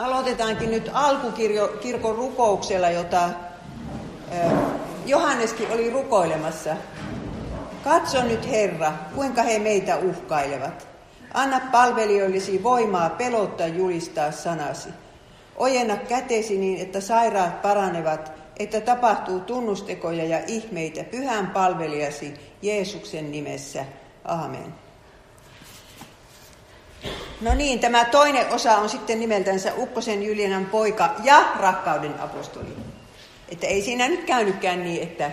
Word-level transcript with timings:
aloitetaankin 0.00 0.70
nyt 0.70 0.90
alkukirkon 0.92 2.16
rukouksella, 2.16 2.90
jota 2.90 3.30
Johanneskin 5.06 5.72
oli 5.72 5.90
rukoilemassa. 5.90 6.76
Katso 7.84 8.22
nyt 8.22 8.50
Herra, 8.50 8.92
kuinka 9.14 9.42
he 9.42 9.58
meitä 9.58 9.96
uhkailevat. 9.96 10.88
Anna 11.34 11.60
palvelijoillesi 11.72 12.62
voimaa 12.62 13.10
pelottaa 13.10 13.66
julistaa 13.66 14.32
sanasi. 14.32 14.88
Ojenna 15.56 15.96
kätesi 15.96 16.58
niin, 16.58 16.80
että 16.80 17.00
sairaat 17.00 17.62
paranevat, 17.62 18.32
että 18.58 18.80
tapahtuu 18.80 19.40
tunnustekoja 19.40 20.24
ja 20.24 20.38
ihmeitä 20.46 21.04
pyhän 21.04 21.46
palvelijasi 21.46 22.34
Jeesuksen 22.62 23.32
nimessä. 23.32 23.84
Aamen. 24.24 24.74
No 27.40 27.54
niin, 27.54 27.78
tämä 27.78 28.04
toinen 28.04 28.48
osa 28.48 28.76
on 28.76 28.88
sitten 28.88 29.20
nimeltänsä 29.20 29.72
Ukkosen 29.76 30.22
Julianan 30.22 30.66
poika 30.66 31.14
ja 31.24 31.44
rakkauden 31.58 32.20
apostoli. 32.20 32.76
Että 33.48 33.66
ei 33.66 33.82
siinä 33.82 34.08
nyt 34.08 34.24
käynytkään 34.24 34.84
niin, 34.84 35.02
että 35.02 35.30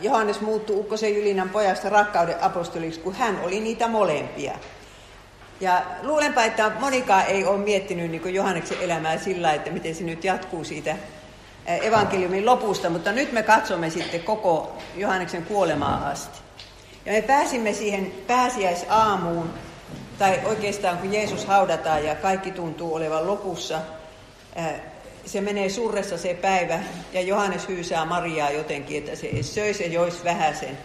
Johannes 0.00 0.40
muuttui 0.40 0.76
Ukkosen 0.76 1.14
Julinan 1.16 1.48
pojasta 1.48 1.88
rakkauden 1.88 2.42
apostoliksi, 2.42 3.00
kun 3.00 3.14
hän 3.14 3.40
oli 3.42 3.60
niitä 3.60 3.88
molempia. 3.88 4.52
Ja 5.60 5.82
luulenpa, 6.02 6.42
että 6.42 6.72
monikaan 6.80 7.26
ei 7.26 7.44
ole 7.44 7.58
miettinyt 7.58 8.10
niin 8.10 8.34
Johanneksen 8.34 8.80
elämää 8.80 9.18
sillä, 9.18 9.52
että 9.52 9.70
miten 9.70 9.94
se 9.94 10.04
nyt 10.04 10.24
jatkuu 10.24 10.64
siitä 10.64 10.96
evankeliumin 11.66 12.46
lopusta, 12.46 12.90
mutta 12.90 13.12
nyt 13.12 13.32
me 13.32 13.42
katsomme 13.42 13.90
sitten 13.90 14.22
koko 14.22 14.78
Johanneksen 14.96 15.42
kuolemaa 15.42 16.08
asti. 16.08 16.38
Ja 17.06 17.12
me 17.12 17.22
pääsimme 17.22 17.72
siihen 17.72 18.12
pääsiäisaamuun, 18.26 19.50
tai 20.18 20.40
oikeastaan 20.44 20.98
kun 20.98 21.12
Jeesus 21.12 21.44
haudataan 21.44 22.04
ja 22.04 22.14
kaikki 22.14 22.50
tuntuu 22.50 22.94
olevan 22.94 23.26
lopussa, 23.26 23.80
se 25.26 25.40
menee 25.40 25.68
surressa 25.68 26.18
se 26.18 26.34
päivä 26.34 26.80
ja 27.12 27.20
Johannes 27.20 27.68
hyysää 27.68 28.04
Mariaa 28.04 28.50
jotenkin, 28.50 28.98
että 28.98 29.16
se 29.16 29.42
söisi 29.42 29.82
ja 29.82 29.88
joisi 29.88 30.24
vähäsen. 30.24 30.78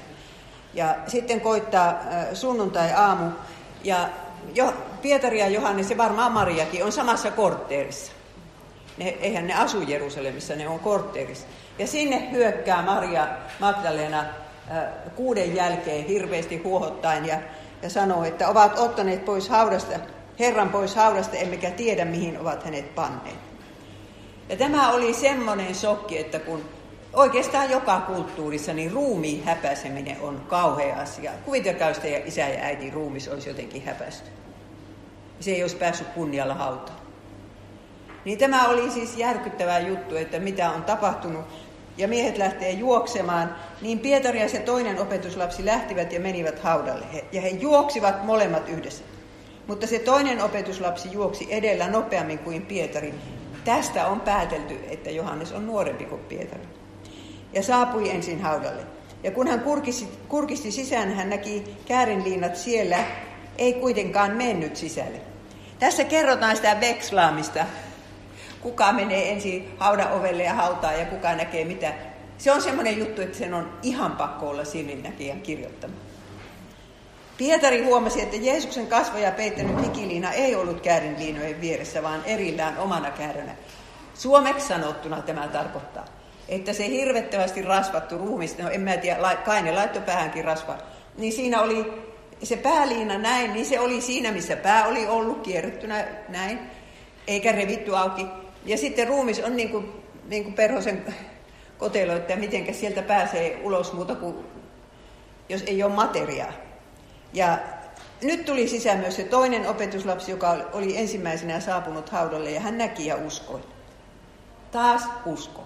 Ja 0.73 0.95
sitten 1.07 1.41
koittaa 1.41 1.99
sunnuntai-aamu 2.33 3.31
ja 3.83 4.09
jo, 4.55 4.73
Pietari 5.01 5.39
ja 5.39 5.47
Johannes 5.47 5.89
ja 5.89 5.97
varmaan 5.97 6.31
Mariakin 6.31 6.83
on 6.83 6.91
samassa 6.91 7.31
kortteerissa. 7.31 8.11
Ne, 8.97 9.17
eihän 9.21 9.47
ne 9.47 9.53
asu 9.53 9.81
Jerusalemissa, 9.81 10.55
ne 10.55 10.67
on 10.67 10.79
kortteerissa. 10.79 11.47
Ja 11.79 11.87
sinne 11.87 12.31
hyökkää 12.31 12.81
Maria 12.81 13.27
Magdalena 13.59 14.25
kuuden 15.15 15.55
jälkeen 15.55 16.05
hirveästi 16.05 16.57
huohottaen 16.57 17.25
ja, 17.25 17.39
ja 17.81 17.89
sanoo, 17.89 18.23
että 18.23 18.49
ovat 18.49 18.79
ottaneet 18.79 19.25
pois 19.25 19.49
haudasta, 19.49 19.99
Herran 20.39 20.69
pois 20.69 20.95
haudasta, 20.95 21.37
emmekä 21.37 21.71
tiedä 21.71 22.05
mihin 22.05 22.39
ovat 22.39 22.63
hänet 22.63 22.95
panneet. 22.95 23.39
Ja 24.49 24.57
tämä 24.57 24.91
oli 24.91 25.13
semmoinen 25.13 25.75
shokki, 25.75 26.17
että 26.17 26.39
kun 26.39 26.65
oikeastaan 27.13 27.69
joka 27.69 28.01
kulttuurissa 28.01 28.73
niin 28.73 28.91
ruumiin 28.91 29.43
häpäiseminen 29.43 30.21
on 30.21 30.45
kauhea 30.47 30.95
asia. 30.95 31.31
Kuvitelkaa, 31.45 31.89
että 31.89 32.07
isä 32.25 32.41
ja 32.41 32.63
äiti 32.63 32.89
ruumis 32.89 33.27
olisi 33.27 33.49
jotenkin 33.49 33.85
häpästy. 33.85 34.29
Se 35.39 35.51
ei 35.51 35.61
olisi 35.61 35.75
päässyt 35.75 36.07
kunnialla 36.07 36.53
hautaan. 36.53 36.99
Niin 38.25 38.37
tämä 38.37 38.67
oli 38.67 38.91
siis 38.91 39.17
järkyttävä 39.17 39.79
juttu, 39.79 40.15
että 40.15 40.39
mitä 40.39 40.71
on 40.71 40.83
tapahtunut. 40.83 41.45
Ja 41.99 42.07
miehet 42.07 42.37
lähtee 42.37 42.71
juoksemaan, 42.71 43.55
niin 43.81 43.99
Pietari 43.99 44.41
ja 44.41 44.49
se 44.49 44.59
toinen 44.59 44.99
opetuslapsi 44.99 45.65
lähtivät 45.65 46.11
ja 46.11 46.19
menivät 46.19 46.59
haudalle. 46.59 47.05
Ja 47.31 47.41
he 47.41 47.49
juoksivat 47.49 48.23
molemmat 48.23 48.69
yhdessä. 48.69 49.03
Mutta 49.67 49.87
se 49.87 49.99
toinen 49.99 50.43
opetuslapsi 50.43 51.11
juoksi 51.11 51.47
edellä 51.49 51.87
nopeammin 51.87 52.39
kuin 52.39 52.65
Pietari. 52.65 53.13
Tästä 53.65 54.07
on 54.07 54.21
päätelty, 54.21 54.79
että 54.89 55.09
Johannes 55.09 55.51
on 55.51 55.67
nuorempi 55.67 56.05
kuin 56.05 56.21
Pietari. 56.21 56.63
Ja 57.53 57.63
saapui 57.63 58.09
ensin 58.09 58.41
haudalle. 58.41 58.81
Ja 59.23 59.31
kun 59.31 59.47
hän 59.47 59.59
kurkisti, 59.59 60.07
kurkisti 60.27 60.71
sisään, 60.71 61.13
hän 61.13 61.29
näki 61.29 61.63
käärinliinat 61.85 62.55
siellä, 62.55 62.97
ei 63.57 63.73
kuitenkaan 63.73 64.31
mennyt 64.31 64.75
sisälle. 64.75 65.21
Tässä 65.79 66.03
kerrotaan 66.03 66.55
sitä 66.55 66.77
vekslaamista. 66.81 67.65
Kuka 68.61 68.91
menee 68.93 69.31
ensin 69.31 69.75
haudan 69.77 70.11
ovelle 70.11 70.43
ja 70.43 70.53
hautaa 70.53 70.93
ja 70.93 71.05
kuka 71.05 71.35
näkee 71.35 71.65
mitä. 71.65 71.93
Se 72.37 72.51
on 72.51 72.61
semmoinen 72.61 72.99
juttu, 72.99 73.21
että 73.21 73.37
sen 73.37 73.53
on 73.53 73.73
ihan 73.83 74.11
pakko 74.11 74.49
olla 74.49 74.65
silminnäkijän 74.65 75.41
kirjoittama. 75.41 75.93
Pietari 77.37 77.83
huomasi, 77.83 78.21
että 78.21 78.35
Jeesuksen 78.35 78.87
kasvoja 78.87 79.31
peittänyt 79.31 79.81
hikiliina 79.81 80.31
ei 80.31 80.55
ollut 80.55 80.81
käärinliinojen 80.81 81.61
vieressä, 81.61 82.03
vaan 82.03 82.25
erillään 82.25 82.77
omana 82.77 83.11
käärönä. 83.11 83.55
Suomeksi 84.13 84.67
sanottuna 84.67 85.21
tämä 85.21 85.47
tarkoittaa, 85.47 86.05
että 86.49 86.73
se 86.73 86.87
hirvettävästi 86.87 87.61
rasvattu 87.61 88.17
ruumista, 88.17 88.63
no 88.63 88.69
en 88.69 88.81
mä 88.81 88.97
tiedä, 88.97 89.35
kai 89.45 89.61
ne 89.61 89.71
laittoi 89.71 90.01
päähänkin 90.01 90.45
rasvaa, 90.45 90.77
niin 91.17 91.33
siinä 91.33 91.61
oli 91.61 91.93
se 92.43 92.57
pääliina 92.57 93.17
näin, 93.17 93.53
niin 93.53 93.65
se 93.65 93.79
oli 93.79 94.01
siinä, 94.01 94.31
missä 94.31 94.55
pää 94.55 94.87
oli 94.87 95.07
ollut 95.07 95.41
kierryttynä 95.41 96.05
näin, 96.29 96.59
eikä 97.27 97.51
revitty 97.51 97.97
auki. 97.97 98.25
Ja 98.69 98.77
sitten 98.77 99.07
ruumis 99.07 99.39
on 99.39 99.55
niin 99.55 99.69
kuin, 99.69 99.91
niin 100.27 100.43
kuin 100.43 100.53
perhosen 100.53 101.15
kotelo, 101.77 102.13
että 102.13 102.35
miten 102.35 102.73
sieltä 102.73 103.01
pääsee 103.01 103.59
ulos 103.63 103.93
muuta 103.93 104.15
kuin, 104.15 104.35
jos 105.49 105.63
ei 105.67 105.83
ole 105.83 105.93
materiaa. 105.93 106.53
Ja 107.33 107.57
nyt 108.21 108.45
tuli 108.45 108.67
sisään 108.67 108.97
myös 108.97 109.15
se 109.15 109.23
toinen 109.23 109.69
opetuslapsi, 109.69 110.31
joka 110.31 110.57
oli 110.73 110.97
ensimmäisenä 110.97 111.59
saapunut 111.59 112.09
haudalle, 112.09 112.51
ja 112.51 112.59
hän 112.59 112.77
näki 112.77 113.05
ja 113.05 113.15
uskoi. 113.15 113.59
Taas 114.71 115.03
usko. 115.25 115.63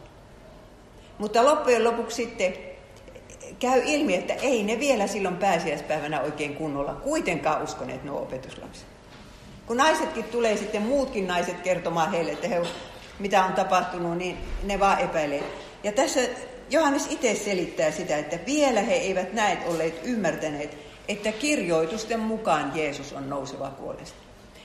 Mutta 1.17 1.45
loppujen 1.45 1.83
lopuksi 1.83 2.15
sitten 2.15 2.53
käy 3.59 3.81
ilmi, 3.85 4.15
että 4.15 4.33
ei 4.33 4.63
ne 4.63 4.79
vielä 4.79 5.07
silloin 5.07 5.37
pääsiäispäivänä 5.37 6.21
oikein 6.21 6.55
kunnolla 6.55 6.93
kuitenkaan 6.93 7.63
uskoneet 7.63 8.03
nuo 8.03 8.21
opetuslapset. 8.21 8.85
Kun 9.65 9.77
naisetkin 9.77 10.23
tulee 10.23 10.57
sitten 10.57 10.81
muutkin 10.81 11.27
naiset 11.27 11.61
kertomaan 11.61 12.11
heille, 12.11 12.31
että 12.31 12.47
he, 12.47 12.61
mitä 13.19 13.45
on 13.45 13.53
tapahtunut, 13.53 14.17
niin 14.17 14.37
ne 14.63 14.79
vaan 14.79 14.99
epäilee. 14.99 15.43
Ja 15.83 15.91
tässä 15.91 16.19
Johannes 16.69 17.07
itse 17.09 17.35
selittää 17.35 17.91
sitä, 17.91 18.17
että 18.17 18.39
vielä 18.45 18.81
he 18.81 18.93
eivät 18.93 19.33
näet 19.33 19.59
olleet 19.67 19.99
ymmärtäneet, 20.03 20.77
että 21.07 21.31
kirjoitusten 21.31 22.19
mukaan 22.19 22.71
Jeesus 22.75 23.13
on 23.13 23.29
nouseva 23.29 23.69
kuolesta. 23.69 24.17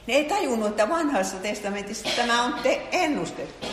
Ne 0.07 0.15
ei 0.15 0.25
tajunnut, 0.25 0.69
että 0.69 0.89
vanhassa 0.89 1.37
testamentissa 1.37 2.09
tämä 2.17 2.43
on 2.43 2.55
te 2.63 2.83
ennustettu. 2.93 3.67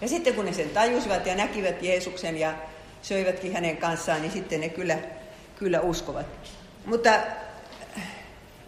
Ja 0.00 0.08
sitten 0.08 0.34
kun 0.34 0.44
ne 0.44 0.52
sen 0.52 0.70
tajusivat 0.70 1.26
ja 1.26 1.34
näkivät 1.34 1.82
Jeesuksen 1.82 2.36
ja 2.36 2.52
söivätkin 3.02 3.52
hänen 3.52 3.76
kanssaan, 3.76 4.22
niin 4.22 4.32
sitten 4.32 4.60
ne 4.60 4.68
kyllä, 4.68 4.98
kyllä 5.56 5.80
uskovat. 5.80 6.26
Mutta 6.84 7.10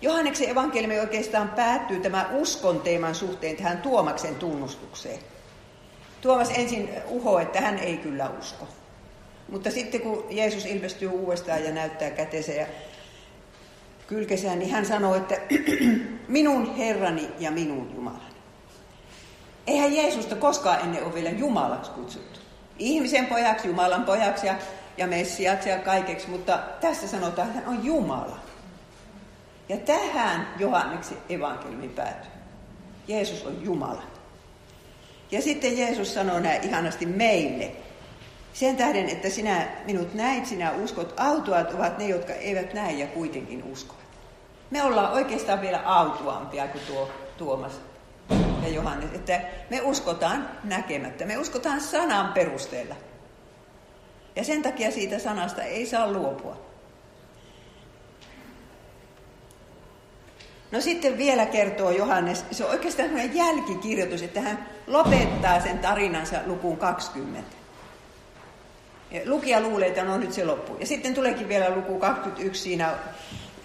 Johanneksen 0.02 0.50
evankeliumi 0.50 1.00
oikeastaan 1.00 1.48
päättyy 1.48 2.00
tämä 2.00 2.28
uskon 2.32 2.80
teeman 2.80 3.14
suhteen 3.14 3.56
tähän 3.56 3.78
Tuomaksen 3.78 4.34
tunnustukseen. 4.34 5.18
Tuomas 6.20 6.50
ensin 6.50 6.90
uho, 7.08 7.38
että 7.38 7.60
hän 7.60 7.78
ei 7.78 7.96
kyllä 7.96 8.30
usko. 8.40 8.68
Mutta 9.48 9.70
sitten 9.70 10.00
kun 10.00 10.26
Jeesus 10.30 10.66
ilmestyy 10.66 11.08
uudestaan 11.08 11.64
ja 11.64 11.72
näyttää 11.72 12.10
kätensä 12.10 12.52
ja 12.52 12.66
kylkesään, 14.06 14.58
niin 14.58 14.70
hän 14.70 14.86
sanoo, 14.86 15.14
että 15.14 15.36
minun 16.28 16.76
Herrani 16.76 17.28
ja 17.38 17.50
minun 17.50 17.92
Jumalani. 17.94 18.30
Eihän 19.66 19.96
Jeesusta 19.96 20.36
koskaan 20.36 20.80
ennen 20.80 21.04
ole 21.04 21.14
vielä 21.14 21.30
Jumalaksi 21.30 21.90
kutsuttu. 21.90 22.40
Ihmisen 22.78 23.26
pojaksi, 23.26 23.68
Jumalan 23.68 24.04
pojaksi 24.04 24.46
ja, 24.46 24.54
ja 24.96 25.06
Messiaksi 25.06 25.68
ja 25.68 25.78
kaikeksi, 25.78 26.30
mutta 26.30 26.58
tässä 26.80 27.08
sanotaan, 27.08 27.48
että 27.48 27.60
hän 27.60 27.68
on 27.68 27.84
Jumala. 27.84 28.49
Ja 29.70 29.76
tähän 29.76 30.48
Johanneksen 30.58 31.18
evankeliumi 31.28 31.88
päätyy. 31.88 32.30
Jeesus 33.08 33.46
on 33.46 33.64
Jumala. 33.64 34.02
Ja 35.30 35.42
sitten 35.42 35.78
Jeesus 35.78 36.14
sanoo 36.14 36.38
näin 36.38 36.62
ihanasti 36.62 37.06
meille. 37.06 37.72
Sen 38.52 38.76
tähden, 38.76 39.08
että 39.08 39.30
sinä 39.30 39.68
minut 39.86 40.14
näit, 40.14 40.46
sinä 40.46 40.72
uskot, 40.72 41.14
autuat 41.16 41.74
ovat 41.74 41.98
ne, 41.98 42.08
jotka 42.08 42.32
eivät 42.32 42.74
näe 42.74 42.92
ja 42.92 43.06
kuitenkin 43.06 43.64
uskovat. 43.64 44.04
Me 44.70 44.82
ollaan 44.82 45.12
oikeastaan 45.12 45.60
vielä 45.60 45.80
autuampia 45.84 46.68
kuin 46.68 46.84
tuo 46.86 47.10
Tuomas 47.36 47.80
ja 48.62 48.68
Johannes, 48.68 49.10
että 49.14 49.40
me 49.70 49.80
uskotaan 49.82 50.48
näkemättä, 50.64 51.26
me 51.26 51.38
uskotaan 51.38 51.80
sanan 51.80 52.32
perusteella. 52.32 52.94
Ja 54.36 54.44
sen 54.44 54.62
takia 54.62 54.90
siitä 54.90 55.18
sanasta 55.18 55.62
ei 55.62 55.86
saa 55.86 56.12
luopua. 56.12 56.69
No 60.72 60.80
sitten 60.80 61.18
vielä 61.18 61.46
kertoo 61.46 61.90
Johannes, 61.90 62.44
se 62.50 62.64
on 62.64 62.70
oikeastaan 62.70 63.08
sellainen 63.08 63.36
jälkikirjoitus, 63.36 64.22
että 64.22 64.40
hän 64.40 64.66
lopettaa 64.86 65.60
sen 65.60 65.78
tarinansa 65.78 66.36
lukuun 66.46 66.76
20. 66.76 67.56
Ja 69.10 69.20
lukija 69.24 69.60
luulee, 69.60 69.88
että 69.88 70.04
no 70.04 70.18
nyt 70.18 70.32
se 70.32 70.44
loppuu. 70.44 70.76
Ja 70.78 70.86
sitten 70.86 71.14
tuleekin 71.14 71.48
vielä 71.48 71.70
luku 71.76 71.98
21, 71.98 72.62
siinä 72.62 72.94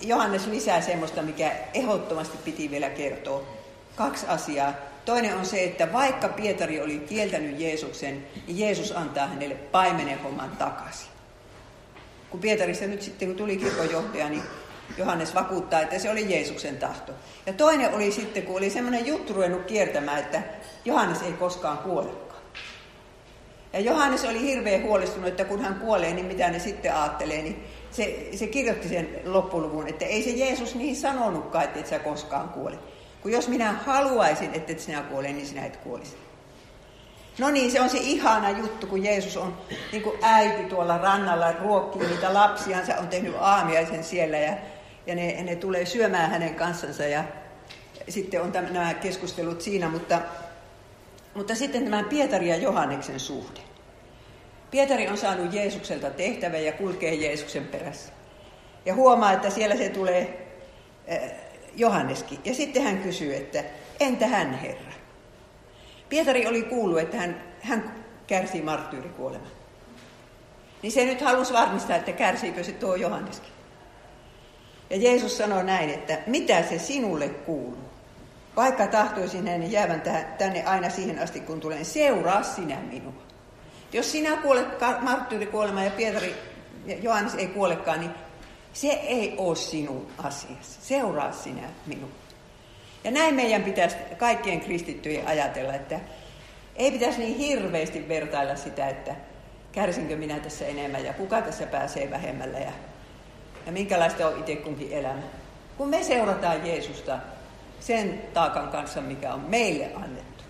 Johannes 0.01 0.47
lisää 0.47 0.81
semmoista, 0.81 1.21
mikä 1.21 1.51
ehdottomasti 1.73 2.37
piti 2.37 2.71
vielä 2.71 2.89
kertoa. 2.89 3.43
kaksi 3.95 4.25
asiaa. 4.27 4.73
Toinen 5.05 5.35
on 5.35 5.45
se, 5.45 5.63
että 5.63 5.93
vaikka 5.93 6.29
Pietari 6.29 6.81
oli 6.81 6.99
kieltänyt 6.99 7.59
Jeesuksen, 7.59 8.27
niin 8.47 8.59
Jeesus 8.59 8.91
antaa 8.91 9.27
hänelle 9.27 9.55
paimenen 9.55 10.23
homman 10.23 10.49
takaisin. 10.49 11.09
Kun 12.29 12.39
Pietarista 12.39 12.85
nyt 12.85 13.01
sitten, 13.01 13.27
kun 13.27 13.37
tuli 13.37 13.57
kirkonjohtaja, 13.57 14.29
niin 14.29 14.43
Johannes 14.97 15.35
vakuuttaa, 15.35 15.81
että 15.81 15.99
se 15.99 16.11
oli 16.11 16.33
Jeesuksen 16.33 16.77
tahto. 16.77 17.11
Ja 17.45 17.53
toinen 17.53 17.93
oli 17.93 18.11
sitten, 18.11 18.43
kun 18.43 18.57
oli 18.57 18.69
semmoinen 18.69 19.05
juttu 19.05 19.33
ruvennut 19.33 19.65
kiertämään, 19.65 20.19
että 20.19 20.41
Johannes 20.85 21.21
ei 21.21 21.33
koskaan 21.33 21.77
kuolekaan. 21.77 22.25
Ja 23.73 23.79
Johannes 23.79 24.25
oli 24.25 24.41
hirveän 24.41 24.83
huolestunut, 24.83 25.29
että 25.29 25.45
kun 25.45 25.61
hän 25.61 25.75
kuolee, 25.75 26.13
niin 26.13 26.25
mitä 26.25 26.49
ne 26.49 26.59
sitten 26.59 26.95
ajattelee. 26.95 27.41
Niin 27.41 27.63
se, 27.91 28.27
se 28.33 28.47
kirjoitti 28.47 28.89
sen 28.89 29.09
loppuluvun, 29.25 29.87
että 29.87 30.05
ei 30.05 30.23
se 30.23 30.29
Jeesus 30.29 30.75
niin 30.75 30.95
sanonutkaan, 30.95 31.63
että 31.63 31.79
et 31.79 31.87
sä 31.87 31.99
koskaan 31.99 32.49
kuole. 32.49 32.79
Kun 33.21 33.31
jos 33.31 33.47
minä 33.47 33.71
haluaisin, 33.71 34.53
että 34.53 34.71
et 34.71 34.79
sinä 34.79 35.01
kuole, 35.01 35.27
niin 35.27 35.47
sinä 35.47 35.65
et 35.65 35.77
kuolisi. 35.77 36.17
No 37.39 37.49
niin, 37.49 37.71
se 37.71 37.81
on 37.81 37.89
se 37.89 37.97
ihana 37.97 38.49
juttu, 38.49 38.87
kun 38.87 39.03
Jeesus 39.03 39.37
on 39.37 39.57
niin 39.91 40.03
kuin 40.03 40.19
äiti 40.21 40.63
tuolla 40.63 40.97
rannalla, 40.97 41.51
ruokkii 41.51 42.07
niitä 42.07 42.33
lapsiansa, 42.33 42.95
on 42.97 43.07
tehnyt 43.07 43.35
aamiaisen 43.39 44.03
siellä 44.03 44.37
ja, 44.37 44.53
ja 45.07 45.15
ne, 45.15 45.43
ne 45.43 45.55
tulee 45.55 45.85
syömään 45.85 46.29
hänen 46.29 46.55
kanssansa 46.55 47.03
ja 47.03 47.23
sitten 48.09 48.41
on 48.41 48.51
tämän, 48.51 48.73
nämä 48.73 48.93
keskustelut 48.93 49.61
siinä, 49.61 49.89
mutta, 49.89 50.21
mutta 51.33 51.55
sitten 51.55 51.85
tämä 51.85 52.03
Pietari 52.03 52.49
ja 52.49 52.55
Johanneksen 52.55 53.19
suhde. 53.19 53.59
Pietari 54.71 55.07
on 55.07 55.17
saanut 55.17 55.53
Jeesukselta 55.53 56.09
tehtävän 56.09 56.65
ja 56.65 56.71
kulkee 56.71 57.13
Jeesuksen 57.13 57.67
perässä. 57.67 58.13
Ja 58.85 58.93
huomaa, 58.93 59.33
että 59.33 59.49
siellä 59.49 59.75
se 59.75 59.89
tulee 59.89 60.47
eh, 61.07 61.31
Johanneskin. 61.75 62.39
Ja 62.45 62.53
sitten 62.53 62.83
hän 62.83 62.97
kysyy, 62.97 63.35
että 63.35 63.63
entä 63.99 64.27
hän 64.27 64.53
Herra? 64.53 64.91
Pietari 66.09 66.47
oli 66.47 66.61
kuullut, 66.61 66.99
että 66.99 67.17
hän, 67.17 67.43
hän 67.61 68.05
kärsii 68.27 68.61
marttyyrikuoleman. 68.61 69.51
Niin 70.81 70.91
se 70.91 71.05
nyt 71.05 71.21
halusi 71.21 71.53
varmistaa, 71.53 71.95
että 71.95 72.11
kärsiikö 72.11 72.63
se 72.63 72.71
tuo 72.71 72.95
Johanneskin. 72.95 73.54
Ja 74.89 74.97
Jeesus 74.97 75.37
sanoi 75.37 75.63
näin, 75.63 75.89
että 75.89 76.17
mitä 76.27 76.63
se 76.63 76.79
sinulle 76.79 77.29
kuuluu? 77.29 77.85
Vaikka 78.55 78.87
tahtoisin 78.87 79.47
hänen 79.47 79.71
jäävän 79.71 80.03
tänne 80.37 80.63
aina 80.63 80.89
siihen 80.89 81.19
asti, 81.19 81.39
kun 81.39 81.59
tulen, 81.59 81.85
seuraa 81.85 82.43
sinä 82.43 82.77
minua. 82.89 83.13
Jos 83.93 84.11
sinä 84.11 84.37
kuolet 84.37 84.67
marttyyrikuolemaan 85.01 85.85
ja 85.85 85.91
Pietari 85.91 86.35
ja 86.85 86.95
Johannes 87.01 87.35
ei 87.35 87.47
kuolekaan, 87.47 87.99
niin 87.99 88.11
se 88.73 88.87
ei 88.87 89.35
ole 89.37 89.55
sinun 89.55 90.07
asiasi. 90.17 90.79
Seuraa 90.81 91.31
sinä 91.31 91.69
minua. 91.85 92.09
Ja 93.03 93.11
näin 93.11 93.35
meidän 93.35 93.63
pitäisi 93.63 93.95
kaikkien 94.17 94.61
kristittyjen 94.61 95.27
ajatella, 95.27 95.73
että 95.73 95.99
ei 96.75 96.91
pitäisi 96.91 97.19
niin 97.19 97.37
hirveästi 97.37 98.07
vertailla 98.07 98.55
sitä, 98.55 98.89
että 98.89 99.15
kärsinkö 99.71 100.15
minä 100.15 100.39
tässä 100.39 100.65
enemmän 100.65 101.05
ja 101.05 101.13
kuka 101.13 101.41
tässä 101.41 101.65
pääsee 101.65 102.11
vähemmällä 102.11 102.59
ja, 102.59 102.71
ja 103.65 103.71
minkälaista 103.71 104.27
on 104.27 104.39
itse 104.39 104.55
kunkin 104.55 104.91
elämä. 104.91 105.21
Kun 105.77 105.89
me 105.89 106.03
seurataan 106.03 106.67
Jeesusta 106.67 107.19
sen 107.79 108.21
taakan 108.33 108.67
kanssa, 108.67 109.01
mikä 109.01 109.33
on 109.33 109.39
meille 109.39 109.91
annettu. 109.95 110.43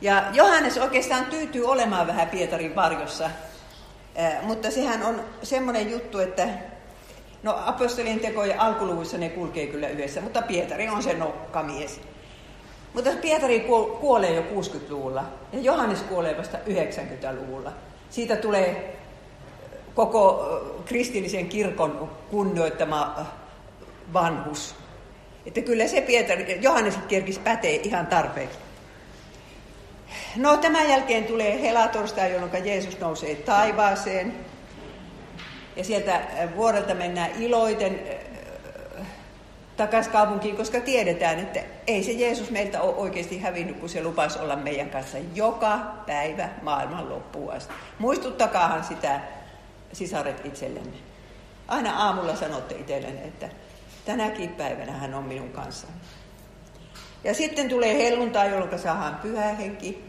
Ja 0.00 0.24
Johannes 0.32 0.78
oikeastaan 0.78 1.26
tyytyy 1.26 1.66
olemaan 1.66 2.06
vähän 2.06 2.28
Pietarin 2.28 2.76
varjossa, 2.76 3.30
mutta 4.42 4.70
sehän 4.70 5.02
on 5.02 5.24
semmoinen 5.42 5.90
juttu, 5.90 6.18
että 6.18 6.48
No 7.46 7.58
apostolien 7.66 8.20
tekojen 8.20 8.60
alkuluvuissa 8.60 9.18
ne 9.18 9.28
kulkee 9.28 9.66
kyllä 9.66 9.88
yhdessä, 9.88 10.20
mutta 10.20 10.42
Pietari 10.42 10.88
on 10.88 11.02
se 11.02 11.14
nokkamies. 11.14 12.00
Mutta 12.94 13.10
Pietari 13.22 13.60
kuolee 14.00 14.34
jo 14.34 14.42
60-luvulla 14.42 15.24
ja 15.52 15.60
Johannes 15.60 16.02
kuolee 16.02 16.38
vasta 16.38 16.58
90-luvulla. 16.58 17.72
Siitä 18.10 18.36
tulee 18.36 18.98
koko 19.96 20.46
kristillisen 20.84 21.48
kirkon 21.48 22.10
kunnioittama 22.30 23.26
vanhus. 24.12 24.74
Että 25.46 25.60
kyllä 25.60 25.86
se 25.86 26.00
Pietari, 26.00 26.58
Johannes 26.60 26.98
kerkisi 27.08 27.40
pätee 27.40 27.74
ihan 27.74 28.06
tarpeeksi. 28.06 28.58
No 30.36 30.56
tämän 30.56 30.88
jälkeen 30.88 31.24
tulee 31.24 31.62
helatorstai, 31.62 32.32
jolloin 32.32 32.66
Jeesus 32.66 33.00
nousee 33.00 33.34
taivaaseen 33.34 34.34
ja 35.76 35.84
sieltä 35.84 36.20
vuorelta 36.56 36.94
mennään 36.94 37.30
iloiten 37.38 38.00
takaisin 39.76 40.12
kaupunkiin, 40.12 40.56
koska 40.56 40.80
tiedetään, 40.80 41.38
että 41.38 41.60
ei 41.86 42.02
se 42.02 42.12
Jeesus 42.12 42.50
meiltä 42.50 42.82
ole 42.82 42.94
oikeasti 42.94 43.38
hävinnyt, 43.38 43.76
kun 43.76 43.88
se 43.88 44.02
lupasi 44.02 44.38
olla 44.38 44.56
meidän 44.56 44.90
kanssa 44.90 45.18
joka 45.34 45.78
päivä 46.06 46.48
maailman 46.62 47.08
loppuun 47.08 47.52
asti. 47.52 47.72
Muistuttakaahan 47.98 48.84
sitä 48.84 49.20
sisaret 49.96 50.46
itsellenne. 50.46 50.96
Aina 51.68 51.96
aamulla 51.96 52.36
sanotte 52.36 52.74
itsellenne, 52.74 53.22
että 53.22 53.48
tänäkin 54.04 54.48
päivänä 54.48 54.92
hän 54.92 55.14
on 55.14 55.24
minun 55.24 55.50
kanssani. 55.50 55.92
Ja 57.24 57.34
sitten 57.34 57.68
tulee 57.68 57.98
helluntai, 57.98 58.50
jolloin 58.50 58.78
saadaan 58.78 59.16
pyhä 59.16 59.52
henki 59.52 60.04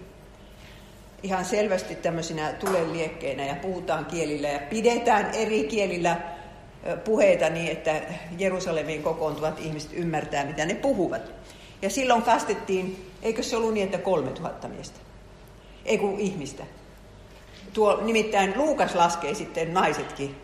ihan 1.24 1.46
selvästi 1.46 1.96
tämmöisinä 1.96 2.54
tuleliekkeinä 2.54 3.46
ja 3.46 3.56
puhutaan 3.56 4.06
kielillä 4.06 4.48
ja 4.48 4.60
pidetään 4.60 5.32
eri 5.34 5.64
kielillä 5.64 6.18
puheita 7.06 7.50
niin, 7.50 7.72
että 7.72 8.02
Jerusalemiin 8.38 9.04
kokoontuvat 9.04 9.60
ihmiset 9.60 9.94
ymmärtää, 9.94 10.46
mitä 10.46 10.66
ne 10.66 10.76
puhuvat. 10.76 11.22
Ja 11.82 11.90
silloin 11.90 12.22
kastettiin, 12.22 13.12
eikö 13.22 13.44
se 13.44 13.58
ollut 13.58 13.74
niin, 13.74 13.86
että 13.86 13.98
3000 13.98 14.68
miestä? 14.68 15.00
Ei 15.86 15.98
kun 15.98 16.20
ihmistä. 16.20 16.64
Tuo, 17.74 18.00
nimittäin 18.02 18.54
Luukas 18.58 18.96
laskee 18.96 19.34
sitten 19.34 19.74
naisetkin. 19.74 20.36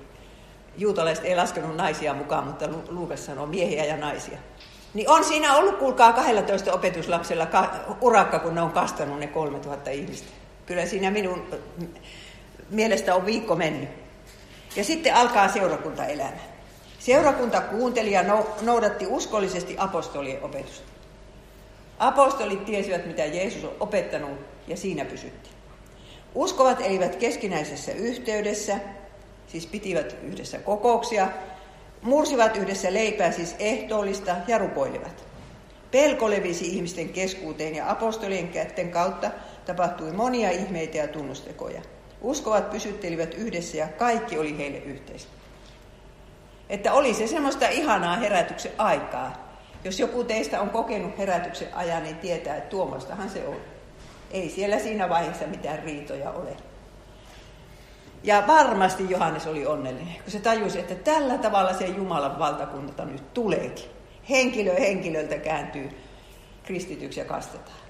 Juutalaiset 0.78 1.26
ei 1.26 1.36
laskenut 1.36 1.76
naisia 1.76 2.14
mukaan, 2.14 2.48
mutta 2.48 2.70
Luukas 2.90 3.26
sanoo 3.26 3.46
miehiä 3.46 3.86
ja 3.86 3.98
naisia. 3.98 4.38
Niin 4.94 5.10
on 5.10 5.26
siinä 5.26 5.56
ollut, 5.56 5.78
kuulkaa, 5.78 6.14
12 6.14 6.74
opetuslapsella 6.74 7.48
urakka, 8.02 8.40
kun 8.40 8.56
ne 8.56 8.62
on 8.62 8.72
kastanut 8.72 9.20
ne 9.20 9.28
3000 9.28 9.90
ihmistä. 9.90 10.28
Kyllä 10.66 10.86
siinä 10.86 11.12
minun 11.12 11.48
mielestä 12.70 13.16
on 13.16 13.26
viikko 13.26 13.56
mennyt. 13.56 13.90
Ja 14.76 14.84
sitten 14.84 15.16
alkaa 15.16 15.48
seurakuntaelämä. 15.48 16.38
Seurakunta 17.00 17.62
kuunteli 17.62 18.12
ja 18.12 18.24
noudatti 18.62 19.08
uskollisesti 19.08 19.76
apostolien 19.78 20.44
opetusta. 20.44 20.92
Apostolit 22.00 22.66
tiesivät, 22.66 23.06
mitä 23.06 23.26
Jeesus 23.26 23.64
on 23.64 23.76
opettanut, 23.80 24.40
ja 24.68 24.78
siinä 24.78 25.06
pysyttiin. 25.06 25.56
Uskovat 26.36 26.82
eivät 26.82 27.16
keskinäisessä 27.16 27.92
yhteydessä, 27.92 28.80
siis 29.48 29.68
pitivät 29.68 30.16
yhdessä 30.24 30.58
kokouksia, 30.58 31.28
mursivat 32.02 32.58
yhdessä 32.58 32.94
leipää, 32.94 33.32
siis 33.32 33.56
ehtoollista, 33.60 34.36
ja 34.48 34.58
rukoilivat. 34.58 35.26
Pelko 35.92 36.30
levisi 36.30 36.68
ihmisten 36.68 37.10
keskuuteen 37.10 37.76
ja 37.76 37.92
apostolien 37.92 38.48
kätten 38.48 38.92
kautta 38.92 39.32
tapahtui 39.66 40.12
monia 40.12 40.50
ihmeitä 40.50 40.98
ja 40.98 41.08
tunnustekoja. 41.08 41.82
Uskovat 42.22 42.70
pysyttelivät 42.70 43.34
yhdessä 43.34 43.78
ja 43.78 43.88
kaikki 43.88 44.38
oli 44.38 44.58
heille 44.58 44.78
yhteistä. 44.78 45.32
Että 46.70 46.94
oli 46.94 47.14
se 47.14 47.28
semmoista 47.28 47.68
ihanaa 47.68 48.16
herätyksen 48.16 48.72
aikaa. 48.78 49.58
Jos 49.84 50.00
joku 50.00 50.24
teistä 50.24 50.62
on 50.62 50.70
kokenut 50.70 51.18
herätyksen 51.18 51.74
ajan, 51.74 52.04
niin 52.04 52.16
tietää, 52.16 52.56
että 52.56 52.70
tuomoistahan 52.70 53.30
se 53.30 53.48
on. 53.48 53.73
Ei 54.34 54.50
siellä 54.50 54.80
siinä 54.80 55.10
vaiheessa 55.10 55.48
mitään 55.48 55.80
riitoja 55.80 56.32
ole. 56.32 56.58
Ja 58.24 58.44
varmasti 58.48 59.10
Johannes 59.10 59.48
oli 59.48 59.66
onnellinen, 59.66 60.16
kun 60.24 60.32
se 60.32 60.40
tajusi, 60.40 60.80
että 60.80 60.96
tällä 60.96 61.38
tavalla 61.38 61.74
se 61.74 61.86
Jumalan 61.86 62.40
valtakunta 62.40 63.06
nyt 63.06 63.34
tuleekin. 63.34 63.86
Henkilö 64.30 64.74
henkilöltä 64.80 65.38
kääntyy 65.38 65.90
kristityksi 66.64 67.20
ja 67.20 67.26
kastetaan. 67.26 67.84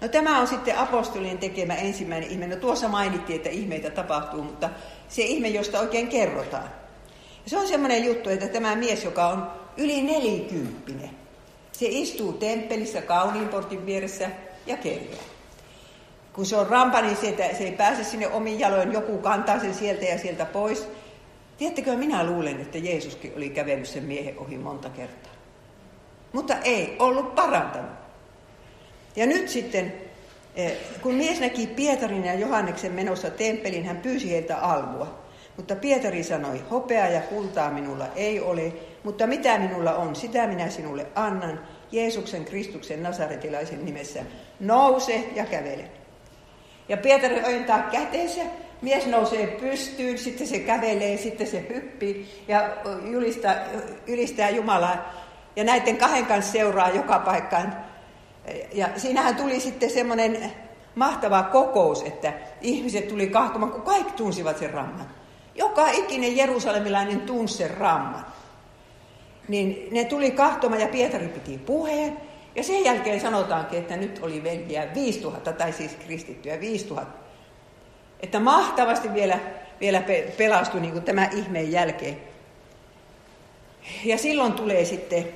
No 0.00 0.08
tämä 0.08 0.40
on 0.40 0.46
sitten 0.46 0.78
apostolien 0.78 1.38
tekemä 1.38 1.74
ensimmäinen 1.74 2.30
ihme. 2.30 2.46
No 2.46 2.56
tuossa 2.56 2.88
mainittiin, 2.88 3.36
että 3.36 3.48
ihmeitä 3.48 3.90
tapahtuu, 3.90 4.42
mutta 4.42 4.70
se 5.08 5.22
ihme, 5.22 5.48
josta 5.48 5.80
oikein 5.80 6.08
kerrotaan. 6.08 6.70
Ja 7.44 7.50
se 7.50 7.58
on 7.58 7.68
semmoinen 7.68 8.04
juttu, 8.04 8.30
että 8.30 8.48
tämä 8.48 8.76
mies, 8.76 9.04
joka 9.04 9.26
on 9.28 9.50
yli 9.76 10.02
nelikymppinen, 10.02 11.10
se 11.80 11.86
istuu 11.88 12.32
temppelissä 12.32 13.02
kauniinportin 13.02 13.86
vieressä 13.86 14.30
ja 14.66 14.76
kerjää. 14.76 15.22
Kun 16.32 16.46
se 16.46 16.56
on 16.56 16.66
rampa, 16.66 17.00
niin 17.00 17.16
sieltä, 17.16 17.42
se 17.58 17.64
ei 17.64 17.72
pääse 17.72 18.04
sinne 18.04 18.28
omiin 18.28 18.60
jaloin, 18.60 18.92
joku 18.92 19.18
kantaa 19.18 19.60
sen 19.60 19.74
sieltä 19.74 20.04
ja 20.04 20.18
sieltä 20.18 20.44
pois. 20.44 20.88
Tiedättekö, 21.58 21.96
minä 21.96 22.26
luulen, 22.26 22.60
että 22.60 22.78
Jeesuskin 22.78 23.32
oli 23.36 23.50
kävellyt 23.50 23.86
sen 23.86 24.02
miehen 24.02 24.38
ohi 24.38 24.58
monta 24.58 24.90
kertaa. 24.90 25.32
Mutta 26.32 26.56
ei 26.64 26.96
ollut 26.98 27.34
parantanut. 27.34 27.90
Ja 29.16 29.26
nyt 29.26 29.48
sitten, 29.48 29.92
eh, 30.56 30.72
kun 31.02 31.14
mies 31.14 31.40
näki 31.40 31.66
Pietarin 31.66 32.24
ja 32.24 32.34
Johanneksen 32.34 32.92
menossa 32.92 33.30
temppeliin, 33.30 33.84
hän 33.84 33.96
pyysi 33.96 34.30
heiltä 34.30 34.58
almua. 34.58 35.18
Mutta 35.56 35.76
Pietari 35.76 36.22
sanoi, 36.22 36.62
hopea 36.70 37.08
ja 37.08 37.20
kultaa 37.20 37.70
minulla 37.70 38.06
ei 38.16 38.40
ole, 38.40 38.72
mutta 39.04 39.26
mitä 39.26 39.58
minulla 39.58 39.94
on, 39.94 40.16
sitä 40.16 40.46
minä 40.46 40.70
sinulle 40.70 41.06
annan. 41.14 41.60
Jeesuksen 41.92 42.44
Kristuksen 42.44 43.02
Nasaretilaisen 43.02 43.84
nimessä. 43.84 44.20
Nouse 44.60 45.28
ja 45.34 45.46
kävele. 45.46 45.84
Ja 46.88 46.96
Pietari 46.96 47.44
ojentaa 47.44 47.82
käteensä, 47.82 48.40
mies 48.82 49.06
nousee 49.06 49.46
pystyyn, 49.46 50.18
sitten 50.18 50.46
se 50.46 50.58
kävelee, 50.58 51.16
sitten 51.16 51.46
se 51.46 51.66
hyppii 51.68 52.44
ja 52.48 52.68
ylistää, 53.04 53.66
ylistää 54.06 54.50
Jumalaa. 54.50 55.14
Ja 55.56 55.64
näiden 55.64 55.96
kahden 55.96 56.26
kanssa 56.26 56.52
seuraa 56.52 56.90
joka 56.90 57.18
paikkaan. 57.18 57.76
Ja 58.72 58.88
siinähän 58.96 59.36
tuli 59.36 59.60
sitten 59.60 59.90
semmoinen 59.90 60.52
mahtava 60.94 61.42
kokous, 61.42 62.02
että 62.02 62.32
ihmiset 62.60 63.08
tuli 63.08 63.26
kahtomaan, 63.26 63.72
kun 63.72 63.82
kaikki 63.82 64.12
tunsivat 64.12 64.58
sen 64.58 64.70
ramman. 64.70 65.10
Joka 65.54 65.90
ikinen 65.90 66.36
jerusalemilainen 66.36 67.20
tunsi 67.20 67.54
sen 67.54 67.70
ramman. 67.70 68.26
Niin 69.50 69.88
ne 69.90 70.04
tuli 70.04 70.30
kahtomaan 70.30 70.80
ja 70.80 70.88
Pietari 70.88 71.28
piti 71.28 71.58
puheen. 71.58 72.16
Ja 72.54 72.62
sen 72.62 72.84
jälkeen 72.84 73.20
sanotaankin, 73.20 73.78
että 73.78 73.96
nyt 73.96 74.18
oli 74.22 74.42
veljiä 74.42 74.94
5000, 74.94 75.52
tai 75.52 75.72
siis 75.72 75.96
kristittyjä 76.06 76.60
5000. 76.60 77.18
Että 78.20 78.40
mahtavasti 78.40 79.14
vielä, 79.14 79.38
vielä 79.80 80.02
pelastui 80.38 80.80
niin 80.80 81.02
tämä 81.02 81.28
ihmeen 81.32 81.72
jälkeen. 81.72 82.16
Ja 84.04 84.18
silloin 84.18 84.52
tulee 84.52 84.84
sitten 84.84 85.28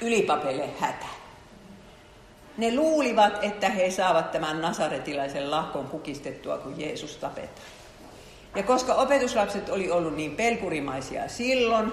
ylipapelle 0.00 0.68
hätä. 0.78 1.06
Ne 2.56 2.74
luulivat, 2.74 3.44
että 3.44 3.68
he 3.68 3.90
saavat 3.90 4.32
tämän 4.32 4.60
nasaretilaisen 4.60 5.50
lahkon 5.50 5.86
kukistettua, 5.88 6.58
kun 6.58 6.80
Jeesus 6.80 7.16
tapetaan. 7.16 7.66
Ja 8.54 8.62
koska 8.62 8.94
opetuslapset 8.94 9.68
oli 9.68 9.90
ollut 9.90 10.16
niin 10.16 10.36
pelkurimaisia 10.36 11.28
silloin, 11.28 11.92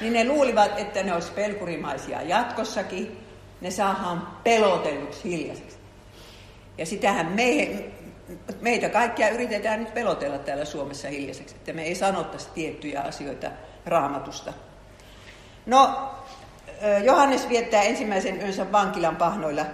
niin 0.00 0.12
ne 0.12 0.24
luulivat, 0.24 0.78
että 0.78 1.02
ne 1.02 1.14
olisi 1.14 1.32
pelkurimaisia 1.32 2.22
jatkossakin. 2.22 3.24
Ne 3.60 3.70
saadaan 3.70 4.28
pelotellut 4.44 5.24
hiljaiseksi. 5.24 5.78
Ja 6.78 6.86
sitähän 6.86 7.26
me, 7.26 7.68
meitä 8.60 8.88
kaikkia 8.88 9.28
yritetään 9.28 9.80
nyt 9.80 9.94
pelotella 9.94 10.38
täällä 10.38 10.64
Suomessa 10.64 11.08
hiljaiseksi, 11.08 11.54
että 11.54 11.72
me 11.72 11.82
ei 11.82 11.94
sanottaisi 11.94 12.48
tiettyjä 12.54 13.00
asioita 13.00 13.50
raamatusta. 13.86 14.52
No, 15.66 16.10
Johannes 17.04 17.48
viettää 17.48 17.82
ensimmäisen 17.82 18.40
yönsä 18.40 18.72
vankilan 18.72 19.16
pahnoilla. 19.16 19.66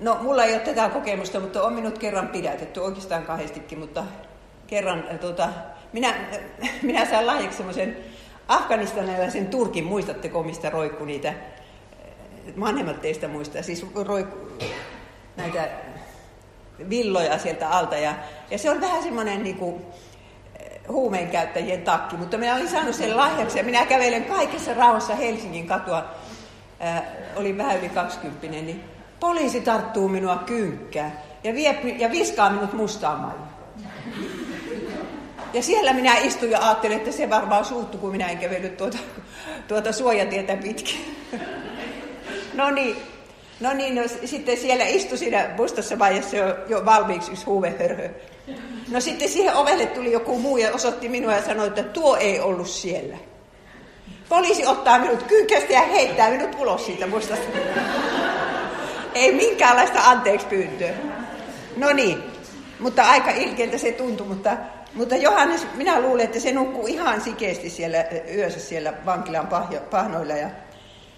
No, 0.00 0.18
mulla 0.20 0.44
ei 0.44 0.54
ole 0.54 0.62
tätä 0.62 0.88
kokemusta, 0.88 1.40
mutta 1.40 1.62
on 1.62 1.72
minut 1.72 1.98
kerran 1.98 2.28
pidätetty, 2.28 2.80
oikeastaan 2.80 3.22
kahdestikin, 3.22 3.78
mutta 3.78 4.04
kerran 4.66 5.04
tuota, 5.20 5.48
minä, 5.92 6.14
minä 6.82 7.04
sain 7.04 7.26
lahjaksi 7.26 7.56
semmoisen 7.56 7.96
afganistanilaisen 8.48 9.46
turkin, 9.46 9.84
muistatteko 9.84 10.42
mistä 10.42 10.70
roikku 10.70 11.04
niitä, 11.04 11.34
vanhemmat 12.60 13.00
teistä 13.00 13.28
muistaa, 13.28 13.62
siis 13.62 13.86
roikku, 13.94 14.38
näitä 15.36 15.68
villoja 16.90 17.38
sieltä 17.38 17.68
alta. 17.68 17.96
Ja, 17.96 18.14
ja 18.50 18.58
se 18.58 18.70
on 18.70 18.80
vähän 18.80 19.02
semmoinen 19.02 19.42
niin 19.42 19.56
kuin, 19.56 19.82
huumeen 20.88 21.30
käyttäjien 21.30 21.82
takki, 21.82 22.16
mutta 22.16 22.38
minä 22.38 22.54
olin 22.54 22.68
saanut 22.68 22.94
sen 22.94 23.16
lahjaksi 23.16 23.58
ja 23.58 23.64
minä 23.64 23.86
kävelen 23.86 24.24
kaikessa 24.24 24.74
rauhassa 24.74 25.14
Helsingin 25.14 25.66
katua. 25.66 26.04
Ää, 26.80 27.04
olin 27.36 27.58
vähän 27.58 27.78
yli 27.78 27.88
20, 27.88 28.48
niin 28.48 28.84
poliisi 29.20 29.60
tarttuu 29.60 30.08
minua 30.08 30.36
kynkkään 30.36 31.12
ja, 31.44 31.54
vie, 31.54 31.96
ja 31.98 32.10
viskaa 32.10 32.50
minut 32.50 32.72
mustaan 32.72 33.18
maailmaan. 33.18 33.56
Ja 35.52 35.62
siellä 35.62 35.92
minä 35.92 36.16
istuin 36.16 36.50
ja 36.50 36.66
ajattelin, 36.66 36.96
että 36.96 37.12
se 37.12 37.30
varmaan 37.30 37.64
suuttu, 37.64 37.98
kun 37.98 38.10
minä 38.10 38.28
en 38.28 38.38
kävellyt 38.38 38.76
tuota, 38.76 38.98
tuota 39.68 39.92
suojatietä 39.92 40.56
pitkin. 40.56 41.16
no 42.54 42.70
niin, 42.70 42.96
no 43.60 43.72
niin 43.72 43.94
no, 43.94 44.02
sitten 44.24 44.56
siellä 44.56 44.84
istui 44.84 45.18
siinä 45.18 45.50
mustassa 45.56 45.98
vaiheessa 45.98 46.36
jo, 46.36 46.56
jo 46.68 46.84
valmiiksi 46.84 47.32
yksi 47.32 47.44
huuvehörhö. 47.46 48.10
No 48.90 49.00
sitten 49.00 49.28
siihen 49.28 49.54
ovelle 49.54 49.86
tuli 49.86 50.12
joku 50.12 50.38
muu 50.38 50.56
ja 50.56 50.74
osoitti 50.74 51.08
minua 51.08 51.32
ja 51.32 51.42
sanoi, 51.42 51.66
että 51.66 51.82
tuo 51.82 52.16
ei 52.16 52.40
ollut 52.40 52.68
siellä. 52.68 53.16
Poliisi 54.28 54.66
ottaa 54.66 54.98
minut 54.98 55.22
kynkästä 55.22 55.72
ja 55.72 55.82
heittää 55.82 56.30
minut 56.30 56.54
ulos 56.58 56.86
siitä 56.86 57.06
mustasta. 57.06 57.58
ei 59.14 59.34
minkäänlaista 59.34 60.00
anteeksi 60.00 60.46
pyyntöä. 60.46 60.94
No 61.76 61.92
niin, 61.92 62.22
mutta 62.78 63.02
aika 63.02 63.30
ilkeältä 63.30 63.78
se 63.78 63.92
tuntui, 63.92 64.26
mutta, 64.26 64.56
mutta 64.94 65.16
Johannes, 65.16 65.66
minä 65.74 66.00
luulen, 66.00 66.24
että 66.24 66.40
se 66.40 66.52
nukkuu 66.52 66.86
ihan 66.86 67.20
sikeesti 67.20 67.70
siellä 67.70 68.04
yössä 68.34 68.60
siellä 68.60 68.92
vankilan 69.06 69.48
pahnoilla. 69.90 70.34
Ja, 70.34 70.50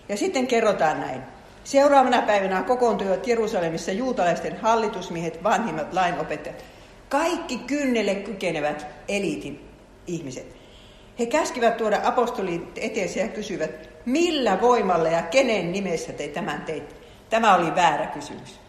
ja 0.08 0.16
sitten 0.16 0.46
kerrotaan 0.46 1.00
näin. 1.00 1.22
Seuraavana 1.64 2.22
päivänä 2.22 2.62
kokoontuivat 2.62 3.26
Jerusalemissa 3.26 3.92
juutalaisten 3.92 4.60
hallitusmiehet, 4.60 5.44
vanhimmat 5.44 5.92
lainopettajat 5.92 6.64
kaikki 7.08 7.58
kynnelle 7.58 8.14
kykenevät 8.14 8.87
eliitin 9.08 9.68
ihmiset. 10.06 10.56
He 11.18 11.26
käskivät 11.26 11.76
tuoda 11.76 12.00
apostolin 12.04 12.68
eteensä 12.76 13.20
ja 13.20 13.28
kysyvät, 13.28 13.90
millä 14.06 14.60
voimalla 14.60 15.08
ja 15.08 15.22
kenen 15.22 15.72
nimessä 15.72 16.12
te 16.12 16.28
tämän 16.28 16.62
teitte. 16.62 16.94
Tämä 17.30 17.54
oli 17.54 17.75
väärä 17.75 18.06
kysymys. 18.06 18.60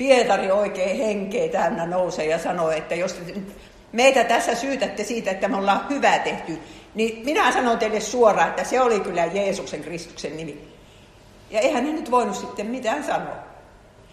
Pietari 0.00 0.50
oikein 0.50 0.96
henkeä 0.96 1.48
täynnä 1.48 1.86
nousee 1.86 2.26
ja 2.26 2.38
sanoo, 2.38 2.70
että 2.70 2.94
jos 2.94 3.20
meitä 3.92 4.24
tässä 4.24 4.54
syytätte 4.54 5.04
siitä, 5.04 5.30
että 5.30 5.48
me 5.48 5.56
ollaan 5.56 5.86
hyvää 5.90 6.18
tehty, 6.18 6.58
niin 6.94 7.24
minä 7.24 7.52
sanon 7.52 7.78
teille 7.78 8.00
suoraan, 8.00 8.48
että 8.48 8.64
se 8.64 8.80
oli 8.80 9.00
kyllä 9.00 9.24
Jeesuksen 9.24 9.80
Kristuksen 9.80 10.36
nimi. 10.36 10.68
Ja 11.50 11.60
eihän 11.60 11.84
ne 11.84 11.92
nyt 11.92 12.10
voinut 12.10 12.36
sitten 12.36 12.66
mitään 12.66 13.04
sanoa. 13.04 13.36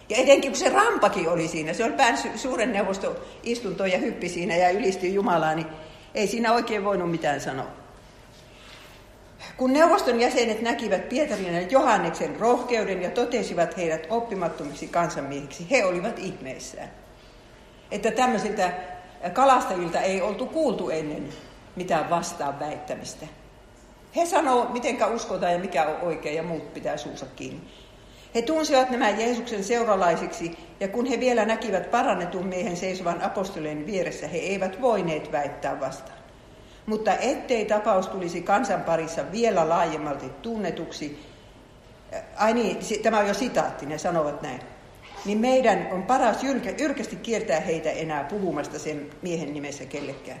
Ja 0.08 0.16
etenkin 0.16 0.50
kun 0.50 0.58
se 0.58 0.68
rampakin 0.68 1.28
oli 1.28 1.48
siinä, 1.48 1.72
se 1.72 1.84
oli 1.84 1.92
päässyt 1.92 2.38
suuren 2.38 2.72
neuvoston 2.72 3.16
istuntoon 3.42 3.90
ja 3.90 3.98
hyppi 3.98 4.28
siinä 4.28 4.56
ja 4.56 4.70
ylisti 4.70 5.14
Jumalaa, 5.14 5.54
niin 5.54 5.66
ei 6.14 6.26
siinä 6.26 6.52
oikein 6.52 6.84
voinut 6.84 7.10
mitään 7.10 7.40
sanoa. 7.40 7.66
Kun 9.58 9.72
neuvoston 9.72 10.20
jäsenet 10.20 10.62
näkivät 10.62 11.08
Pietarin 11.08 11.54
ja 11.54 11.60
Johanneksen 11.60 12.40
rohkeuden 12.40 13.02
ja 13.02 13.10
totesivat 13.10 13.76
heidät 13.76 14.06
oppimattomiksi 14.10 14.88
kansanmiehiksi, 14.88 15.66
he 15.70 15.84
olivat 15.84 16.18
ihmeissään. 16.18 16.90
Että 17.90 18.10
tämmöisiltä 18.10 18.72
kalastajilta 19.32 20.00
ei 20.00 20.22
oltu 20.22 20.46
kuultu 20.46 20.90
ennen 20.90 21.28
mitään 21.76 22.10
vastaan 22.10 22.60
väittämistä. 22.60 23.26
He 24.16 24.26
sanoo, 24.26 24.68
mitenkä 24.72 25.06
uskotaan 25.06 25.52
ja 25.52 25.58
mikä 25.58 25.84
on 25.84 25.96
oikein 26.00 26.36
ja 26.36 26.42
muut 26.42 26.74
pitää 26.74 26.96
suunsa 26.96 27.26
kiinni. 27.36 27.60
He 28.34 28.42
tunsivat 28.42 28.90
nämä 28.90 29.10
Jeesuksen 29.10 29.64
seuralaisiksi, 29.64 30.58
ja 30.80 30.88
kun 30.88 31.06
he 31.06 31.20
vielä 31.20 31.44
näkivät 31.44 31.90
parannetun 31.90 32.46
miehen 32.46 32.76
seisovan 32.76 33.22
apostolien 33.22 33.86
vieressä, 33.86 34.28
he 34.28 34.38
eivät 34.38 34.80
voineet 34.80 35.32
väittää 35.32 35.80
vastaan. 35.80 36.17
Mutta 36.88 37.16
ettei 37.16 37.64
tapaus 37.64 38.08
tulisi 38.08 38.42
kansan 38.42 38.82
parissa 38.82 39.32
vielä 39.32 39.68
laajemmalti 39.68 40.28
tunnetuksi, 40.42 41.26
ai 42.36 42.54
niin, 42.54 42.78
tämä 43.02 43.18
on 43.18 43.28
jo 43.28 43.34
sitaatti, 43.34 43.86
ne 43.86 43.98
sanovat 43.98 44.42
näin, 44.42 44.60
niin 45.24 45.38
meidän 45.38 45.88
on 45.92 46.02
paras 46.02 46.42
jyrkä, 46.42 46.70
jyrkästi 46.70 47.16
kiertää 47.16 47.60
heitä 47.60 47.90
enää 47.90 48.24
puhumasta 48.24 48.78
sen 48.78 49.10
miehen 49.22 49.54
nimessä 49.54 49.84
kellekään. 49.84 50.40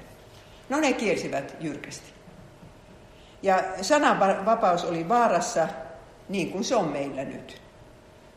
No 0.68 0.80
ne 0.80 0.92
kiersivät 0.92 1.56
jyrkästi. 1.60 2.12
Ja 3.42 3.62
sananvapaus 3.82 4.84
oli 4.84 5.08
vaarassa, 5.08 5.68
niin 6.28 6.50
kuin 6.50 6.64
se 6.64 6.76
on 6.76 6.88
meillä 6.88 7.24
nyt. 7.24 7.62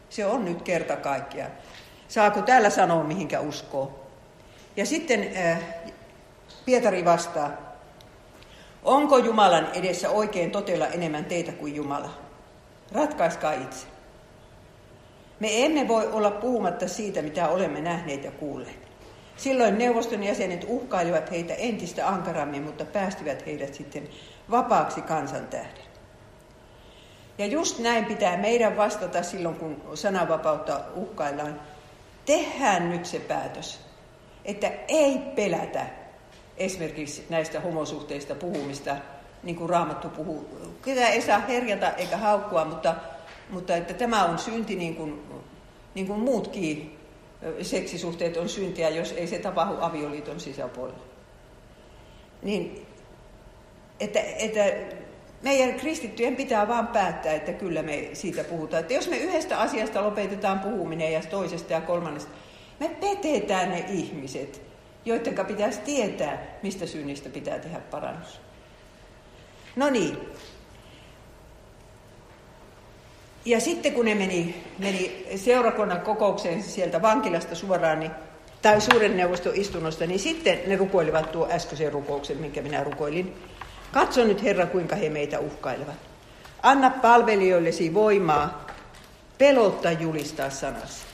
Se 0.09 0.25
on 0.25 0.45
nyt 0.45 0.61
kerta 0.61 0.95
kaikkia. 0.95 1.47
Saako 2.07 2.41
täällä 2.41 2.69
sanoa, 2.69 3.03
mihinkä 3.03 3.39
uskoo? 3.39 4.05
Ja 4.75 4.85
sitten 4.85 5.31
äh, 5.37 5.59
Pietari 6.65 7.05
vastaa, 7.05 7.70
onko 8.83 9.17
Jumalan 9.17 9.67
edessä 9.73 10.09
oikein 10.09 10.51
totella 10.51 10.87
enemmän 10.87 11.25
teitä 11.25 11.51
kuin 11.51 11.75
Jumala? 11.75 12.09
Ratkaiskaa 12.91 13.53
itse. 13.53 13.87
Me 15.39 15.65
emme 15.65 15.87
voi 15.87 16.07
olla 16.07 16.31
puhumatta 16.31 16.87
siitä, 16.87 17.21
mitä 17.21 17.47
olemme 17.47 17.81
nähneet 17.81 18.23
ja 18.23 18.31
kuulleet. 18.31 18.91
Silloin 19.37 19.77
neuvoston 19.77 20.23
jäsenet 20.23 20.65
uhkailivat 20.67 21.31
heitä 21.31 21.53
entistä 21.53 22.07
ankarammin, 22.07 22.63
mutta 22.63 22.85
päästivät 22.85 23.45
heidät 23.45 23.73
sitten 23.73 24.09
vapaaksi 24.51 25.01
kansan 25.01 25.47
tähden. 25.47 25.83
Ja 27.37 27.45
just 27.45 27.79
näin 27.79 28.05
pitää 28.05 28.37
meidän 28.37 28.77
vastata 28.77 29.23
silloin, 29.23 29.55
kun 29.55 29.81
sananvapautta 29.93 30.81
uhkaillaan. 30.95 31.61
Tehdään 32.25 32.89
nyt 32.89 33.05
se 33.05 33.19
päätös, 33.19 33.79
että 34.45 34.71
ei 34.87 35.17
pelätä 35.35 36.00
esimerkiksi 36.61 37.25
näistä 37.29 37.59
homosuhteista 37.59 38.35
puhumista, 38.35 38.95
niin 39.43 39.55
kuin 39.55 39.69
Raamattu 39.69 40.09
puhuu. 40.09 40.49
Ketä 40.85 41.07
ei 41.07 41.21
saa 41.21 41.39
herjata 41.39 41.89
eikä 41.89 42.17
haukkua, 42.17 42.65
mutta, 42.65 42.95
mutta 43.49 43.75
että 43.75 43.93
tämä 43.93 44.25
on 44.25 44.39
synti 44.39 44.75
niin 44.75 44.95
kuin, 44.95 45.21
niin 45.95 46.07
kuin 46.07 46.19
muutkin 46.19 46.97
seksisuhteet 47.61 48.37
on 48.37 48.49
syntiä, 48.49 48.89
jos 48.89 49.11
ei 49.11 49.27
se 49.27 49.39
tapahdu 49.39 49.75
avioliiton 49.79 50.39
sisäpuolella. 50.39 51.03
Niin 52.41 52.85
että, 54.01 54.19
että 54.19 54.65
meidän 55.41 55.79
kristittyjen 55.79 56.35
pitää 56.35 56.67
vaan 56.67 56.87
päättää, 56.87 57.33
että 57.33 57.53
kyllä 57.53 57.83
me 57.83 58.09
siitä 58.13 58.43
puhutaan. 58.43 58.81
Että 58.81 58.93
jos 58.93 59.09
me 59.09 59.17
yhdestä 59.17 59.59
asiasta 59.59 60.03
lopetetaan 60.03 60.59
puhuminen 60.59 61.13
ja 61.13 61.21
toisesta 61.29 61.73
ja 61.73 61.81
kolmannesta, 61.81 62.31
me 62.79 62.89
petetään 62.89 63.69
ne 63.69 63.85
ihmiset, 63.89 64.61
joiden 65.05 65.45
pitäisi 65.45 65.81
tietää, 65.81 66.43
mistä 66.63 66.85
synnistä 66.85 67.29
pitää 67.29 67.59
tehdä 67.59 67.79
parannus. 67.79 68.39
No 69.75 69.89
niin. 69.89 70.17
Ja 73.45 73.59
sitten 73.59 73.93
kun 73.93 74.05
ne 74.05 74.15
meni, 74.15 74.63
meni 74.79 75.27
seurakunnan 75.35 76.01
kokoukseen 76.01 76.63
sieltä 76.63 77.01
vankilasta 77.01 77.55
suoraan, 77.55 77.99
niin, 77.99 78.11
tai 78.61 78.81
suuren 78.81 79.17
neuvoston 79.17 79.55
istunnosta, 79.55 80.07
niin 80.07 80.19
sitten 80.19 80.59
ne 80.67 80.75
rukoilivat 80.75 81.31
tuo 81.31 81.47
äskeisen 81.51 81.93
rukouksen, 81.93 82.37
minkä 82.37 82.61
minä 82.61 82.83
rukoilin. 82.83 83.35
Katso 83.91 84.23
nyt 84.23 84.43
Herra, 84.43 84.65
kuinka 84.65 84.95
he 84.95 85.09
meitä 85.09 85.39
uhkailevat. 85.39 85.95
Anna 86.63 86.89
palvelijoillesi 86.89 87.93
voimaa 87.93 88.67
pelottaa 89.37 89.91
julistaa 89.91 90.49
sanasi. 90.49 91.10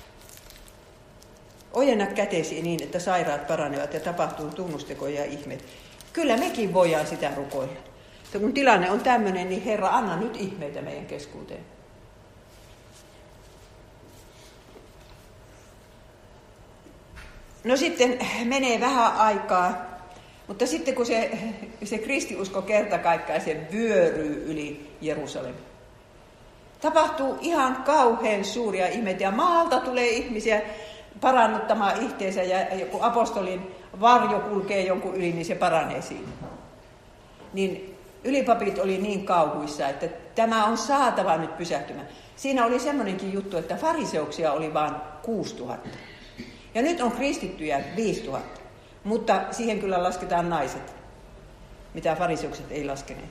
Ojenna 1.73 2.05
kätesi 2.05 2.61
niin, 2.61 2.83
että 2.83 2.99
sairaat 2.99 3.47
paranevat 3.47 3.93
ja 3.93 3.99
tapahtuu 3.99 4.49
tunnustekoja 4.49 5.19
ja 5.19 5.25
ihmeet. 5.25 5.65
Kyllä 6.13 6.37
mekin 6.37 6.73
voidaan 6.73 7.07
sitä 7.07 7.31
rukoilla. 7.35 7.73
Ja 8.33 8.39
kun 8.39 8.53
tilanne 8.53 8.91
on 8.91 8.99
tämmöinen, 8.99 9.49
niin 9.49 9.63
Herra, 9.63 9.89
anna 9.89 10.17
nyt 10.17 10.37
ihmeitä 10.37 10.81
meidän 10.81 11.05
keskuuteen. 11.05 11.65
No 17.63 17.77
sitten 17.77 18.19
menee 18.45 18.79
vähän 18.79 19.13
aikaa, 19.15 19.85
mutta 20.47 20.67
sitten 20.67 20.95
kun 20.95 21.05
se, 21.05 21.31
se 21.83 21.97
kristiusko 21.97 22.61
kerta 22.61 22.97
kaikkiaan 22.97 23.41
se 23.41 23.67
vyöryy 23.71 24.43
yli 24.45 24.91
Jerusalem. 25.01 25.55
Tapahtuu 26.81 27.37
ihan 27.41 27.75
kauhean 27.75 28.45
suuria 28.45 28.87
ihmeitä 28.87 29.23
ja 29.23 29.31
maalta 29.31 29.79
tulee 29.79 30.09
ihmisiä 30.09 30.61
parannuttamaan 31.21 32.01
itteensä 32.01 32.43
ja 32.43 32.85
kun 32.85 33.03
apostolin 33.03 33.75
varjo 33.99 34.39
kulkee 34.39 34.81
jonkun 34.81 35.15
yli, 35.15 35.31
niin 35.31 35.45
se 35.45 35.55
paranee 35.55 36.01
siinä. 36.01 36.27
Niin 37.53 37.97
ylipapit 38.23 38.79
oli 38.79 38.97
niin 38.97 39.25
kauhuissa, 39.25 39.87
että 39.87 40.07
tämä 40.35 40.65
on 40.65 40.77
saatava 40.77 41.37
nyt 41.37 41.57
pysähtymään. 41.57 42.07
Siinä 42.35 42.65
oli 42.65 42.79
semmoinenkin 42.79 43.33
juttu, 43.33 43.57
että 43.57 43.75
fariseuksia 43.75 44.51
oli 44.51 44.73
vain 44.73 44.93
6000. 45.21 45.89
Ja 46.75 46.81
nyt 46.81 47.01
on 47.01 47.11
kristittyjä 47.11 47.81
5000. 47.95 48.61
Mutta 49.03 49.41
siihen 49.51 49.79
kyllä 49.79 50.03
lasketaan 50.03 50.49
naiset, 50.49 50.95
mitä 51.93 52.15
fariseukset 52.15 52.71
ei 52.71 52.85
laskeneet. 52.85 53.29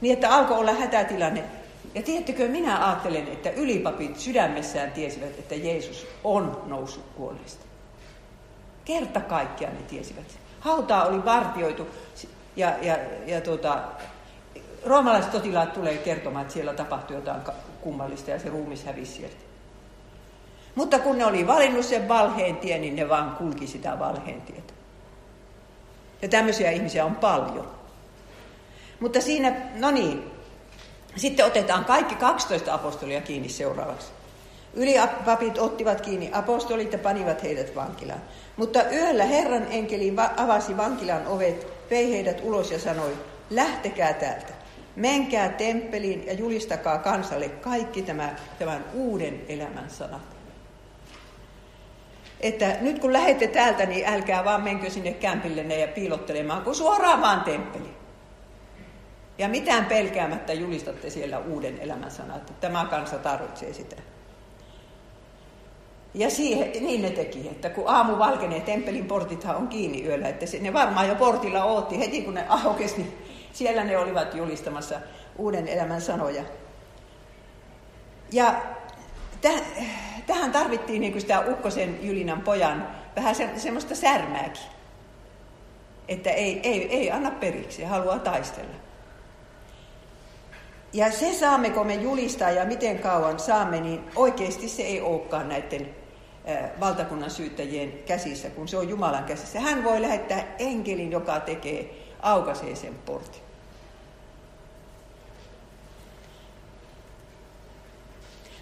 Niin 0.00 0.12
että 0.12 0.34
alkoi 0.34 0.58
olla 0.58 0.72
hätätilanne. 0.72 1.44
Ja 1.98 2.04
tiedättekö, 2.04 2.48
minä 2.48 2.86
ajattelen, 2.86 3.28
että 3.28 3.50
ylipapit 3.50 4.18
sydämessään 4.18 4.92
tiesivät, 4.92 5.38
että 5.38 5.54
Jeesus 5.54 6.06
on 6.24 6.62
noussut 6.66 7.04
kuolleista. 7.16 7.64
Kerta 8.84 9.20
kaikkiaan 9.20 9.74
ne 9.74 9.82
tiesivät. 9.82 10.38
Hautaa 10.60 11.04
oli 11.04 11.24
vartioitu 11.24 11.86
ja, 12.56 12.72
ja, 12.82 12.98
ja 13.26 13.40
tuota, 13.40 13.82
roomalaiset 14.86 15.32
sotilaat 15.32 15.72
tulee 15.72 15.96
kertomaan, 15.96 16.42
että 16.42 16.54
siellä 16.54 16.74
tapahtui 16.74 17.16
jotain 17.16 17.40
kummallista 17.80 18.30
ja 18.30 18.38
se 18.38 18.48
ruumis 18.48 18.84
hävisi 18.84 19.12
sieltä. 19.12 19.36
Mutta 20.74 20.98
kun 20.98 21.18
ne 21.18 21.26
oli 21.26 21.46
valinnut 21.46 21.84
sen 21.84 22.08
valheen 22.08 22.56
tien, 22.56 22.80
niin 22.80 22.96
ne 22.96 23.08
vaan 23.08 23.36
kulki 23.36 23.66
sitä 23.66 23.98
valheen 23.98 24.42
tietä. 24.42 24.72
Ja 26.22 26.28
tämmöisiä 26.28 26.70
ihmisiä 26.70 27.04
on 27.04 27.16
paljon. 27.16 27.70
Mutta 29.00 29.20
siinä, 29.20 29.52
no 29.74 29.90
niin, 29.90 30.37
sitten 31.16 31.46
otetaan 31.46 31.84
kaikki 31.84 32.14
12 32.14 32.74
apostolia 32.74 33.20
kiinni 33.20 33.48
seuraavaksi. 33.48 34.08
Ylipapit 34.74 35.58
ottivat 35.58 36.00
kiinni 36.00 36.30
apostolit 36.32 36.92
ja 36.92 36.98
panivat 36.98 37.42
heidät 37.42 37.74
vankilaan. 37.74 38.22
Mutta 38.56 38.90
yöllä 38.90 39.24
Herran 39.24 39.66
enkeli 39.70 40.14
avasi 40.36 40.76
vankilan 40.76 41.26
ovet, 41.26 41.66
vei 41.90 42.12
heidät 42.12 42.40
ulos 42.42 42.70
ja 42.70 42.78
sanoi, 42.78 43.12
lähtekää 43.50 44.12
täältä. 44.12 44.52
Menkää 44.96 45.48
temppeliin 45.48 46.26
ja 46.26 46.32
julistakaa 46.32 46.98
kansalle 46.98 47.48
kaikki 47.48 48.02
tämä, 48.02 48.34
tämän 48.58 48.84
uuden 48.94 49.42
elämän 49.48 49.90
sanat 49.90 50.38
että 52.40 52.76
nyt 52.80 52.98
kun 52.98 53.12
lähette 53.12 53.46
täältä, 53.46 53.86
niin 53.86 54.08
älkää 54.08 54.44
vaan 54.44 54.62
menkö 54.62 54.90
sinne 54.90 55.12
kämpillenne 55.12 55.78
ja 55.78 55.88
piilottelemaan, 55.88 56.62
kun 56.62 56.74
suoraan 56.74 57.20
vaan 57.20 57.40
temppeli. 57.40 57.97
Ja 59.38 59.48
mitään 59.48 59.84
pelkäämättä 59.84 60.52
julistatte 60.52 61.10
siellä 61.10 61.38
uuden 61.38 61.78
elämän 61.78 62.10
sanat, 62.10 62.36
että 62.36 62.52
tämä 62.60 62.86
kansa 62.90 63.18
tarvitsee 63.18 63.72
sitä. 63.72 63.96
Ja 66.14 66.30
siihen, 66.30 66.72
niin 66.72 67.02
ne 67.02 67.10
teki, 67.10 67.48
että 67.48 67.70
kun 67.70 67.84
aamu 67.88 68.18
valkenee, 68.18 68.60
temppelin 68.60 69.04
portithan 69.04 69.56
on 69.56 69.68
kiinni 69.68 70.04
yöllä, 70.04 70.28
että 70.28 70.46
ne 70.60 70.72
varmaan 70.72 71.08
jo 71.08 71.14
portilla 71.14 71.64
ootti 71.64 71.98
heti 71.98 72.22
kun 72.22 72.34
ne 72.34 72.46
aukesi, 72.48 72.96
niin 72.96 73.18
siellä 73.52 73.84
ne 73.84 73.98
olivat 73.98 74.34
julistamassa 74.34 75.00
uuden 75.36 75.68
elämän 75.68 76.00
sanoja. 76.00 76.42
Ja 78.32 78.62
tähän 80.26 80.52
tarvittiin 80.52 81.00
niin 81.00 81.20
sitä 81.20 81.40
Ukkosen 81.40 81.98
Jylinän 82.02 82.40
pojan 82.40 82.88
vähän 83.16 83.34
se, 83.34 83.50
semmoista 83.56 83.94
särmääkin. 83.94 84.62
Että 86.08 86.30
ei, 86.30 86.60
ei, 86.62 86.96
ei 86.96 87.10
anna 87.10 87.30
periksi, 87.30 87.84
haluaa 87.84 88.18
taistella. 88.18 88.87
Ja 90.92 91.12
se 91.12 91.34
saammeko 91.34 91.84
me 91.84 91.94
julistaa 91.94 92.50
ja 92.50 92.64
miten 92.64 92.98
kauan 92.98 93.38
saamme, 93.38 93.80
niin 93.80 94.10
oikeasti 94.16 94.68
se 94.68 94.82
ei 94.82 95.00
olekaan 95.00 95.48
näiden 95.48 95.94
valtakunnan 96.80 97.30
syyttäjien 97.30 97.92
käsissä, 98.06 98.50
kun 98.50 98.68
se 98.68 98.76
on 98.76 98.88
Jumalan 98.88 99.24
käsissä. 99.24 99.60
Hän 99.60 99.84
voi 99.84 100.02
lähettää 100.02 100.44
enkelin, 100.58 101.12
joka 101.12 101.40
tekee 101.40 102.06
aukaisee 102.22 102.76
sen 102.76 102.94
portin. 102.94 103.42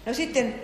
No 0.05 0.13
sitten 0.13 0.61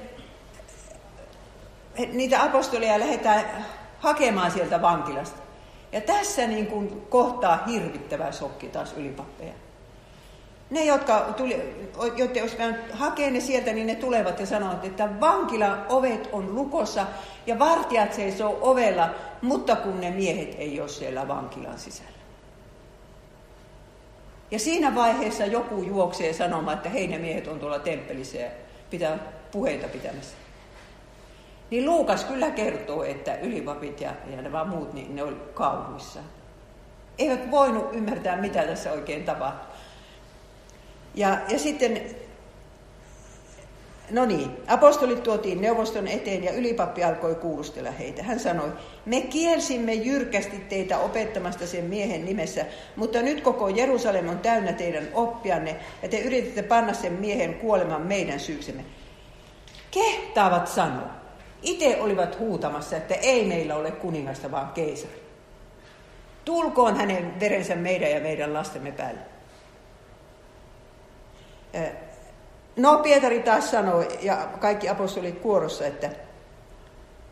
niitä 2.13 2.43
apostolia 2.43 2.99
lähdetään 2.99 3.65
hakemaan 3.99 4.51
sieltä 4.51 4.81
vankilasta. 4.81 5.41
Ja 5.91 6.01
tässä 6.01 6.47
niin 6.47 6.67
kuin 6.67 7.01
kohtaa 7.09 7.63
hirvittävä 7.67 8.31
sokki 8.31 8.67
taas 8.67 8.93
ylipappeja. 8.93 9.53
Ne, 10.73 10.85
jotka 10.85 11.19
tuli, 11.37 11.75
jotka 12.17 12.39
jos 12.39 12.57
hakee 12.91 13.31
ne 13.31 13.39
sieltä, 13.39 13.73
niin 13.73 13.87
ne 13.87 13.95
tulevat 13.95 14.39
ja 14.39 14.45
sanovat, 14.45 14.85
että 14.85 15.09
vankilan 15.19 15.85
ovet 15.89 16.29
on 16.31 16.55
lukossa 16.55 17.07
ja 17.47 17.59
vartijat 17.59 18.13
seisoo 18.13 18.57
ovella, 18.61 19.09
mutta 19.41 19.75
kun 19.75 20.01
ne 20.01 20.11
miehet 20.11 20.55
ei 20.57 20.79
ole 20.79 20.89
siellä 20.89 21.27
vankilan 21.27 21.79
sisällä. 21.79 22.11
Ja 24.51 24.59
siinä 24.59 24.95
vaiheessa 24.95 25.45
joku 25.45 25.83
juoksee 25.83 26.33
sanomaan, 26.33 26.77
että 26.77 26.89
hei 26.89 27.07
ne 27.07 27.17
miehet 27.17 27.47
on 27.47 27.59
tuolla 27.59 27.79
temppelissä 27.79 28.37
ja 28.37 28.49
pitää 28.89 29.17
puheita 29.51 29.87
pitämässä. 29.87 30.35
Niin 31.69 31.85
Luukas 31.85 32.23
kyllä 32.23 32.51
kertoo, 32.51 33.03
että 33.03 33.35
ylivapit 33.35 34.01
ja, 34.01 34.11
ja 34.35 34.41
nämä 34.41 34.63
muut, 34.63 34.93
niin 34.93 35.15
ne 35.15 35.23
oli 35.23 35.37
kauhuissa. 35.53 36.19
Eivät 37.17 37.51
voinut 37.51 37.89
ymmärtää, 37.93 38.37
mitä 38.37 38.63
tässä 38.63 38.91
oikein 38.91 39.23
tapahtui. 39.23 39.72
Ja, 41.15 41.37
ja 41.49 41.59
sitten, 41.59 42.01
no 44.11 44.25
niin, 44.25 44.51
apostolit 44.67 45.23
tuotiin 45.23 45.61
neuvoston 45.61 46.07
eteen 46.07 46.43
ja 46.43 46.51
ylipappi 46.51 47.03
alkoi 47.03 47.35
kuulustella 47.35 47.91
heitä. 47.91 48.23
Hän 48.23 48.39
sanoi, 48.39 48.71
me 49.05 49.21
kielsimme 49.21 49.93
jyrkästi 49.93 50.57
teitä 50.57 50.97
opettamasta 50.97 51.67
sen 51.67 51.83
miehen 51.83 52.25
nimessä, 52.25 52.65
mutta 52.95 53.21
nyt 53.21 53.41
koko 53.41 53.69
Jerusalem 53.69 54.29
on 54.29 54.39
täynnä 54.39 54.73
teidän 54.73 55.07
oppianne 55.13 55.75
ja 56.01 56.09
te 56.09 56.19
yritätte 56.19 56.63
panna 56.63 56.93
sen 56.93 57.13
miehen 57.13 57.53
kuoleman 57.53 58.01
meidän 58.01 58.39
syyksemme. 58.39 58.85
Kehtaavat 59.91 60.67
sanoa. 60.67 61.23
Itse 61.61 62.01
olivat 62.01 62.39
huutamassa, 62.39 62.97
että 62.97 63.15
ei 63.15 63.45
meillä 63.45 63.75
ole 63.75 63.91
kuningasta, 63.91 64.51
vaan 64.51 64.71
keisari. 64.71 65.23
Tulkoon 66.45 66.97
hänen 66.97 67.39
verensä 67.39 67.75
meidän 67.75 68.11
ja 68.11 68.19
meidän 68.19 68.53
lastemme 68.53 68.91
päälle. 68.91 69.32
No, 72.75 72.97
Pietari 72.97 73.39
taas 73.39 73.71
sanoi, 73.71 74.07
ja 74.21 74.35
kaikki 74.59 74.89
apostolit 74.89 75.39
kuorossa, 75.39 75.85
että 75.85 76.09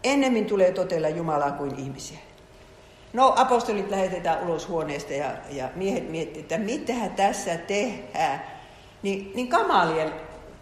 ennemmin 0.03 0.45
tulee 0.45 0.71
totella 0.71 1.09
Jumalaa 1.09 1.51
kuin 1.51 1.79
ihmisiä. 1.79 2.17
No, 3.13 3.33
apostolit 3.37 3.89
lähetetään 3.89 4.43
ulos 4.47 4.67
huoneesta 4.67 5.13
ja, 5.13 5.31
ja 5.49 5.69
miehet 5.75 6.09
miettivät, 6.09 6.41
että 6.41 6.57
mitä 6.57 6.93
tässä 7.15 7.57
tehdään. 7.57 8.43
Niin, 9.03 9.31
niin 9.35 9.47
Kamalien, 9.47 10.13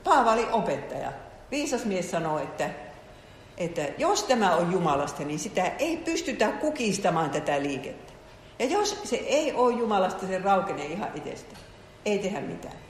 Paavali 0.03 0.47
opettaja, 0.51 1.11
viisas 1.51 1.85
mies 1.85 2.11
sanoi, 2.11 2.43
että 2.43 2.69
että 3.57 3.81
jos 3.97 4.23
tämä 4.23 4.55
on 4.55 4.71
Jumalasta, 4.71 5.23
niin 5.23 5.39
sitä 5.39 5.71
ei 5.79 5.97
pystytä 5.97 6.47
kukistamaan 6.47 7.29
tätä 7.29 7.61
liikettä. 7.61 8.13
Ja 8.59 8.65
jos 8.65 9.01
se 9.03 9.15
ei 9.15 9.53
ole 9.53 9.73
Jumalasta, 9.73 10.27
se 10.27 10.37
raukenee 10.39 10.85
ihan 10.85 11.09
itsestä. 11.15 11.55
Ei 12.05 12.19
tehdä 12.19 12.41
mitään. 12.41 12.88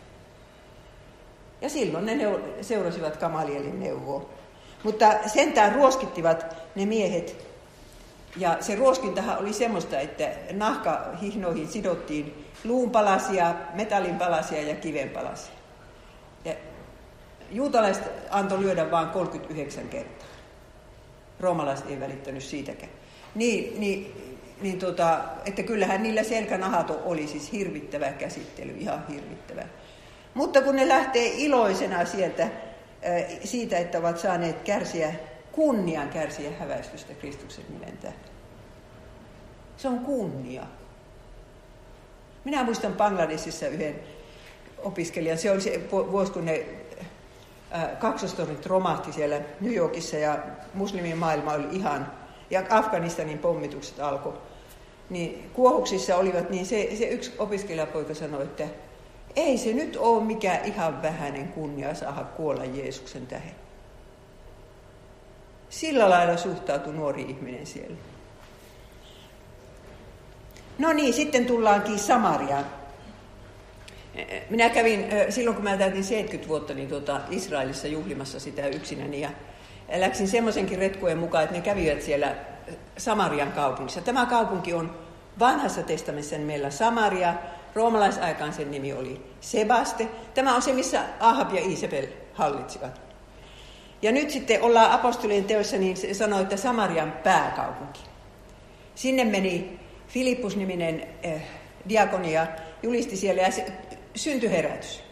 Ja 1.62 1.70
silloin 1.70 2.06
ne 2.06 2.16
seurasivat 2.62 3.18
Kamalielin 3.18 3.80
neuvoa. 3.80 4.30
Mutta 4.84 5.14
sentään 5.28 5.76
ruoskittivat 5.76 6.56
ne 6.76 6.86
miehet. 6.86 7.50
Ja 8.38 8.58
se 8.60 8.76
ruoskintahan 8.76 9.38
oli 9.38 9.54
semmoista, 9.54 10.00
että 10.00 10.30
nahkahihnoihin 10.52 11.68
sidottiin 11.68 12.46
luunpalasia, 12.64 13.56
metallinpalasia 13.74 14.62
ja 14.62 14.76
kivenpalasia. 14.76 15.54
Ja 16.46 16.54
juutalaiset 17.52 18.12
antoi 18.30 18.60
lyödä 18.60 18.92
vain 18.92 19.10
39 19.10 19.90
kertaa. 19.90 20.28
Roomalaiset 21.40 21.90
ei 21.90 22.00
välittänyt 22.00 22.44
siitäkään. 22.44 22.92
Niin, 23.36 23.80
niin, 23.80 24.14
niin 24.62 24.80
tota, 24.80 25.20
että 25.46 25.64
kyllähän 25.64 26.04
niillä 26.04 26.24
selkänahato 26.24 27.02
oli 27.06 27.28
siis 27.28 27.52
hirvittävä 27.52 28.12
käsittely, 28.12 28.76
ihan 28.78 29.08
hirvittävä. 29.08 29.64
Mutta 30.40 30.62
kun 30.62 30.76
ne 30.76 30.88
lähtee 30.88 31.32
iloisena 31.38 32.06
sieltä, 32.06 32.48
siitä, 33.44 33.78
että 33.78 33.98
ovat 33.98 34.20
saaneet 34.20 34.62
kärsiä, 34.64 35.14
kunnian 35.52 36.10
kärsiä 36.10 36.52
häväistystä 36.60 37.14
Kristuksen 37.14 37.66
nimen 37.70 38.14
Se 39.78 39.88
on 39.88 40.00
kunnia. 40.00 40.64
Minä 42.46 42.64
muistan 42.64 42.94
Bangladesissa 42.94 43.68
yhden 43.68 43.96
opiskelijan. 44.78 45.38
Se 45.38 45.52
oli 45.52 45.62
se 45.62 45.82
vuosi, 45.92 46.32
kun 46.32 46.46
ne 46.46 46.66
kaksostornit 48.00 48.66
romahti 48.66 49.14
siellä 49.14 49.42
New 49.62 49.74
Yorkissa 49.74 50.18
ja 50.18 50.38
muslimin 50.74 51.18
maailma 51.18 51.54
oli 51.54 51.68
ihan, 51.72 52.12
ja 52.50 52.64
Afganistanin 52.70 53.38
pommitukset 53.38 54.00
alkoi. 54.00 54.34
Niin 55.10 55.50
kuohuksissa 55.54 56.16
olivat, 56.16 56.50
niin 56.50 56.66
se, 56.66 56.90
se 56.98 57.06
yksi 57.06 57.34
opiskelijapoika 57.38 58.14
sanoi, 58.14 58.44
että 58.44 58.68
ei 59.36 59.58
se 59.58 59.74
nyt 59.74 59.96
ole 59.96 60.24
mikään 60.24 60.66
ihan 60.66 61.02
vähäinen 61.02 61.48
kunnia 61.48 61.96
saada 61.96 62.24
kuolla 62.24 62.66
Jeesuksen 62.66 63.28
tähden. 63.28 63.56
Sillä 65.70 66.10
lailla 66.10 66.38
suhtautui 66.38 66.94
nuori 66.94 67.22
ihminen 67.22 67.66
siellä. 67.66 67.98
No 70.80 70.94
niin, 70.94 71.14
sitten 71.14 71.46
tullaankin 71.46 72.00
Samariaan. 72.00 72.66
Minä 74.50 74.70
kävin, 74.70 75.06
silloin 75.30 75.56
kun 75.56 75.64
mä 75.64 75.78
täytin 75.78 76.04
70 76.04 76.50
vuotta, 76.50 76.74
niin 76.74 76.90
tuota 76.90 77.22
Israelissa 77.30 77.88
juhlimassa 77.88 78.40
sitä 78.40 78.68
yksinäni 78.68 79.22
ja 79.22 79.30
läksin 79.96 80.28
semmoisenkin 80.28 80.80
retkujen 80.80 81.18
mukaan, 81.18 81.44
että 81.44 81.56
ne 81.56 81.62
kävivät 81.62 82.02
siellä 82.02 82.36
Samarian 82.98 83.52
kaupungissa. 83.52 84.02
Tämä 84.02 84.26
kaupunki 84.26 84.74
on 84.74 85.00
vanhassa 85.40 85.84
testamentissa 85.84 86.38
meillä 86.38 86.70
Samaria, 86.70 87.34
roomalaisaikaan 87.74 88.54
sen 88.54 88.72
nimi 88.72 88.94
oli 88.94 89.34
Sebaste. 89.42 90.08
Tämä 90.34 90.56
on 90.56 90.62
se, 90.62 90.74
missä 90.74 91.04
Ahab 91.20 91.54
ja 91.54 91.62
Isabel 91.64 92.08
hallitsivat. 92.34 93.02
Ja 94.02 94.12
nyt 94.12 94.30
sitten 94.30 94.62
ollaan 94.62 94.92
apostolien 94.92 95.44
teossa, 95.44 95.78
niin 95.78 95.98
se 95.98 96.14
sanoi, 96.14 96.42
että 96.42 96.58
Samarian 96.58 97.12
pääkaupunki. 97.24 98.00
Sinne 98.96 99.24
meni 99.24 99.80
Filippus-niminen 100.08 101.08
eh, 101.24 101.44
diakonia, 101.90 102.48
julisti 102.84 103.18
siellä 103.18 103.42
ja 103.42 103.50
syntyi 104.16 104.52
herätys. 104.52 105.04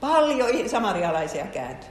Paljon 0.00 0.68
samarialaisia 0.68 1.46
kääntyi. 1.46 1.90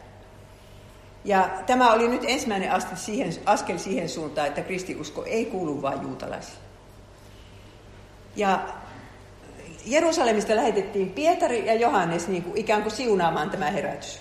Ja 1.25 1.49
tämä 1.65 1.93
oli 1.93 2.07
nyt 2.07 2.23
ensimmäinen 2.27 2.71
askel 2.71 2.97
siihen, 2.97 3.33
askel 3.45 3.77
siihen 3.77 4.09
suuntaan, 4.09 4.47
että 4.47 4.61
kristiusko 4.61 5.23
ei 5.23 5.45
kuulu 5.45 5.81
vain 5.81 6.01
juutalaisille. 6.01 6.63
Ja 8.35 8.59
Jerusalemista 9.85 10.55
lähetettiin 10.55 11.09
Pietari 11.09 11.65
ja 11.65 11.73
Johannes 11.73 12.27
niin 12.27 12.43
kuin 12.43 12.57
ikään 12.57 12.81
kuin 12.81 12.91
siunaamaan 12.91 13.49
tämä 13.49 13.71
herätys. 13.71 14.19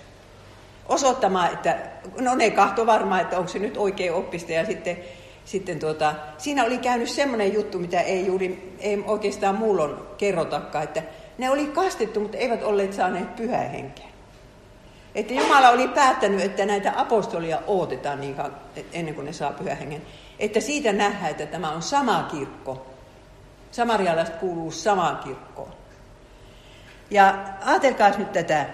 Osoittamaan, 0.88 1.52
että 1.52 1.76
no 2.20 2.34
ne 2.34 2.50
kahto 2.50 2.86
varmaan, 2.86 3.20
että 3.20 3.38
onko 3.38 3.48
se 3.48 3.58
nyt 3.58 3.76
oikein 3.76 4.12
oppista. 4.12 4.52
Ja 4.52 4.66
sitten, 4.66 4.98
sitten 5.44 5.78
tuota, 5.78 6.14
siinä 6.38 6.64
oli 6.64 6.78
käynyt 6.78 7.08
semmoinen 7.08 7.54
juttu, 7.54 7.78
mitä 7.78 8.00
ei, 8.00 8.26
juuri, 8.26 8.76
ei 8.78 9.04
oikeastaan 9.06 9.54
muulon 9.54 10.08
kerrotakaan, 10.18 10.84
että 10.84 11.02
ne 11.38 11.50
oli 11.50 11.66
kastettu, 11.66 12.20
mutta 12.20 12.38
eivät 12.38 12.62
olleet 12.62 12.92
saaneet 12.92 13.36
pyhää 13.36 13.68
henkeä. 13.68 14.12
Että 15.14 15.34
Jumala 15.34 15.68
oli 15.68 15.88
päättänyt, 15.88 16.40
että 16.40 16.66
näitä 16.66 16.92
apostolia 16.96 17.58
odotetaan 17.66 18.20
niin 18.20 18.36
ennen 18.92 19.14
kuin 19.14 19.24
ne 19.24 19.32
saa 19.32 19.52
pyhän 19.52 19.78
hengen. 19.78 20.02
Että 20.38 20.60
siitä 20.60 20.92
nähdään, 20.92 21.30
että 21.30 21.46
tämä 21.46 21.70
on 21.70 21.82
sama 21.82 22.28
kirkko, 22.30 22.86
Samarialaiset 23.72 24.36
kuuluu 24.36 24.70
samaan 24.70 25.16
kirkkoon. 25.16 25.72
Ja 27.10 27.44
ajatelkaa 27.64 28.10
nyt 28.18 28.32
tätä. 28.32 28.66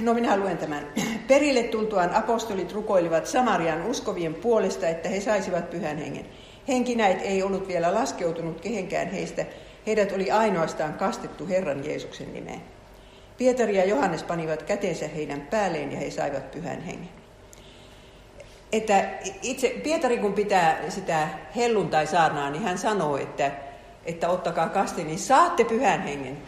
No 0.00 0.14
minä 0.14 0.36
luen 0.36 0.58
tämän. 0.58 0.86
Perille 1.28 1.62
tultuaan 1.62 2.14
apostolit 2.14 2.72
rukoilivat 2.72 3.26
Samarian 3.26 3.86
uskovien 3.86 4.34
puolesta, 4.34 4.88
että 4.88 5.08
he 5.08 5.20
saisivat 5.20 5.70
pyhän 5.70 5.98
hengen. 5.98 6.26
Henkinäit 6.68 7.22
ei 7.22 7.42
ollut 7.42 7.68
vielä 7.68 7.94
laskeutunut 7.94 8.60
kehenkään 8.60 9.10
heistä. 9.10 9.46
Heidät 9.86 10.12
oli 10.12 10.30
ainoastaan 10.30 10.94
kastettu 10.94 11.46
Herran 11.46 11.84
Jeesuksen 11.84 12.34
nimeen. 12.34 12.62
Pietari 13.38 13.76
ja 13.76 13.84
Johannes 13.84 14.22
panivat 14.22 14.62
käteensä 14.62 15.08
heidän 15.08 15.40
päälleen 15.40 15.92
ja 15.92 15.98
he 15.98 16.10
saivat 16.10 16.50
pyhän 16.50 16.80
hengen 16.80 17.25
että 18.76 19.04
itse 19.42 19.68
Pietari 19.68 20.18
kun 20.18 20.32
pitää 20.32 20.78
sitä 20.88 21.28
helluntai-saarnaa, 21.56 22.50
niin 22.50 22.62
hän 22.62 22.78
sanoo, 22.78 23.16
että, 23.16 23.50
että 24.04 24.28
ottakaa 24.28 24.68
kaste, 24.68 25.04
niin 25.04 25.18
saatte 25.18 25.64
pyhän 25.64 26.02
hengen 26.02 26.38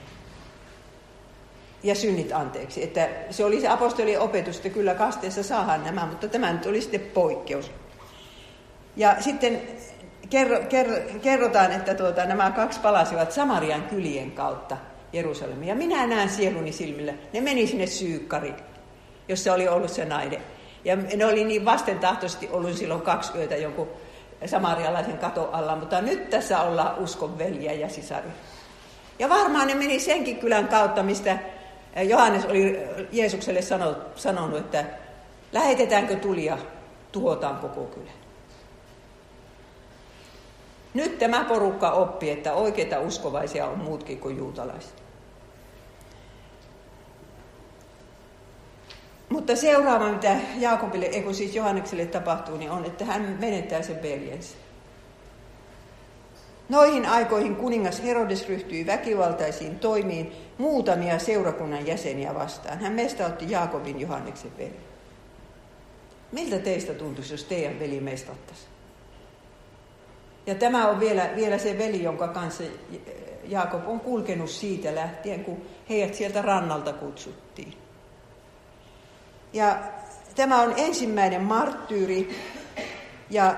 ja 1.82 1.94
synnit 1.94 2.32
anteeksi. 2.32 2.84
Että 2.84 3.08
se 3.30 3.44
oli 3.44 3.60
se 3.60 3.68
apostolien 3.68 4.20
opetus, 4.20 4.56
että 4.56 4.68
kyllä 4.68 4.94
kasteessa 4.94 5.42
saadaan 5.42 5.84
nämä, 5.84 6.06
mutta 6.06 6.28
tämä 6.28 6.52
nyt 6.52 6.66
oli 6.66 6.80
sitten 6.80 7.00
poikkeus. 7.00 7.70
Ja 8.96 9.16
sitten 9.20 9.62
kerro, 10.30 10.60
kerro, 10.68 10.94
kerrotaan, 11.22 11.72
että 11.72 11.94
tuota, 11.94 12.24
nämä 12.24 12.50
kaksi 12.50 12.80
palasivat 12.80 13.32
Samarian 13.32 13.82
kylien 13.82 14.30
kautta 14.30 14.76
Jerusalemiin. 15.12 15.68
Ja 15.68 15.74
minä 15.74 16.06
näen 16.06 16.28
sieluni 16.28 16.72
silmillä, 16.72 17.14
ne 17.32 17.40
meni 17.40 17.66
sinne 17.66 17.86
Syykkari, 17.86 18.54
jossa 19.28 19.54
oli 19.54 19.68
ollut 19.68 19.90
se 19.90 20.04
nainen. 20.04 20.42
Ja 20.84 20.96
ne 20.96 21.26
oli 21.26 21.44
niin 21.44 21.64
vastentahtoisesti 21.64 22.48
ollut 22.52 22.76
silloin 22.76 23.00
kaksi 23.00 23.38
yötä 23.38 23.56
jonkun 23.56 23.88
samarialaisen 24.46 25.18
kato 25.18 25.50
alla, 25.52 25.76
mutta 25.76 26.00
nyt 26.00 26.30
tässä 26.30 26.60
ollaan 26.60 26.98
uskon 26.98 27.38
veljiä 27.38 27.72
ja 27.72 27.88
sisari. 27.88 28.28
Ja 29.18 29.28
varmaan 29.28 29.66
ne 29.66 29.74
meni 29.74 30.00
senkin 30.00 30.36
kylän 30.36 30.68
kautta, 30.68 31.02
mistä 31.02 31.38
Johannes 32.02 32.44
oli 32.44 32.78
Jeesukselle 33.12 33.62
sanonut, 34.14 34.58
että 34.58 34.84
lähetetäänkö 35.52 36.16
tulia, 36.16 36.58
tuhotaan 37.12 37.56
koko 37.56 37.84
kylä. 37.84 38.10
Nyt 40.94 41.18
tämä 41.18 41.44
porukka 41.44 41.90
oppi, 41.90 42.30
että 42.30 42.52
oikeita 42.52 43.00
uskovaisia 43.00 43.66
on 43.66 43.78
muutkin 43.78 44.20
kuin 44.20 44.36
juutalaiset. 44.36 45.07
Mutta 49.28 49.56
seuraava, 49.56 50.12
mitä 50.12 50.36
Jaakobille, 50.58 51.06
eikö 51.06 51.34
siis 51.34 51.54
Johannekselle 51.54 52.06
tapahtuu, 52.06 52.56
niin 52.56 52.70
on, 52.70 52.84
että 52.84 53.04
hän 53.04 53.36
menettää 53.40 53.82
sen 53.82 54.02
veljensä. 54.02 54.56
Noihin 56.68 57.06
aikoihin 57.06 57.56
kuningas 57.56 58.02
Herodes 58.02 58.48
ryhtyi 58.48 58.86
väkivaltaisiin 58.86 59.78
toimiin 59.78 60.32
muutamia 60.58 61.18
seurakunnan 61.18 61.86
jäseniä 61.86 62.34
vastaan. 62.34 62.78
Hän 62.78 62.92
mestautti 62.92 63.50
Jaakobin 63.50 64.00
Johanneksen 64.00 64.50
veli. 64.58 64.76
Miltä 66.32 66.58
teistä 66.58 66.94
tuntuisi, 66.94 67.34
jos 67.34 67.44
teidän 67.44 67.80
veli 67.80 68.00
mestattaisi? 68.00 68.62
Ja 70.46 70.54
tämä 70.54 70.88
on 70.88 71.00
vielä, 71.00 71.30
vielä 71.36 71.58
se 71.58 71.78
veli, 71.78 72.02
jonka 72.02 72.28
kanssa 72.28 72.64
Jaakob 73.44 73.88
on 73.88 74.00
kulkenut 74.00 74.50
siitä 74.50 74.94
lähtien, 74.94 75.44
kun 75.44 75.62
heidät 75.88 76.14
sieltä 76.14 76.42
rannalta 76.42 76.92
kutsuttiin. 76.92 77.74
Ja 79.58 79.78
tämä 80.34 80.60
on 80.60 80.74
ensimmäinen 80.76 81.42
marttyyri. 81.42 82.36
Ja 83.30 83.56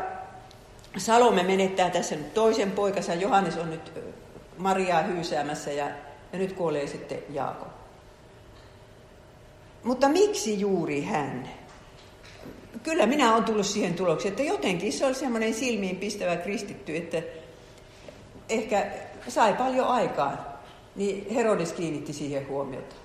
Salome 0.97 1.43
menettää 1.43 1.91
tässä 1.91 2.17
nyt 2.17 2.35
toisen 2.35 2.71
poikansa. 2.71 3.15
Johannes 3.15 3.57
on 3.57 3.71
nyt 3.71 3.93
Mariaa 4.59 5.03
hyysäämässä 5.03 5.73
ja, 5.73 5.91
ja 6.33 6.39
nyt 6.39 6.53
kuolee 6.53 6.87
sitten 6.87 7.19
Jaakob. 7.31 7.69
Mutta 9.85 10.09
miksi 10.09 10.61
juuri 10.61 11.03
hän? 11.03 11.49
Kyllä 12.83 13.07
minä 13.07 13.33
olen 13.33 13.45
tullut 13.45 13.67
siihen 13.67 13.95
tulokseen, 13.95 14.33
että 14.33 14.43
jotenkin 14.43 14.93
se 14.93 15.07
oli 15.07 15.15
semmoinen 15.15 15.55
silmiin 15.55 15.97
pistävä 15.97 16.37
kristitty, 16.37 16.97
että 16.97 17.23
ehkä 18.49 18.87
sai 19.29 19.53
paljon 19.55 19.87
aikaan. 19.87 20.39
Niin 20.97 21.35
Herodes 21.35 21.73
kiinnitti 21.73 22.13
siihen 22.13 22.49
huomiota. 22.49 23.00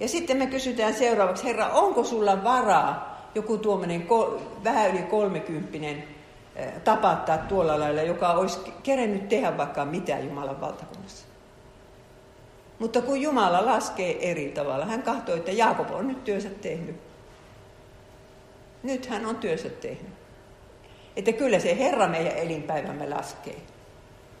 Ja 0.00 0.08
sitten 0.08 0.36
me 0.36 0.46
kysytään 0.46 0.94
seuraavaksi, 0.94 1.44
Herra, 1.44 1.68
onko 1.68 2.04
sulla 2.04 2.44
varaa 2.44 3.10
joku 3.34 3.58
tuommoinen 3.58 4.06
vähän 4.64 4.90
yli 4.90 5.02
kolmekymppinen 5.02 6.04
tapattaa 6.84 7.38
tuolla 7.38 7.80
lailla, 7.80 8.02
joka 8.02 8.32
olisi 8.32 8.58
kerennyt 8.82 9.28
tehdä 9.28 9.56
vaikka 9.56 9.84
mitä 9.84 10.18
Jumalan 10.18 10.60
valtakunnassa. 10.60 11.26
Mutta 12.78 13.02
kun 13.02 13.20
Jumala 13.20 13.66
laskee 13.66 14.30
eri 14.30 14.48
tavalla, 14.48 14.84
hän 14.84 15.02
katsoi, 15.02 15.38
että 15.38 15.52
Jaakob 15.52 15.90
on 15.90 16.08
nyt 16.08 16.24
työnsä 16.24 16.48
tehnyt. 16.48 16.96
Nyt 18.82 19.06
hän 19.06 19.26
on 19.26 19.36
työnsä 19.36 19.68
tehnyt. 19.68 20.12
Että 21.16 21.32
kyllä 21.32 21.58
se 21.58 21.78
Herra 21.78 22.08
meidän 22.08 22.36
elinpäivämme 22.36 23.08
laskee. 23.08 23.56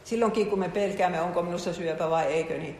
Silloinkin 0.04 0.50
kun 0.50 0.58
me 0.58 0.68
pelkäämme, 0.68 1.20
onko 1.20 1.42
minussa 1.42 1.72
syöpä 1.72 2.10
vai 2.10 2.26
eikö, 2.26 2.58
niin, 2.58 2.76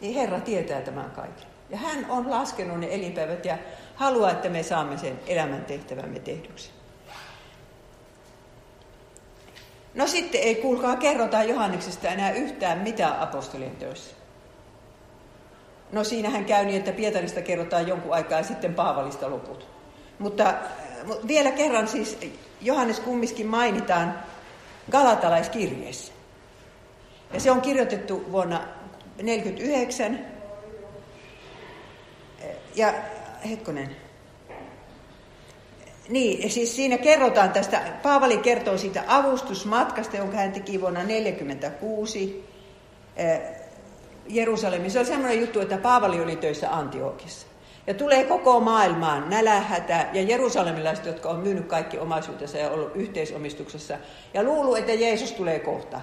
niin 0.00 0.14
Herra 0.14 0.40
tietää 0.40 0.80
tämän 0.80 1.10
kaiken. 1.10 1.55
Ja 1.70 1.76
hän 1.76 2.06
on 2.08 2.30
laskenut 2.30 2.80
ne 2.80 2.88
elinpäivät 2.90 3.44
ja 3.44 3.58
haluaa, 3.94 4.30
että 4.30 4.48
me 4.48 4.62
saamme 4.62 4.98
sen 4.98 5.20
elämän 5.26 5.64
tehtävämme 5.64 6.18
tehdyksi. 6.18 6.70
No 9.94 10.06
sitten 10.06 10.40
ei 10.40 10.54
kuulkaa 10.54 10.96
kerrota 10.96 11.42
Johanneksesta 11.42 12.08
enää 12.08 12.30
yhtään 12.30 12.78
mitään 12.78 13.20
apostolien 13.20 13.76
töissä. 13.76 14.14
No 15.92 16.04
siinähän 16.04 16.44
käy 16.44 16.64
niin, 16.64 16.76
että 16.76 16.92
Pietarista 16.92 17.42
kerrotaan 17.42 17.88
jonkun 17.88 18.14
aikaa 18.14 18.38
ja 18.38 18.44
sitten 18.44 18.74
Paavalista 18.74 19.30
loput. 19.30 19.68
Mutta 20.18 20.54
vielä 21.26 21.50
kerran 21.50 21.88
siis 21.88 22.18
Johannes 22.60 23.00
kumminkin 23.00 23.46
mainitaan 23.46 24.18
Galatalaiskirjeessä. 24.90 26.12
Ja 27.32 27.40
se 27.40 27.50
on 27.50 27.60
kirjoitettu 27.60 28.32
vuonna 28.32 28.58
1949. 28.58 30.35
Ja 32.76 32.94
hetkonen. 33.50 33.96
Niin, 36.08 36.50
siis 36.50 36.76
siinä 36.76 36.98
kerrotaan 36.98 37.52
tästä, 37.52 37.82
Paavali 38.02 38.38
kertoo 38.38 38.78
siitä 38.78 39.04
avustusmatkasta, 39.06 40.16
jonka 40.16 40.36
hän 40.36 40.52
teki 40.52 40.80
vuonna 40.80 41.00
1946 41.00 42.44
eh, 43.16 43.40
Jerusalemissa. 44.28 44.92
Se 44.92 44.98
oli 44.98 45.06
sellainen 45.06 45.40
juttu, 45.40 45.60
että 45.60 45.78
Paavali 45.78 46.20
oli 46.20 46.36
töissä 46.36 46.76
Antiookissa. 46.76 47.46
Ja 47.86 47.94
tulee 47.94 48.24
koko 48.24 48.60
maailmaan 48.60 49.30
nälähätä 49.30 50.06
ja 50.12 50.22
jerusalemilaiset, 50.22 51.06
jotka 51.06 51.28
on 51.28 51.40
myynyt 51.40 51.66
kaikki 51.66 51.98
omaisuutensa 51.98 52.58
ja 52.58 52.70
ollut 52.70 52.96
yhteisomistuksessa 52.96 53.98
ja 54.34 54.42
luulu, 54.42 54.74
että 54.74 54.92
Jeesus 54.92 55.32
tulee 55.32 55.58
kohta. 55.58 56.00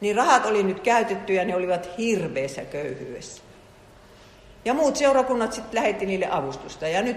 Niin 0.00 0.16
rahat 0.16 0.46
oli 0.46 0.62
nyt 0.62 0.80
käytetty 0.80 1.32
ja 1.32 1.44
ne 1.44 1.56
olivat 1.56 1.88
hirveässä 1.98 2.64
köyhyydessä. 2.64 3.41
Ja 4.64 4.74
muut 4.74 4.96
seurakunnat 4.96 5.52
sitten 5.52 5.74
lähetti 5.74 6.06
niille 6.06 6.28
avustusta. 6.30 6.88
Ja 6.88 7.02
nyt, 7.02 7.16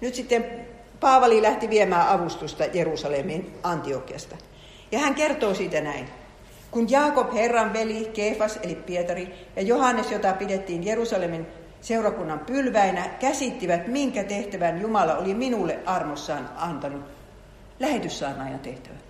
nyt 0.00 0.14
sitten 0.14 0.66
Paavali 1.00 1.42
lähti 1.42 1.70
viemään 1.70 2.08
avustusta 2.08 2.64
Jerusalemin 2.64 3.54
Antiokiasta. 3.62 4.36
Ja 4.92 4.98
hän 4.98 5.14
kertoo 5.14 5.54
siitä 5.54 5.80
näin. 5.80 6.08
Kun 6.70 6.90
Jaakob, 6.90 7.34
Herran 7.34 7.72
veli, 7.72 8.10
Keefas 8.14 8.58
eli 8.62 8.74
Pietari 8.74 9.48
ja 9.56 9.62
Johannes, 9.62 10.10
jota 10.10 10.32
pidettiin 10.32 10.86
Jerusalemin 10.86 11.46
seurakunnan 11.80 12.38
pylväinä, 12.38 13.08
käsittivät, 13.20 13.86
minkä 13.86 14.24
tehtävän 14.24 14.80
Jumala 14.80 15.16
oli 15.16 15.34
minulle 15.34 15.78
armossaan 15.86 16.50
antanut. 16.56 17.02
Lähetyssaarnaajan 17.80 18.58
tehtävän. 18.58 19.00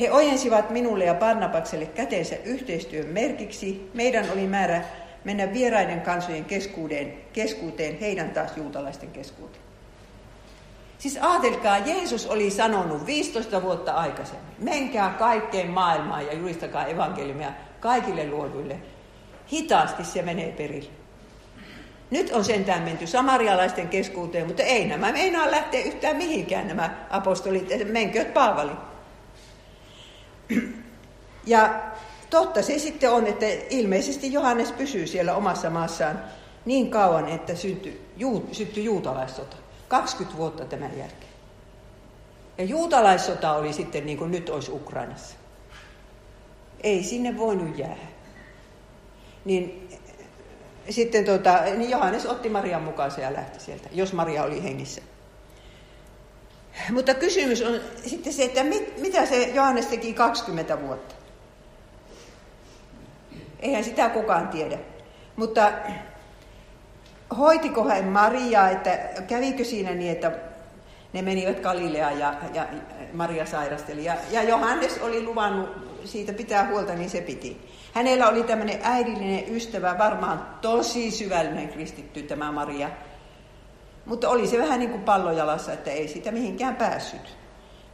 He 0.00 0.12
ojensivat 0.12 0.70
minulle 0.70 1.04
ja 1.04 1.14
Barnabakselle 1.14 1.86
käteensä 1.86 2.36
yhteistyön 2.44 3.06
merkiksi. 3.06 3.90
Meidän 3.94 4.30
oli 4.32 4.46
määrä 4.46 4.84
mennä 5.24 5.52
vieraiden 5.52 6.00
kansojen 6.00 6.44
keskuuteen, 6.44 7.14
keskuuteen 7.32 8.00
heidän 8.00 8.30
taas 8.30 8.56
juutalaisten 8.56 9.10
keskuuteen. 9.10 9.64
Siis 10.98 11.18
ajatelkaa, 11.20 11.78
Jeesus 11.78 12.26
oli 12.26 12.50
sanonut 12.50 13.06
15 13.06 13.62
vuotta 13.62 13.92
aikaisemmin, 13.92 14.54
menkää 14.58 15.10
kaikkeen 15.10 15.70
maailmaan 15.70 16.26
ja 16.26 16.32
julistakaa 16.32 16.86
evankeliumia 16.86 17.52
kaikille 17.80 18.30
luoduille. 18.30 18.78
Hitaasti 19.52 20.04
se 20.04 20.22
menee 20.22 20.52
perille. 20.52 20.90
Nyt 22.10 22.32
on 22.32 22.44
sentään 22.44 22.82
menty 22.82 23.06
samarialaisten 23.06 23.88
keskuuteen, 23.88 24.46
mutta 24.46 24.62
ei 24.62 24.84
nämä 24.84 25.12
meinaa 25.12 25.50
lähteä 25.50 25.82
yhtään 25.84 26.16
mihinkään 26.16 26.68
nämä 26.68 27.06
apostolit, 27.10 27.92
menkööt 27.92 28.34
Paavali. 28.34 28.72
Ja 31.46 31.80
totta 32.34 32.62
se 32.62 32.78
sitten 32.78 33.10
on, 33.10 33.26
että 33.26 33.46
ilmeisesti 33.70 34.32
Johannes 34.32 34.72
pysyy 34.72 35.06
siellä 35.06 35.34
omassa 35.34 35.70
maassaan 35.70 36.20
niin 36.64 36.90
kauan, 36.90 37.28
että 37.28 37.54
syntyi, 37.54 38.00
juu, 38.16 38.48
syttyi 38.52 38.84
juutalaissota. 38.84 39.56
20 39.88 40.38
vuotta 40.38 40.64
tämän 40.64 40.98
jälkeen. 40.98 41.32
Ja 42.58 42.64
juutalaissota 42.64 43.52
oli 43.52 43.72
sitten 43.72 44.06
niin 44.06 44.18
kuin 44.18 44.30
nyt 44.30 44.48
olisi 44.48 44.72
Ukrainassa. 44.72 45.36
Ei 46.80 47.02
sinne 47.02 47.38
voinut 47.38 47.78
jäädä. 47.78 48.06
Niin 49.44 49.88
sitten 50.90 51.24
tota, 51.24 51.58
niin 51.76 51.90
Johannes 51.90 52.26
otti 52.26 52.48
Marian 52.48 52.82
mukaan 52.82 53.10
ja 53.22 53.32
lähti 53.32 53.60
sieltä, 53.60 53.88
jos 53.92 54.12
Maria 54.12 54.44
oli 54.44 54.62
hengissä. 54.62 55.02
Mutta 56.90 57.14
kysymys 57.14 57.62
on 57.62 57.80
sitten 58.06 58.32
se, 58.32 58.44
että 58.44 58.64
mit, 58.64 59.00
mitä 59.00 59.26
se 59.26 59.50
Johannes 59.54 59.86
teki 59.86 60.12
20 60.12 60.80
vuotta. 60.80 61.23
Eihän 63.64 63.84
sitä 63.84 64.08
kukaan 64.08 64.48
tiedä. 64.48 64.78
Mutta 65.36 65.72
hoitiko 67.38 67.84
hän 67.84 68.04
Mariaa, 68.04 68.70
että 68.70 68.98
kävikö 69.26 69.64
siinä 69.64 69.90
niin, 69.90 70.12
että 70.12 70.32
ne 71.12 71.22
menivät 71.22 71.60
Galileaan 71.60 72.18
ja, 72.18 72.34
ja 72.54 72.66
Maria 73.12 73.46
sairasteli. 73.46 74.04
Ja, 74.04 74.14
ja 74.30 74.42
Johannes 74.42 74.98
oli 74.98 75.22
luvannut 75.22 75.68
siitä 76.04 76.32
pitää 76.32 76.68
huolta, 76.68 76.94
niin 76.94 77.10
se 77.10 77.20
piti. 77.20 77.70
Hänellä 77.92 78.28
oli 78.28 78.42
tämmöinen 78.42 78.78
äidillinen 78.82 79.56
ystävä, 79.56 79.98
varmaan 79.98 80.46
tosi 80.60 81.10
syvällinen 81.10 81.68
kristitty 81.68 82.22
tämä 82.22 82.52
Maria. 82.52 82.90
Mutta 84.06 84.28
oli 84.28 84.46
se 84.46 84.58
vähän 84.58 84.80
niin 84.80 84.90
kuin 84.90 85.02
pallojalassa, 85.02 85.72
että 85.72 85.90
ei 85.90 86.08
sitä 86.08 86.32
mihinkään 86.32 86.76
päässyt. 86.76 87.36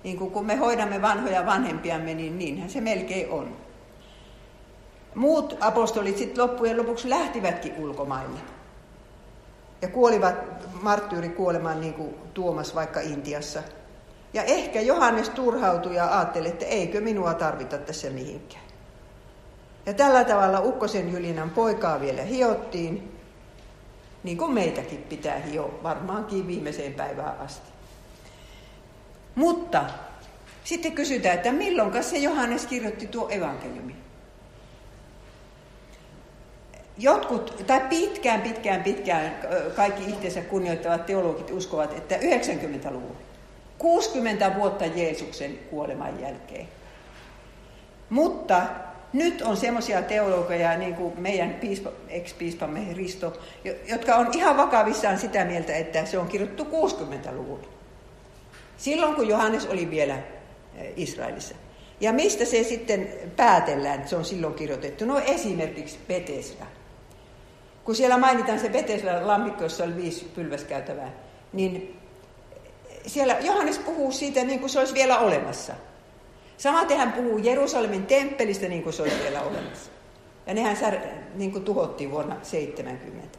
Niin 0.04 0.18
kuin 0.18 0.30
kun 0.30 0.46
me 0.46 0.56
hoidamme 0.56 1.02
vanhoja 1.02 1.46
vanhempiamme, 1.46 2.14
niin 2.14 2.38
niinhän 2.38 2.70
se 2.70 2.80
melkein 2.80 3.30
on. 3.30 3.56
Muut 5.14 5.56
apostolit 5.60 6.18
sitten 6.18 6.44
loppujen 6.44 6.76
lopuksi 6.76 7.10
lähtivätkin 7.10 7.74
ulkomaille 7.78 8.40
ja 9.82 9.88
kuolivat 9.88 10.34
marttyyrikuolemaan 10.82 11.80
niin 11.80 11.94
kuin 11.94 12.14
Tuomas 12.34 12.74
vaikka 12.74 13.00
Intiassa. 13.00 13.62
Ja 14.32 14.42
ehkä 14.42 14.80
Johannes 14.80 15.28
turhautui 15.28 15.96
ja 15.96 16.18
ajatteli, 16.18 16.48
että 16.48 16.64
eikö 16.64 17.00
minua 17.00 17.34
tarvita 17.34 17.78
tässä 17.78 18.10
mihinkään. 18.10 18.64
Ja 19.86 19.94
tällä 19.94 20.24
tavalla 20.24 20.60
Ukkosen 20.60 21.12
Jylinän 21.12 21.50
poikaa 21.50 22.00
vielä 22.00 22.22
hiottiin, 22.22 23.20
niin 24.22 24.38
kuin 24.38 24.52
meitäkin 24.52 25.02
pitää 25.02 25.38
hio 25.38 25.80
varmaankin 25.82 26.46
viimeiseen 26.46 26.94
päivään 26.94 27.38
asti. 27.38 27.70
Mutta 29.34 29.84
sitten 30.64 30.92
kysytään, 30.92 31.34
että 31.34 31.52
milloin 31.52 32.04
se 32.04 32.18
Johannes 32.18 32.66
kirjoitti 32.66 33.06
tuo 33.06 33.28
evankeliumi? 33.30 33.96
Jotkut, 37.02 37.64
tai 37.66 37.80
pitkään, 37.80 38.40
pitkään, 38.40 38.82
pitkään 38.82 39.34
kaikki 39.76 40.10
itsensä 40.10 40.40
kunnioittavat 40.40 41.06
teologit 41.06 41.50
uskovat, 41.50 41.92
että 41.92 42.16
90-luvulla, 42.16 43.20
60 43.78 44.54
vuotta 44.56 44.86
Jeesuksen 44.86 45.58
kuoleman 45.70 46.20
jälkeen. 46.20 46.68
Mutta 48.10 48.62
nyt 49.12 49.42
on 49.42 49.56
semmoisia 49.56 50.02
teologeja, 50.02 50.76
niin 50.76 50.94
kuin 50.94 51.20
meidän 51.20 51.50
piispa, 51.50 51.90
ex-piispamme 52.08 52.80
Risto, 52.96 53.40
jotka 53.88 54.16
on 54.16 54.28
ihan 54.34 54.56
vakavissaan 54.56 55.18
sitä 55.18 55.44
mieltä, 55.44 55.76
että 55.76 56.04
se 56.04 56.18
on 56.18 56.28
kirjoittu 56.28 56.64
60-luvulla. 56.64 57.68
Silloin, 58.76 59.14
kun 59.14 59.28
Johannes 59.28 59.66
oli 59.66 59.90
vielä 59.90 60.18
Israelissa. 60.96 61.54
Ja 62.00 62.12
mistä 62.12 62.44
se 62.44 62.62
sitten 62.62 63.08
päätellään, 63.36 63.94
että 63.94 64.08
se 64.08 64.16
on 64.16 64.24
silloin 64.24 64.54
kirjoitettu? 64.54 65.04
No 65.04 65.18
esimerkiksi 65.18 65.98
Petesra 66.08 66.66
kun 67.84 67.94
siellä 67.94 68.18
mainitaan 68.18 68.58
se 68.58 68.68
Betesla 68.68 69.26
lammikko, 69.26 69.62
jossa 69.62 69.84
oli 69.84 69.96
viisi 69.96 70.24
pylväskäytävää, 70.34 71.12
niin 71.52 72.00
siellä 73.06 73.36
Johannes 73.40 73.78
puhuu 73.78 74.12
siitä 74.12 74.44
niin 74.44 74.60
kuin 74.60 74.70
se 74.70 74.78
olisi 74.78 74.94
vielä 74.94 75.18
olemassa. 75.18 75.72
Samaten 76.56 76.98
hän 76.98 77.12
puhuu 77.12 77.38
Jerusalemin 77.38 78.06
temppelistä 78.06 78.68
niin 78.68 78.82
kuin 78.82 78.92
se 78.92 79.02
olisi 79.02 79.22
vielä 79.22 79.42
olemassa. 79.42 79.90
Ja 80.46 80.54
nehän 80.54 80.76
sär, 80.76 80.96
niin 81.34 81.52
kuin 81.52 81.64
tuhottiin 81.64 82.10
vuonna 82.10 82.36
70. 82.42 83.38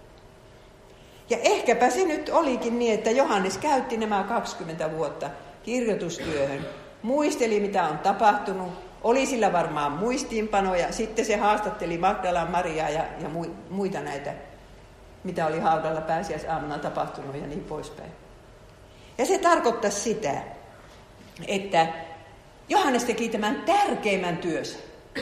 Ja 1.30 1.38
ehkäpä 1.38 1.90
se 1.90 2.06
nyt 2.06 2.30
olikin 2.30 2.80
niin, 2.80 2.94
että 2.94 3.12
Johannes 3.12 3.58
käytti 3.58 3.98
nämä 3.98 4.24
20 4.24 4.92
vuotta 4.92 5.30
kirjoitustyöhön, 5.64 6.66
muisteli 7.02 7.60
mitä 7.60 7.84
on 7.84 7.98
tapahtunut, 7.98 8.70
oli 9.04 9.26
sillä 9.26 9.54
varmaan 9.54 9.92
muistiinpanoja. 9.92 10.92
Sitten 10.92 11.26
se 11.26 11.36
haastatteli 11.36 11.98
Magdalan 11.98 12.52
Mariaa 12.52 12.90
ja, 12.90 13.04
ja 13.22 13.30
muita 13.70 14.00
näitä, 14.00 14.34
mitä 15.24 15.48
oli 15.48 15.60
haudalla 15.60 16.02
pääsiäisaamuna 16.02 16.80
tapahtunut 16.80 17.36
ja 17.36 17.48
niin 17.48 17.64
poispäin. 17.64 18.12
Ja 19.18 19.26
se 19.26 19.38
tarkoittaa 19.38 19.92
sitä, 19.92 20.42
että 21.48 21.88
Johannes 22.70 23.04
teki 23.04 23.30
tämän 23.30 23.64
tärkeimmän 23.66 24.38
työssä 24.38 24.80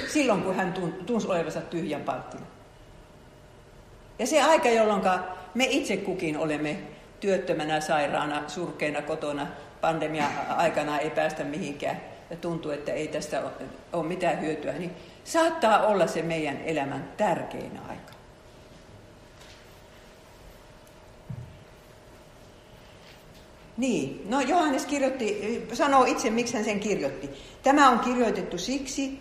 silloin, 0.08 0.42
kun 0.42 0.56
hän 0.56 0.74
tunsi 1.06 1.28
olevansa 1.28 1.62
tyhjän 1.62 2.02
palttina. 2.02 2.46
Ja 4.20 4.28
se 4.28 4.42
aika, 4.42 4.70
jolloin 4.70 5.02
me 5.54 5.66
itse 5.70 5.98
kukin 5.98 6.38
olemme 6.38 6.78
työttömänä, 7.20 7.82
sairaana, 7.82 8.44
surkeina 8.48 9.02
kotona, 9.02 9.48
pandemia-aikana 9.82 11.00
ei 11.00 11.10
päästä 11.10 11.44
mihinkään 11.44 12.02
ja 12.30 12.38
tuntuu, 12.38 12.72
että 12.72 12.94
ei 12.94 13.08
tästä 13.08 13.44
ole 13.94 14.06
mitään 14.06 14.42
hyötyä, 14.42 14.74
niin 14.74 14.92
saattaa 15.24 15.88
olla 15.88 16.08
se 16.08 16.22
meidän 16.22 16.58
elämän 16.58 17.10
tärkein 17.18 17.80
aika. 17.90 18.14
Niin, 23.78 24.22
no 24.30 24.42
Johannes 24.42 24.86
kirjoitti, 24.86 25.68
sanoo 25.74 26.06
itse, 26.06 26.30
miksi 26.30 26.54
hän 26.54 26.66
sen 26.66 26.80
kirjoitti. 26.80 27.30
Tämä 27.64 27.90
on 27.90 28.00
kirjoitettu 28.00 28.58
siksi, 28.58 29.20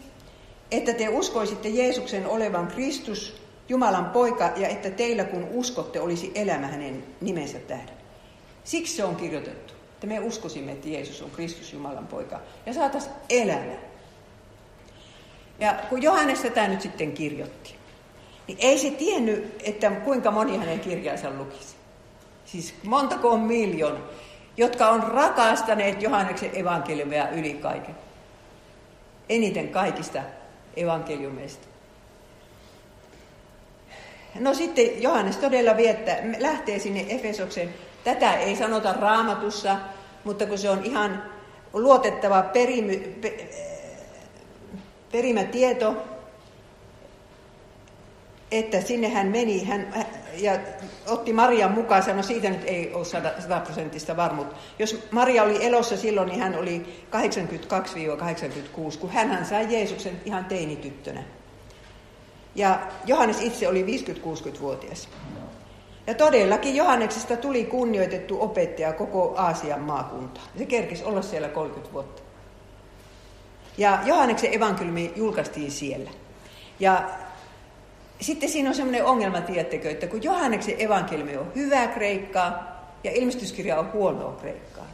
että 0.70 0.94
te 0.94 1.08
uskoisitte 1.08 1.68
Jeesuksen 1.68 2.26
olevan 2.26 2.66
Kristus, 2.66 3.42
Jumalan 3.68 4.04
poika, 4.04 4.52
ja 4.56 4.68
että 4.68 4.90
teillä 4.90 5.24
kun 5.24 5.48
uskotte 5.50 6.00
olisi 6.00 6.32
elämä 6.34 6.66
hänen 6.66 7.04
nimensä 7.20 7.58
tähden. 7.58 7.94
Siksi 8.64 8.96
se 8.96 9.04
on 9.04 9.16
kirjoitettu, 9.16 9.74
että 9.98 10.06
me 10.06 10.20
uskosimme, 10.20 10.72
että 10.72 10.88
Jeesus 10.88 11.22
on 11.22 11.30
Kristus, 11.30 11.72
Jumalan 11.72 12.06
poika, 12.06 12.40
ja 12.66 12.74
saataisiin 12.74 13.14
elämä. 13.30 13.72
Ja 15.58 15.74
kun 15.88 16.02
Johannes 16.02 16.40
tätä 16.40 16.68
nyt 16.68 16.80
sitten 16.80 17.12
kirjoitti, 17.12 17.74
niin 18.46 18.58
ei 18.60 18.78
se 18.78 18.90
tiennyt, 18.90 19.62
että 19.64 19.90
kuinka 19.90 20.30
moni 20.30 20.56
hänen 20.56 20.80
kirjansa 20.80 21.30
lukisi. 21.30 21.76
Siis 22.44 22.74
montako 22.82 23.30
on 23.30 23.40
miljoona, 23.40 24.00
jotka 24.56 24.88
on 24.88 25.02
rakastaneet 25.02 26.02
Johanneksen 26.02 26.50
evankeliumia 26.54 27.28
yli 27.28 27.54
kaiken. 27.54 27.96
Eniten 29.28 29.68
kaikista 29.68 30.22
evankeliumeista. 30.76 31.66
No 34.34 34.54
sitten 34.54 35.02
Johannes 35.02 35.36
todella 35.36 35.76
viettää, 35.76 36.18
lähtee 36.38 36.78
sinne 36.78 37.06
Efesoksen. 37.08 37.74
Tätä 38.04 38.32
ei 38.32 38.56
sanota 38.56 38.92
raamatussa, 38.92 39.76
mutta 40.24 40.46
kun 40.46 40.58
se 40.58 40.70
on 40.70 40.84
ihan 40.84 41.22
luotettava 41.72 42.42
perimy, 42.42 42.96
pe, 42.96 43.48
perimätieto, 45.12 45.96
että 48.50 48.80
sinne 48.80 49.08
hän 49.08 49.26
meni 49.26 49.64
hän, 49.64 50.04
ja 50.38 50.58
otti 51.06 51.32
Marian 51.32 51.72
mukaan, 51.72 52.16
no 52.16 52.22
siitä 52.22 52.50
nyt 52.50 52.64
ei 52.64 52.94
ole 52.94 53.04
sataprosenttista 53.38 54.16
varmuutta. 54.16 54.56
Jos 54.78 55.06
Maria 55.10 55.42
oli 55.42 55.66
elossa 55.66 55.96
silloin, 55.96 56.28
niin 56.28 56.40
hän 56.40 56.58
oli 56.58 57.04
82-86, 58.94 58.98
kun 58.98 59.10
hän 59.10 59.46
sai 59.46 59.66
Jeesuksen 59.70 60.20
ihan 60.24 60.44
teinityttönä. 60.44 61.22
Ja 62.54 62.80
Johannes 63.06 63.40
itse 63.40 63.68
oli 63.68 63.82
50-60-vuotias. 63.82 65.08
Ja 66.08 66.14
todellakin 66.14 66.76
Johanneksesta 66.76 67.36
tuli 67.36 67.64
kunnioitettu 67.64 68.42
opettaja 68.42 68.92
koko 68.92 69.34
Aasian 69.36 69.80
maakunta. 69.80 70.40
Se 70.58 70.66
kerkisi 70.66 71.04
olla 71.04 71.22
siellä 71.22 71.48
30 71.48 71.92
vuotta. 71.92 72.22
Ja 73.78 73.98
Johanneksen 74.04 74.54
evankeliumi 74.54 75.12
julkaistiin 75.16 75.70
siellä. 75.70 76.10
Ja 76.80 77.10
sitten 78.20 78.48
siinä 78.48 78.68
on 78.68 78.74
semmoinen 78.74 79.04
ongelma, 79.04 79.40
tiettekö, 79.40 79.90
että 79.90 80.06
kun 80.06 80.22
Johanneksen 80.22 80.74
evankeliumi 80.78 81.36
on 81.36 81.52
hyvää 81.54 81.86
kreikkaa 81.86 82.82
ja 83.04 83.10
ilmestyskirja 83.10 83.78
on 83.78 83.92
huonoa 83.92 84.32
kreikkaa. 84.32 84.86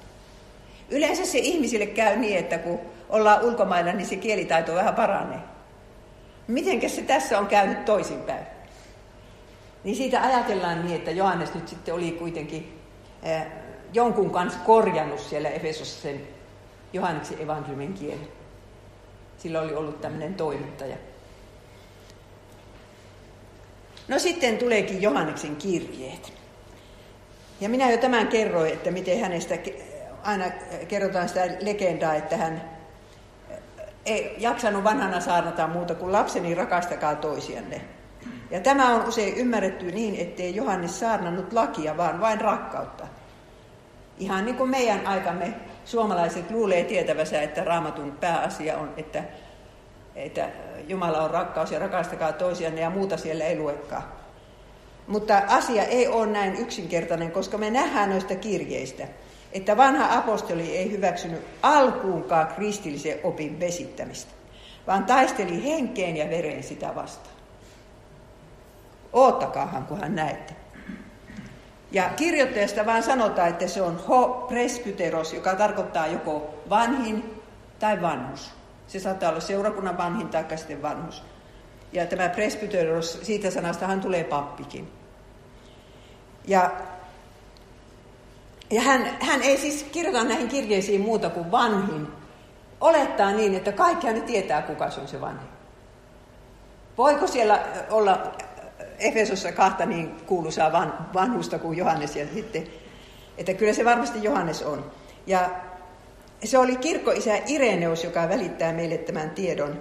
Yleensä 0.90 1.26
se 1.26 1.38
ihmisille 1.38 1.86
käy 1.86 2.16
niin, 2.16 2.38
että 2.38 2.58
kun 2.58 2.80
ollaan 3.08 3.44
ulkomailla, 3.44 3.92
niin 3.92 4.06
se 4.06 4.16
kielitaito 4.16 4.74
vähän 4.74 4.94
paranee. 4.94 5.40
Mitenkä 6.48 6.88
se 6.88 7.02
tässä 7.02 7.38
on 7.38 7.46
käynyt 7.46 7.84
toisinpäin? 7.84 8.53
Niin 9.84 9.96
siitä 9.96 10.22
ajatellaan 10.22 10.84
niin, 10.84 10.96
että 10.96 11.10
Johannes 11.10 11.54
nyt 11.54 11.68
sitten 11.68 11.94
oli 11.94 12.12
kuitenkin 12.12 12.80
eh, 13.22 13.46
jonkun 13.92 14.30
kanssa 14.30 14.58
korjannut 14.58 15.20
siellä 15.20 15.48
Efesossa 15.48 16.02
sen 16.02 16.20
Johanneksen 16.92 17.42
evankeliumin 17.42 17.94
kielen. 17.94 18.28
Sillä 19.38 19.60
oli 19.60 19.74
ollut 19.74 20.00
tämmöinen 20.00 20.34
toimittaja. 20.34 20.96
No 24.08 24.18
sitten 24.18 24.58
tuleekin 24.58 25.02
Johanneksen 25.02 25.56
kirjeet. 25.56 26.32
Ja 27.60 27.68
minä 27.68 27.90
jo 27.90 27.96
tämän 27.96 28.28
kerroin, 28.28 28.72
että 28.72 28.90
miten 28.90 29.20
hänestä 29.20 29.54
aina 30.22 30.44
kerrotaan 30.88 31.28
sitä 31.28 31.46
legendaa, 31.60 32.14
että 32.14 32.36
hän 32.36 32.70
ei 34.06 34.34
jaksanut 34.38 34.84
vanhana 34.84 35.20
saarnata 35.20 35.66
muuta 35.66 35.94
kuin 35.94 36.12
lapseni 36.12 36.54
rakastakaa 36.54 37.14
toisianne. 37.14 37.80
Ja 38.50 38.60
tämä 38.60 38.94
on 38.94 39.08
usein 39.08 39.34
ymmärretty 39.34 39.92
niin, 39.92 40.16
ettei 40.16 40.56
Johannes 40.56 41.00
saarnannut 41.00 41.52
lakia, 41.52 41.96
vaan 41.96 42.20
vain 42.20 42.40
rakkautta. 42.40 43.06
Ihan 44.18 44.44
niin 44.44 44.56
kuin 44.56 44.70
meidän 44.70 45.06
aikamme 45.06 45.54
suomalaiset 45.84 46.50
luulee 46.50 46.84
tietävänsä, 46.84 47.42
että 47.42 47.64
raamatun 47.64 48.12
pääasia 48.20 48.78
on, 48.78 48.94
että 48.96 49.24
että 50.16 50.48
Jumala 50.88 51.22
on 51.22 51.30
rakkaus 51.30 51.72
ja 51.72 51.78
rakastakaa 51.78 52.32
toisianne 52.32 52.80
ja 52.80 52.90
muuta 52.90 53.16
siellä 53.16 53.44
ei 53.44 53.58
luekaan. 53.58 54.02
Mutta 55.06 55.42
asia 55.48 55.84
ei 55.84 56.08
ole 56.08 56.26
näin 56.26 56.56
yksinkertainen, 56.56 57.30
koska 57.30 57.58
me 57.58 57.70
nähdään 57.70 58.10
noista 58.10 58.34
kirjeistä, 58.34 59.06
että 59.52 59.76
vanha 59.76 60.18
apostoli 60.18 60.76
ei 60.76 60.90
hyväksynyt 60.90 61.40
alkuunkaan 61.62 62.46
kristillisen 62.46 63.18
opin 63.22 63.60
vesittämistä, 63.60 64.32
vaan 64.86 65.04
taisteli 65.04 65.64
henkeen 65.64 66.16
ja 66.16 66.30
vereen 66.30 66.62
sitä 66.62 66.94
vastaan. 66.94 67.33
Oottakaahan, 69.14 69.86
kunhan 69.86 70.14
näette. 70.14 70.56
Ja 71.92 72.10
kirjoittajasta 72.16 72.86
vaan 72.86 73.02
sanotaan, 73.02 73.48
että 73.48 73.68
se 73.68 73.82
on 73.82 74.00
ho 74.08 74.46
presbyteros, 74.48 75.32
joka 75.32 75.54
tarkoittaa 75.54 76.06
joko 76.06 76.54
vanhin 76.70 77.42
tai 77.78 78.02
vanhus. 78.02 78.50
Se 78.86 79.00
saattaa 79.00 79.30
olla 79.30 79.40
seurakunnan 79.40 79.98
vanhin 79.98 80.28
tai 80.28 80.44
sitten 80.58 80.82
vanhus. 80.82 81.22
Ja 81.92 82.06
tämä 82.06 82.28
presbyteros, 82.28 83.18
siitä 83.22 83.50
sanastahan 83.50 84.00
tulee 84.00 84.24
pappikin. 84.24 84.92
Ja, 86.46 86.70
ja 88.70 88.80
hän, 88.80 89.16
hän 89.20 89.42
ei 89.42 89.56
siis 89.56 89.82
kirjoita 89.92 90.24
näihin 90.24 90.48
kirjeisiin 90.48 91.00
muuta 91.00 91.30
kuin 91.30 91.50
vanhin. 91.50 92.08
Olettaa 92.80 93.30
niin, 93.32 93.54
että 93.54 93.72
kaikki 93.72 94.06
ne 94.06 94.20
tietää, 94.20 94.62
kuka 94.62 94.90
se 94.90 95.00
on 95.00 95.08
se 95.08 95.20
vanhin. 95.20 95.48
Voiko 96.98 97.26
siellä 97.26 97.60
olla 97.90 98.32
Efesossa 98.98 99.52
kahta 99.52 99.86
niin 99.86 100.16
kuuluisaa 100.26 100.72
van, 100.72 101.08
vanhusta 101.14 101.58
kuin 101.58 101.78
Johannes 101.78 102.16
ja 102.16 102.26
sitten, 102.34 102.66
että 103.38 103.54
kyllä 103.54 103.72
se 103.72 103.84
varmasti 103.84 104.22
Johannes 104.22 104.62
on. 104.62 104.90
Ja 105.26 105.50
se 106.44 106.58
oli 106.58 106.76
kirkkoisä 106.76 107.38
Ireneus, 107.46 108.04
joka 108.04 108.28
välittää 108.28 108.72
meille 108.72 108.98
tämän 108.98 109.30
tiedon, 109.30 109.80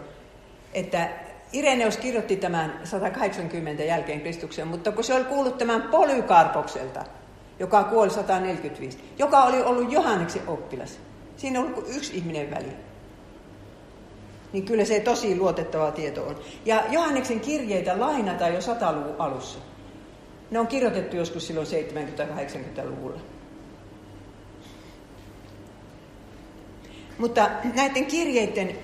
että 0.73 1.09
Ireneus 1.53 1.97
kirjoitti 1.97 2.35
tämän 2.35 2.79
180 2.83 3.83
jälkeen 3.83 4.21
Kristuksen, 4.21 4.67
mutta 4.67 4.91
kun 4.91 5.03
se 5.03 5.13
oli 5.13 5.23
kuullut 5.23 5.57
tämän 5.57 5.81
Polykarpokselta, 5.81 7.03
joka 7.59 7.83
kuoli 7.83 8.09
145, 8.09 8.99
joka 9.19 9.43
oli 9.43 9.61
ollut 9.61 9.91
Johanneksen 9.91 10.47
oppilas. 10.47 10.99
Siinä 11.37 11.59
ollut 11.59 11.85
yksi 11.95 12.17
ihminen 12.17 12.51
väli. 12.51 12.92
Niin 14.53 14.65
kyllä 14.65 14.85
se 14.85 14.99
tosi 14.99 15.37
luotettava 15.37 15.91
tieto 15.91 16.27
on. 16.27 16.35
Ja 16.65 16.83
Johanneksen 16.89 17.39
kirjeitä 17.39 17.99
lainataan 17.99 18.53
jo 18.53 18.59
100-luvun 18.59 19.15
alussa. 19.19 19.59
Ne 20.51 20.59
on 20.59 20.67
kirjoitettu 20.67 21.15
joskus 21.15 21.47
silloin 21.47 21.67
70-80-luvulla. 21.67 23.19
Mutta 27.17 27.49
näiden 27.75 28.05
kirjeiden 28.05 28.77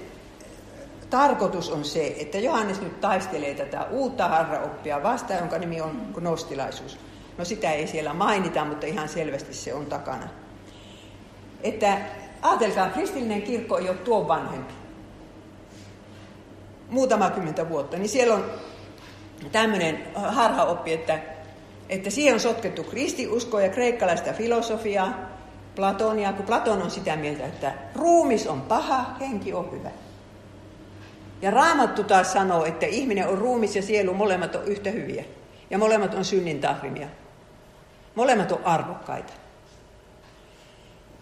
tarkoitus 1.10 1.70
on 1.70 1.86
se, 1.86 2.16
että 2.20 2.38
Johannes 2.38 2.82
nyt 2.82 3.02
taistelee 3.02 3.56
tätä 3.56 3.88
uutta 3.92 4.28
harraoppia 4.28 5.04
vastaan, 5.04 5.40
jonka 5.40 5.58
nimi 5.58 5.82
on 5.82 6.02
gnostilaisuus. 6.14 6.98
No 7.38 7.46
sitä 7.46 7.72
ei 7.72 7.88
siellä 7.88 8.14
mainita, 8.14 8.66
mutta 8.66 8.88
ihan 8.88 9.10
selvästi 9.10 9.54
se 9.54 9.74
on 9.74 9.86
takana. 9.86 10.28
Että 11.64 11.98
ajatelkaa, 12.42 12.90
kristillinen 12.90 13.42
kirkko 13.42 13.78
ei 13.78 13.90
ole 13.90 13.98
tuo 13.98 14.28
vanhempi. 14.28 14.74
Muutama 16.90 17.30
kymmentä 17.30 17.70
vuotta. 17.70 17.98
Niin 17.98 18.10
siellä 18.10 18.34
on 18.36 18.46
tämmöinen 19.52 20.08
harhaoppi, 20.16 20.94
että, 20.94 21.20
että 21.90 22.10
siihen 22.10 22.34
on 22.34 22.40
sotkettu 22.40 22.84
kristiusko 22.84 23.60
ja 23.60 23.70
kreikkalaista 23.70 24.34
filosofiaa, 24.34 25.30
Platonia, 25.76 26.34
kun 26.34 26.46
Platon 26.46 26.82
on 26.82 26.92
sitä 26.92 27.16
mieltä, 27.16 27.46
että 27.46 27.74
ruumis 27.96 28.48
on 28.48 28.62
paha, 28.62 29.06
henki 29.20 29.54
on 29.54 29.72
hyvä. 29.72 29.90
Ja 31.42 31.52
Raamattu 31.52 32.04
taas 32.04 32.34
sanoo, 32.34 32.66
että 32.66 32.86
ihminen 32.86 33.28
on 33.28 33.38
ruumis 33.38 33.76
ja 33.76 33.82
sielu, 33.82 34.14
molemmat 34.14 34.56
on 34.56 34.66
yhtä 34.66 34.90
hyviä. 34.90 35.26
Ja 35.70 35.78
molemmat 35.78 36.14
on 36.14 36.26
synnin 36.26 36.62
tahrimia. 36.62 37.08
Molemmat 38.16 38.52
on 38.52 38.60
arvokkaita. 38.64 39.34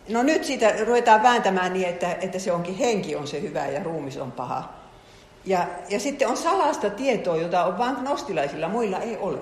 no 0.09 0.23
nyt 0.23 0.43
siitä 0.43 0.73
ruvetaan 0.85 1.23
vääntämään 1.23 1.73
niin, 1.73 1.87
että, 1.87 2.17
että 2.21 2.39
se 2.39 2.51
onkin 2.51 2.75
henki 2.75 3.15
on 3.15 3.27
se 3.27 3.41
hyvä 3.41 3.67
ja 3.67 3.83
ruumis 3.83 4.17
on 4.17 4.31
paha. 4.31 4.73
Ja, 5.47 5.67
ja 5.89 5.99
sitten 5.99 6.27
on 6.27 6.37
salasta 6.37 6.89
tietoa, 6.89 7.37
jota 7.37 7.65
on 7.65 7.77
vain 7.77 7.95
gnostilaisilla, 7.95 8.67
muilla 8.67 8.99
ei 8.99 9.17
ole. 9.17 9.37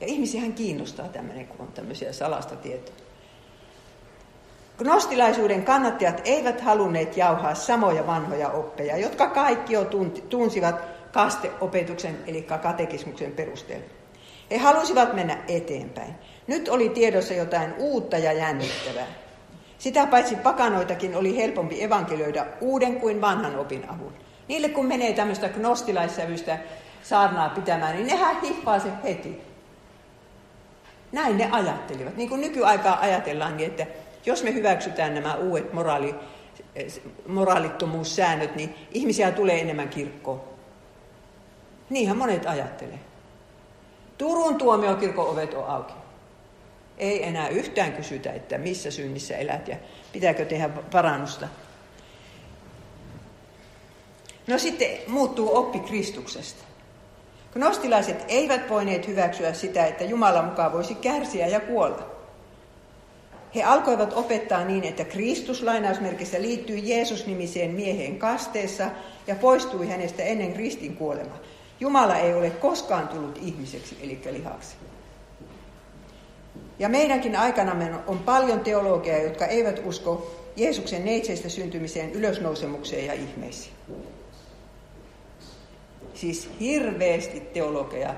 Ja 0.00 0.06
ihmisiähän 0.06 0.52
kiinnostaa 0.52 1.08
tämmöinen, 1.08 1.46
kun 1.46 1.60
on 1.60 1.72
tämmöisiä 1.72 2.12
salasta 2.12 2.56
tietoa. 2.56 2.94
Gnostilaisuuden 4.78 5.64
kannattajat 5.64 6.20
eivät 6.24 6.60
halunneet 6.60 7.16
jauhaa 7.16 7.54
samoja 7.54 8.06
vanhoja 8.06 8.48
oppeja, 8.48 8.96
jotka 8.96 9.26
kaikki 9.26 9.72
jo 9.72 9.84
tunsivat 10.28 10.74
kasteopetuksen 11.12 12.18
eli 12.26 12.42
katekismuksen 12.42 13.32
perusteella. 13.32 13.86
He 14.50 14.58
halusivat 14.58 15.14
mennä 15.14 15.38
eteenpäin. 15.48 16.14
Nyt 16.46 16.68
oli 16.68 16.88
tiedossa 16.88 17.34
jotain 17.34 17.74
uutta 17.78 18.18
ja 18.18 18.32
jännittävää. 18.32 19.06
Sitä 19.78 20.06
paitsi 20.06 20.36
pakanoitakin 20.36 21.14
oli 21.14 21.36
helpompi 21.36 21.82
evankelioida 21.82 22.46
uuden 22.60 23.00
kuin 23.00 23.20
vanhan 23.20 23.58
opin 23.58 23.90
avulla. 23.90 24.29
Niille 24.50 24.68
kun 24.68 24.86
menee 24.86 25.12
tämmöistä 25.12 25.48
gnostilaissävystä 25.48 26.58
saarnaa 27.02 27.48
pitämään, 27.48 27.96
niin 27.96 28.06
nehän 28.06 28.40
hippaa 28.40 28.78
se 28.78 28.88
heti. 29.04 29.40
Näin 31.12 31.38
ne 31.38 31.48
ajattelivat. 31.52 32.16
Niin 32.16 32.28
kuin 32.28 32.40
nykyaikaa 32.40 33.00
ajatellaan, 33.00 33.56
niin 33.56 33.70
että 33.70 33.86
jos 34.26 34.42
me 34.42 34.54
hyväksytään 34.54 35.14
nämä 35.14 35.34
uudet 35.34 35.72
moraali, 35.72 36.14
moraalittomuussäännöt, 37.26 38.56
niin 38.56 38.74
ihmisiä 38.90 39.32
tulee 39.32 39.60
enemmän 39.60 39.88
kirkkoon. 39.88 40.40
Niinhän 41.90 42.16
monet 42.16 42.46
ajattelee. 42.46 42.98
Turun 44.18 44.58
tuomiokirkon 44.58 45.28
ovet 45.28 45.54
on 45.54 45.66
auki. 45.66 45.94
Ei 46.98 47.26
enää 47.26 47.48
yhtään 47.48 47.92
kysytä, 47.92 48.32
että 48.32 48.58
missä 48.58 48.90
synnissä 48.90 49.36
elät 49.36 49.68
ja 49.68 49.76
pitääkö 50.12 50.44
tehdä 50.44 50.68
parannusta. 50.68 51.48
No 54.50 54.58
sitten 54.58 54.90
muuttuu 55.06 55.56
oppi 55.56 55.78
Kristuksesta. 55.78 56.64
Gnostilaiset 57.52 58.24
eivät 58.28 58.68
voineet 58.68 59.08
hyväksyä 59.08 59.52
sitä, 59.52 59.86
että 59.86 60.04
Jumala 60.04 60.42
mukaan 60.42 60.72
voisi 60.72 60.94
kärsiä 60.94 61.46
ja 61.46 61.60
kuolla. 61.60 62.10
He 63.54 63.62
alkoivat 63.62 64.12
opettaa 64.12 64.64
niin, 64.64 64.84
että 64.84 65.04
Kristus 65.04 65.62
lainausmerkissä 65.62 66.42
liittyy 66.42 66.76
Jeesus-nimiseen 66.76 67.70
mieheen 67.70 68.18
kasteessa 68.18 68.90
ja 69.26 69.34
poistui 69.34 69.88
hänestä 69.88 70.22
ennen 70.22 70.56
ristin 70.56 70.96
kuolemaa. 70.96 71.38
Jumala 71.80 72.16
ei 72.16 72.34
ole 72.34 72.50
koskaan 72.50 73.08
tullut 73.08 73.38
ihmiseksi, 73.42 73.96
eli 74.02 74.20
lihaksi. 74.30 74.76
Ja 76.78 76.88
meidänkin 76.88 77.36
aikanamme 77.36 77.90
on 78.06 78.18
paljon 78.18 78.60
teologiaa, 78.60 79.18
jotka 79.18 79.46
eivät 79.46 79.82
usko 79.84 80.36
Jeesuksen 80.56 81.04
neitseistä 81.04 81.48
syntymiseen, 81.48 82.12
ylösnousemukseen 82.12 83.06
ja 83.06 83.12
ihmeisiin. 83.12 83.74
Siis 86.14 86.50
hirveästi 86.60 87.40
teologiaa, 87.40 88.14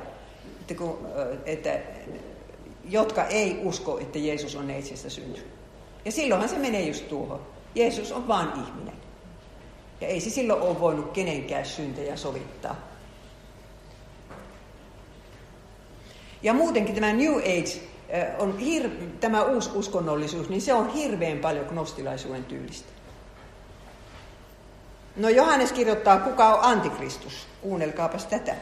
että, 0.61 0.75
kun, 0.75 0.99
että, 1.47 1.81
jotka 2.85 3.25
ei 3.25 3.61
usko, 3.65 3.99
että 3.99 4.19
Jeesus 4.19 4.57
on 4.57 4.67
neitsestä 4.67 5.11
syntynyt. 5.11 5.47
Ja 6.05 6.13
silloinhan 6.13 6.49
se 6.49 6.59
menee 6.59 6.87
just 6.89 7.09
tuohon. 7.09 7.41
Jeesus 7.75 8.13
on 8.13 8.29
vain 8.29 8.49
ihminen. 8.49 8.95
Ja 10.01 10.09
ei 10.09 10.21
se 10.21 10.31
silloin 10.31 10.63
ole 10.63 10.81
voinut 10.81 11.13
kenenkään 11.13 11.67
syntejä 11.67 12.17
sovittaa. 12.17 12.77
Ja 16.43 16.55
muutenkin 16.55 16.95
tämä 16.95 17.13
New 17.13 17.37
Age, 17.39 17.81
on 18.39 18.59
hir- 18.59 19.19
tämä 19.21 19.43
uusi 19.43 19.71
uskonnollisuus, 19.75 20.49
niin 20.49 20.63
se 20.63 20.75
on 20.75 20.93
hirveän 20.93 21.39
paljon 21.39 21.67
gnostilaisuuden 21.67 22.45
tyylistä. 22.45 23.02
No 25.17 25.29
Johannes 25.29 25.73
kirjoittaa, 25.73 26.19
kuka 26.19 26.55
on 26.55 26.65
antikristus. 26.65 27.47
Kuunnelkaapas 27.63 28.27
tätä. 28.27 28.55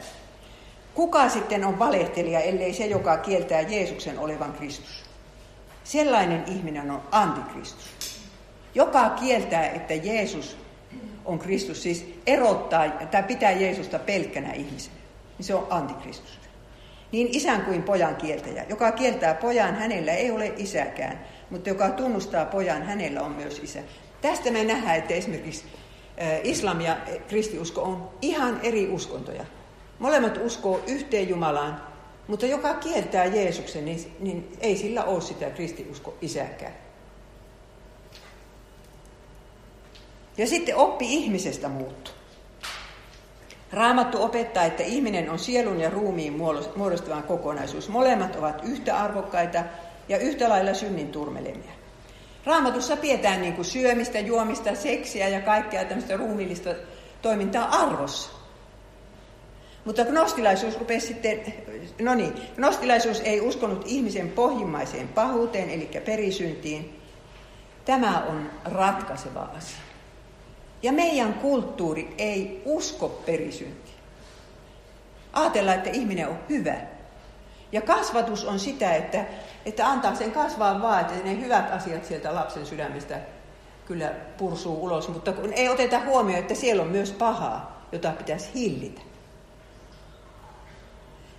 Kuka 0.95 1.29
sitten 1.29 1.65
on 1.65 1.79
valehtelija, 1.79 2.41
ellei 2.41 2.75
se, 2.75 2.87
joka 2.87 3.17
kieltää 3.17 3.61
Jeesuksen 3.61 4.19
olevan 4.19 4.53
Kristus? 4.53 5.05
Sellainen 5.85 6.45
ihminen 6.47 6.91
on 6.91 7.03
antikristus. 7.11 8.21
Joka 8.75 9.11
kieltää, 9.11 9.67
että 9.67 9.95
Jeesus 9.95 10.57
on 11.25 11.39
Kristus, 11.39 11.83
siis 11.83 12.15
erottaa 12.27 12.89
tai 12.89 13.23
pitää 13.23 13.51
Jeesusta 13.51 13.99
pelkkänä 13.99 14.53
ihmisenä, 14.53 14.97
niin 15.39 15.47
se 15.47 15.55
on 15.55 15.67
antikristus 15.71 16.41
niin 17.13 17.29
isän 17.31 17.65
kuin 17.65 17.83
pojan 17.83 18.17
kieltäjä. 18.17 18.65
Joka 18.69 18.93
kieltää 18.93 19.35
pojan, 19.35 19.75
hänellä 19.75 20.13
ei 20.13 20.31
ole 20.31 20.53
isäkään, 20.57 21.21
mutta 21.51 21.69
joka 21.69 21.91
tunnustaa 21.91 22.45
pojan, 22.45 22.83
hänellä 22.83 23.23
on 23.23 23.33
myös 23.33 23.59
isä. 23.59 23.81
Tästä 24.23 24.51
me 24.51 24.65
nähdään, 24.65 24.97
että 24.97 25.15
esimerkiksi 25.15 25.65
islam 26.43 26.81
ja 26.81 26.97
kristiusko 27.29 27.83
on 27.83 28.11
ihan 28.23 28.61
eri 28.63 28.89
uskontoja. 28.89 29.45
Molemmat 29.99 30.39
uskoo 30.45 30.81
yhteen 30.87 31.29
Jumalaan, 31.29 31.83
mutta 32.29 32.47
joka 32.47 32.75
kieltää 32.75 33.25
Jeesuksen, 33.25 33.85
niin, 33.85 34.17
niin 34.21 34.53
ei 34.61 34.77
sillä 34.77 35.05
ole 35.05 35.21
sitä 35.21 35.51
kristiusko 35.51 36.15
isäkään. 36.21 36.75
Ja 40.37 40.47
sitten 40.47 40.77
oppi 40.77 41.15
ihmisestä 41.15 41.69
muuttuu. 41.69 42.15
Raamattu 43.73 44.23
opettaa, 44.23 44.65
että 44.65 44.83
ihminen 44.83 45.31
on 45.31 45.39
sielun 45.39 45.81
ja 45.81 45.91
ruumiin 45.91 46.37
muodostuvan 46.77 47.23
kokonaisuus. 47.23 47.89
Molemmat 47.89 48.37
ovat 48.37 48.61
yhtä 48.65 48.97
arvokkaita 48.97 49.65
ja 50.09 50.19
yhtä 50.19 50.49
lailla 50.49 50.75
synnin 50.75 51.09
turmelemia. 51.09 51.80
Raamatussa 52.45 52.97
pidetään 52.97 53.43
niin 53.43 53.53
kuin 53.53 53.65
syömistä, 53.65 54.19
juomista, 54.19 54.75
seksiä 54.75 55.29
ja 55.29 55.41
kaikkea 55.41 55.85
tämmöistä 55.85 56.17
ruumiillista 56.17 56.71
toimintaa 57.23 57.69
arvossa. 57.69 58.31
Mutta 59.85 60.05
gnostilaisuus 60.05 60.79
rupesi 60.79 61.07
sitten, 61.07 61.55
no 62.01 62.15
niin, 62.15 62.33
gnostilaisuus 62.57 63.21
ei 63.21 63.41
uskonut 63.41 63.83
ihmisen 63.87 64.31
pohjimmaiseen 64.31 65.09
pahuuteen, 65.09 65.71
eli 65.71 65.91
perisyntiin. 66.05 67.01
Tämä 67.85 68.25
on 68.29 68.51
ratkaiseva 68.65 69.49
asia. 69.57 69.79
Ja 70.83 70.93
meidän 70.93 71.35
kulttuuri 71.35 72.15
ei 72.19 72.63
usko 72.65 73.09
perisyntiä. 73.09 73.95
Ajatellaan, 75.33 75.77
että 75.77 75.91
ihminen 75.91 76.29
on 76.29 76.39
hyvä. 76.49 76.77
Ja 77.73 77.81
kasvatus 77.81 78.45
on 78.45 78.59
sitä, 78.59 78.95
että, 78.95 79.25
että 79.67 79.89
antaa 79.89 80.15
sen 80.15 80.33
kasvaa 80.33 80.83
vaan, 80.83 81.01
että 81.01 81.15
ne 81.25 81.41
hyvät 81.41 81.73
asiat 81.73 82.05
sieltä 82.05 82.35
lapsen 82.35 82.67
sydämestä 82.67 83.19
kyllä 83.87 84.13
pursuu 84.37 84.85
ulos, 84.85 85.09
mutta 85.09 85.33
kun 85.33 85.53
ei 85.53 85.69
oteta 85.69 86.01
huomioon, 86.01 86.41
että 86.41 86.55
siellä 86.55 86.83
on 86.83 86.89
myös 86.89 87.13
pahaa, 87.13 87.87
jota 87.93 88.11
pitäisi 88.11 88.51
hillitä. 88.55 89.01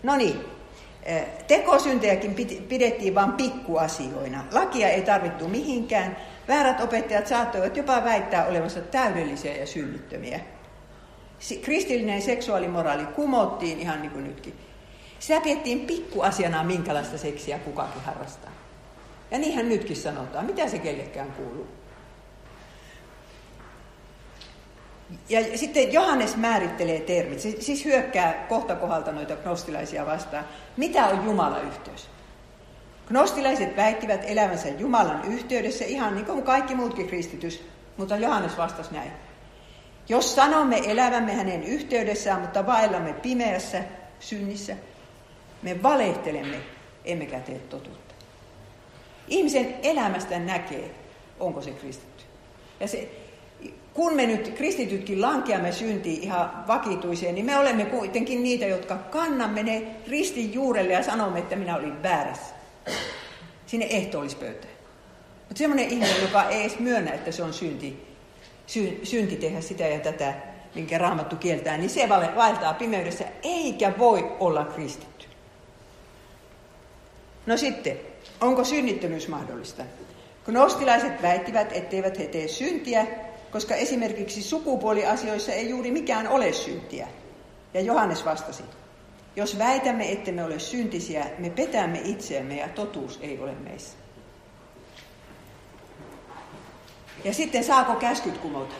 No 0.03 0.15
niin, 0.15 0.45
eh, 1.03 1.27
tekosyntejäkin 1.47 2.35
pidettiin 2.69 3.15
vain 3.15 3.31
pikkuasioina. 3.31 4.43
Lakia 4.51 4.89
ei 4.89 5.01
tarvittu 5.01 5.47
mihinkään, 5.47 6.17
Väärät 6.47 6.81
opettajat 6.81 7.27
saattoivat 7.27 7.77
jopa 7.77 8.03
väittää 8.03 8.45
olevansa 8.45 8.81
täydellisiä 8.81 9.55
ja 9.55 9.65
synnittömiä. 9.65 10.39
Kristillinen 11.61 12.21
seksuaalimoraali 12.21 13.05
kumottiin 13.05 13.79
ihan 13.79 14.01
niin 14.01 14.11
kuin 14.11 14.23
nytkin. 14.23 14.53
Sitä 15.21 15.41
piettiin 15.41 15.79
pikkuasiana, 15.79 16.63
minkälaista 16.63 17.17
seksiä 17.17 17.59
kukakin 17.59 18.01
harrastaa. 18.01 18.51
Ja 19.31 19.37
niinhän 19.37 19.69
nytkin 19.69 19.95
sanotaan, 19.95 20.45
mitä 20.45 20.67
se 20.67 20.79
kellekään 20.79 21.31
kuuluu. 21.31 21.67
Ja 25.29 25.57
sitten 25.57 25.93
Johannes 25.93 26.37
määrittelee 26.37 26.99
termit, 26.99 27.39
siis 27.39 27.85
hyökkää 27.85 28.45
kohta 28.49 28.75
kohdalta 28.75 29.11
noita 29.11 29.35
gnostilaisia 29.35 30.05
vastaan. 30.05 30.45
Mitä 30.77 31.05
on 31.05 31.25
Jumala-yhteys? 31.25 32.09
Gnostilaiset 33.07 33.77
väittivät 33.77 34.21
elävänsä 34.25 34.69
Jumalan 34.69 35.25
yhteydessä 35.25 35.85
ihan 35.85 36.15
niin 36.15 36.25
kuin 36.25 36.43
kaikki 36.43 36.75
muutkin 36.75 37.07
kristitys, 37.07 37.67
mutta 37.97 38.17
Johannes 38.17 38.57
vastasi 38.57 38.93
näin. 38.93 39.11
Jos 40.09 40.35
sanomme 40.35 40.81
elävämme 40.85 41.33
hänen 41.33 41.63
yhteydessään, 41.63 42.41
mutta 42.41 42.65
vaellamme 42.65 43.13
pimeässä 43.13 43.83
synnissä, 44.19 44.75
me 45.63 45.83
valehtelemme, 45.83 46.57
emmekä 47.05 47.39
tee 47.39 47.59
totuutta. 47.59 48.15
Ihmisen 49.27 49.75
elämästä 49.83 50.39
näkee, 50.39 50.91
onko 51.39 51.61
se 51.61 51.71
kristitty. 51.71 52.23
Ja 52.79 52.87
se, 52.87 53.09
kun 53.93 54.15
me 54.15 54.25
nyt 54.25 54.53
kristitytkin 54.55 55.21
lankeamme 55.21 55.71
syntiin 55.71 56.23
ihan 56.23 56.67
vakituiseen, 56.67 57.35
niin 57.35 57.45
me 57.45 57.57
olemme 57.57 57.85
kuitenkin 57.85 58.43
niitä, 58.43 58.65
jotka 58.65 58.95
kannamme 58.95 59.63
ne 59.63 59.83
ristin 60.07 60.53
juurelle 60.53 60.93
ja 60.93 61.03
sanomme, 61.03 61.39
että 61.39 61.55
minä 61.55 61.75
olin 61.75 62.03
väärässä 62.03 62.55
sinne 63.65 63.87
ehtoollispöytään. 63.89 64.73
Mutta 65.47 65.59
semmoinen 65.59 65.89
ihminen, 65.89 66.21
joka 66.21 66.43
ei 66.43 66.61
edes 66.61 66.79
myönnä, 66.79 67.11
että 67.11 67.31
se 67.31 67.43
on 67.43 67.53
synti, 67.53 68.07
sy, 68.67 68.99
synti 69.03 69.35
tehdä 69.35 69.61
sitä 69.61 69.83
ja 69.83 69.99
tätä, 69.99 70.33
minkä 70.75 70.97
raamattu 70.97 71.35
kieltää, 71.35 71.77
niin 71.77 71.89
se 71.89 72.09
vaeltaa 72.09 72.73
pimeydessä 72.73 73.25
eikä 73.43 73.93
voi 73.97 74.31
olla 74.39 74.65
kristitty. 74.65 75.10
No 77.51 77.57
sitten, 77.57 77.99
onko 78.41 78.63
synnittömyys 78.63 79.27
mahdollista? 79.27 79.83
Gnostilaiset 80.45 81.21
väittivät, 81.21 81.71
etteivät 81.71 82.19
he 82.19 82.25
tee 82.25 82.47
syntiä, 82.47 83.07
koska 83.51 83.75
esimerkiksi 83.75 84.43
sukupuoliasioissa 84.43 85.51
ei 85.51 85.69
juuri 85.69 85.91
mikään 85.91 86.27
ole 86.27 86.53
syntiä. 86.53 87.07
Ja 87.73 87.81
Johannes 87.81 88.25
vastasi, 88.25 88.63
jos 89.35 89.57
väitämme, 89.57 90.11
että 90.11 90.31
me 90.31 90.43
ole 90.43 90.59
syntisiä, 90.59 91.25
me 91.37 91.49
petämme 91.49 92.01
itseämme 92.03 92.55
ja 92.55 92.67
totuus 92.67 93.19
ei 93.21 93.39
ole 93.39 93.55
meissä. 93.55 93.97
Ja 97.23 97.33
sitten 97.33 97.63
saako 97.63 97.95
käskyt 97.95 98.37
kumota? 98.37 98.75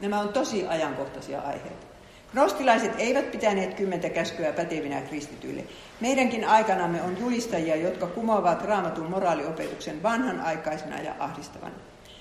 Nämä 0.00 0.20
on 0.20 0.28
tosi 0.28 0.66
ajankohtaisia 0.66 1.40
aiheita. 1.40 1.91
Gnostilaiset 2.32 2.92
eivät 2.98 3.30
pitäneet 3.30 3.74
kymmentä 3.74 4.08
käskyä 4.08 4.52
pätevinä 4.52 5.00
kristityille. 5.00 5.64
Meidänkin 6.00 6.48
aikanamme 6.48 7.02
on 7.02 7.18
julistajia, 7.20 7.76
jotka 7.76 8.06
kumoavat 8.06 8.62
raamatun 8.62 9.10
moraaliopetuksen 9.10 10.02
vanhanaikaisena 10.02 11.00
ja 11.00 11.14
ahdistavana. 11.18 11.74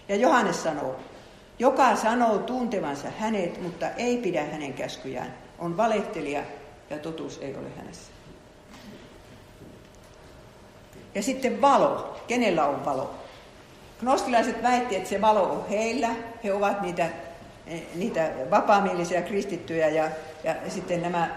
Ja 0.10 0.16
Johannes 0.16 0.64
sanoo, 0.64 1.00
joka 1.60 1.96
sanoo 1.96 2.38
tuntevansa 2.38 3.08
hänet, 3.20 3.62
mutta 3.62 3.90
ei 3.90 4.18
pidä 4.18 4.44
hänen 4.44 4.74
käskyjään, 4.74 5.34
on 5.60 5.78
valehtelija 5.78 6.44
ja 6.90 6.98
totuus 6.98 7.38
ei 7.38 7.56
ole 7.56 7.68
hänessä. 7.78 8.12
Ja 11.16 11.24
sitten 11.24 11.62
valo. 11.62 12.18
Kenellä 12.28 12.66
on 12.66 12.86
valo? 12.86 13.14
Gnostilaiset 14.00 14.64
väitti, 14.64 14.96
että 14.96 15.10
se 15.10 15.22
valo 15.22 15.44
on 15.44 15.70
heillä. 15.70 16.10
He 16.44 16.54
ovat 16.54 16.82
niitä, 16.82 17.10
niitä 17.96 18.32
vapaamielisiä 18.52 19.22
kristittyjä 19.22 19.88
ja, 19.90 20.10
ja 20.44 20.56
sitten 20.68 21.02
nämä 21.02 21.30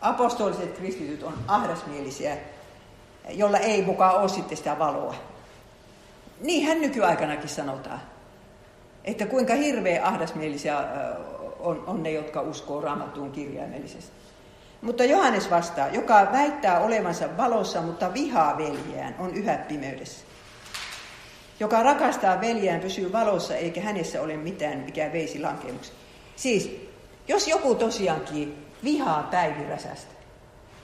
apostoliset 0.00 0.76
kristityt 0.78 1.22
on 1.22 1.34
ahdasmielisiä, 1.48 2.36
jolla 3.28 3.58
ei 3.58 3.82
mukaan 3.82 4.16
ole 4.16 4.28
sitten 4.28 4.56
sitä 4.56 4.78
valoa. 4.78 5.14
Niinhän 6.40 6.80
nykyaikanakin 6.80 7.48
sanotaan. 7.48 8.00
Että 9.04 9.26
kuinka 9.26 9.54
hirveä 9.54 10.06
ahdasmielisiä 10.06 10.78
on, 11.60 11.84
on 11.86 12.02
ne, 12.02 12.10
jotka 12.10 12.40
uskoo 12.40 12.80
raamattuun 12.80 13.32
kirjaimellisesti. 13.32 14.12
Mutta 14.82 15.04
Johannes 15.04 15.50
vastaa, 15.50 15.88
joka 15.88 16.28
väittää 16.32 16.80
olevansa 16.80 17.36
valossa, 17.36 17.82
mutta 17.82 18.14
vihaa 18.14 18.58
veljeään, 18.58 19.14
on 19.18 19.34
yhä 19.34 19.54
pimeydessä. 19.54 20.24
Joka 21.62 21.82
rakastaa 21.82 22.40
veljeään, 22.40 22.80
pysyy 22.80 23.12
valossa, 23.12 23.56
eikä 23.56 23.80
hänessä 23.80 24.22
ole 24.22 24.36
mitään, 24.36 24.78
mikä 24.78 25.12
veisi 25.12 25.40
lankemuksi. 25.40 25.92
Siis, 26.36 26.88
jos 27.28 27.48
joku 27.48 27.74
tosiaankin 27.74 28.66
vihaa 28.84 29.22
päiviräsästä, 29.22 30.14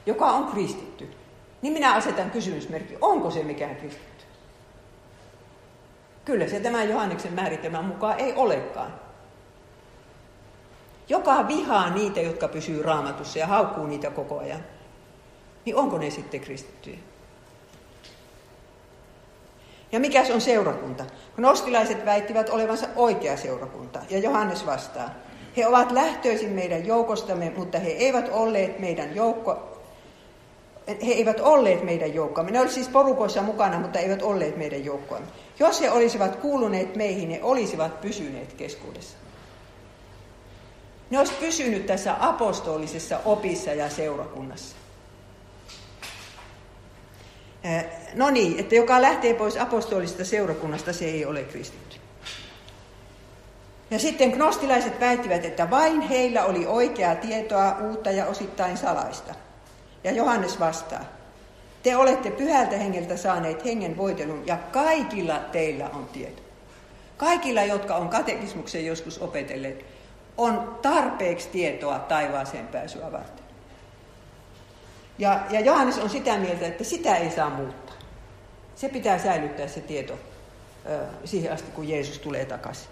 joka 0.06 0.26
on 0.26 0.46
kristitty, 0.46 1.10
niin 1.62 1.72
minä 1.72 1.94
asetan 1.94 2.30
kysymysmerkki, 2.30 2.96
onko 3.00 3.30
se 3.30 3.42
mikään 3.42 3.76
kristitty? 3.76 4.24
Kyllä 6.24 6.48
se 6.48 6.60
tämän 6.60 6.88
Johanneksen 6.88 7.32
määritelmän 7.32 7.84
mukaan 7.84 8.20
ei 8.20 8.32
olekaan. 8.36 8.94
Joka 11.08 11.48
vihaa 11.48 11.90
niitä, 11.90 12.20
jotka 12.20 12.48
pysyy 12.48 12.82
raamatussa 12.82 13.38
ja 13.38 13.46
haukkuu 13.46 13.86
niitä 13.86 14.10
koko 14.10 14.38
ajan, 14.38 14.64
niin 15.64 15.76
onko 15.76 15.98
ne 15.98 16.10
sitten 16.10 16.40
kristittyjä? 16.40 16.98
Ja 19.92 20.00
mikä 20.00 20.24
on 20.34 20.40
seurakunta? 20.40 21.04
Nostilaiset 21.36 22.04
väittivät 22.04 22.48
olevansa 22.48 22.86
oikea 22.96 23.36
seurakunta, 23.36 24.00
ja 24.10 24.18
Johannes 24.18 24.66
vastaa. 24.66 25.10
He 25.56 25.66
ovat 25.66 25.92
lähtöisin 25.92 26.50
meidän 26.50 26.86
joukostamme, 26.86 27.52
mutta 27.56 27.78
he 27.78 27.88
eivät 27.88 28.28
olleet 28.32 28.78
meidän 28.78 29.14
joukko, 29.14 29.78
he 30.88 31.12
eivät 31.12 31.40
olleet 31.40 31.82
meidän 31.82 32.14
joukkoamme. 32.14 32.52
Ne 32.52 32.58
olivat 32.58 32.74
siis 32.74 32.88
porukoissa 32.88 33.42
mukana, 33.42 33.78
mutta 33.78 33.98
eivät 33.98 34.22
olleet 34.22 34.56
meidän 34.56 34.84
joukkoamme. 34.84 35.28
Jos 35.58 35.80
he 35.80 35.90
olisivat 35.90 36.36
kuuluneet 36.36 36.96
meihin, 36.96 37.30
he 37.30 37.40
olisivat 37.42 38.00
pysyneet 38.00 38.52
keskuudessa. 38.52 39.16
Ne 41.10 41.18
olisi 41.18 41.34
pysynyt 41.40 41.86
tässä 41.86 42.14
apostolisessa 42.20 43.20
opissa 43.24 43.70
ja 43.70 43.90
seurakunnassa. 43.90 44.76
No 48.14 48.30
niin, 48.30 48.60
että 48.60 48.74
joka 48.74 49.02
lähtee 49.02 49.34
pois 49.34 49.56
apostolisesta 49.56 50.24
seurakunnasta, 50.24 50.92
se 50.92 51.04
ei 51.04 51.24
ole 51.26 51.44
kristitty. 51.44 51.96
Ja 53.90 53.98
sitten 53.98 54.30
gnostilaiset 54.30 55.00
väittivät, 55.00 55.44
että 55.44 55.70
vain 55.70 56.00
heillä 56.00 56.44
oli 56.44 56.66
oikeaa 56.66 57.14
tietoa 57.14 57.76
uutta 57.80 58.10
ja 58.10 58.26
osittain 58.26 58.76
salaista. 58.76 59.34
Ja 60.04 60.12
Johannes 60.12 60.60
vastaa, 60.60 61.04
te 61.82 61.96
olette 61.96 62.30
pyhältä 62.30 62.76
hengeltä 62.76 63.16
saaneet 63.16 63.64
hengen 63.64 63.96
voitelun 63.96 64.42
ja 64.46 64.56
kaikilla 64.56 65.38
teillä 65.38 65.90
on 65.90 66.08
tieto. 66.12 66.42
Kaikilla, 67.16 67.62
jotka 67.62 67.96
on 67.96 68.08
katekismuksen 68.08 68.86
joskus 68.86 69.18
opetelleet, 69.18 69.84
on 70.36 70.78
tarpeeksi 70.82 71.48
tietoa 71.48 71.98
taivaaseen 71.98 72.66
pääsyä 72.66 73.12
varten. 73.12 73.37
Ja, 75.18 75.40
ja 75.50 75.60
Johannes 75.60 75.98
on 75.98 76.10
sitä 76.10 76.38
mieltä, 76.38 76.66
että 76.66 76.84
sitä 76.84 77.16
ei 77.16 77.30
saa 77.30 77.50
muuttaa. 77.50 77.94
Se 78.74 78.88
pitää 78.88 79.18
säilyttää 79.18 79.68
se 79.68 79.80
tieto 79.80 80.18
siihen 81.24 81.52
asti, 81.52 81.70
kun 81.70 81.88
Jeesus 81.88 82.18
tulee 82.18 82.44
takaisin. 82.44 82.88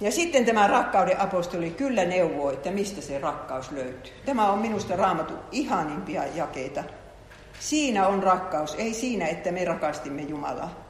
Ja 0.00 0.12
sitten 0.12 0.46
tämä 0.46 0.66
rakkauden 0.66 1.20
apostoli 1.20 1.70
kyllä 1.70 2.04
neuvoo, 2.04 2.50
että 2.50 2.70
mistä 2.70 3.00
se 3.00 3.18
rakkaus 3.18 3.70
löytyy. 3.70 4.12
Tämä 4.26 4.52
on 4.52 4.58
minusta 4.58 4.96
raamatun 4.96 5.38
ihanimpia 5.52 6.26
jakeita. 6.26 6.84
Siinä 7.60 8.06
on 8.06 8.22
rakkaus, 8.22 8.74
ei 8.74 8.94
siinä, 8.94 9.26
että 9.26 9.52
me 9.52 9.64
rakastimme 9.64 10.22
Jumalaa, 10.22 10.84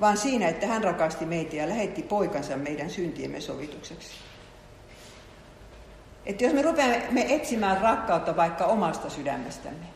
vaan 0.00 0.16
siinä, 0.16 0.48
että 0.48 0.66
hän 0.66 0.84
rakasti 0.84 1.26
meitä 1.26 1.56
ja 1.56 1.68
lähetti 1.68 2.02
poikansa 2.02 2.56
meidän 2.56 2.90
syntiemme 2.90 3.40
sovitukseksi. 3.40 4.25
Että 6.26 6.44
jos 6.44 6.52
me 6.52 6.62
rupeamme 6.62 7.02
me 7.10 7.34
etsimään 7.34 7.80
rakkautta 7.80 8.36
vaikka 8.36 8.64
omasta 8.64 9.10
sydämestämme, 9.10 9.86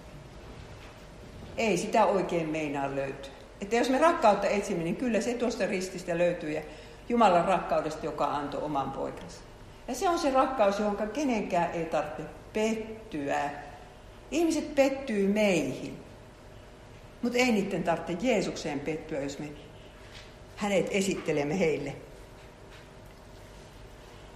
ei 1.57 1.77
sitä 1.77 2.05
oikein 2.05 2.49
meinaa 2.49 2.95
löytyä. 2.95 3.33
Että 3.61 3.77
jos 3.77 3.91
me 3.91 3.99
rakkautta 3.99 4.47
etsimme, 4.47 4.85
niin 4.85 4.97
kyllä 4.97 5.21
se 5.21 5.35
tuosta 5.35 5.67
rististä 5.67 6.19
löytyy 6.19 6.51
ja 6.51 6.63
Jumalan 7.09 7.45
rakkaudesta, 7.45 8.07
joka 8.07 8.25
antoi 8.25 8.63
oman 8.63 8.91
poikansa. 8.91 9.41
Ja 9.89 9.95
se 9.95 10.09
on 10.09 10.19
se 10.19 10.31
rakkaus, 10.31 10.79
johon 10.79 11.11
kenenkään 11.13 11.71
ei 11.71 11.85
tarvitse 11.85 12.23
pettyä. 12.53 13.51
Ihmiset 14.31 14.75
pettyy 14.75 15.29
meihin. 15.29 15.97
Mutta 17.23 17.39
ei 17.39 17.53
niiden 17.53 17.83
tarvitse 17.83 18.27
Jeesukseen 18.27 18.81
pettyä, 18.81 19.21
jos 19.21 19.39
me 19.39 19.49
hänet 20.57 20.87
esittelemme 20.91 21.59
heille. 21.59 21.93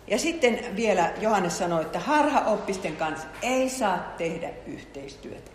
Ja 0.07 0.19
sitten 0.19 0.77
vielä 0.77 1.13
Johannes 1.21 1.59
sanoi, 1.59 1.83
että 1.83 1.99
harhaoppisten 1.99 2.97
kanssa 2.97 3.27
ei 3.43 3.69
saa 3.69 4.15
tehdä 4.19 4.51
yhteistyötä. 4.67 5.51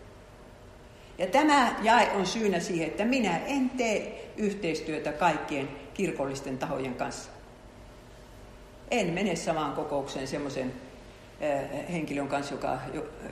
Ja 1.17 1.27
tämä 1.27 1.75
jae 1.81 2.11
on 2.15 2.25
syynä 2.25 2.59
siihen, 2.59 2.87
että 2.87 3.05
minä 3.05 3.37
en 3.37 3.69
tee 3.69 4.31
yhteistyötä 4.37 5.11
kaikkien 5.11 5.69
kirkollisten 5.93 6.57
tahojen 6.57 6.95
kanssa. 6.95 7.29
En 8.91 9.13
mene 9.13 9.35
samaan 9.35 9.73
kokoukseen 9.73 10.27
semmoisen 10.27 10.73
henkilön 11.91 12.27
kanssa, 12.27 12.53
joka, 12.53 12.77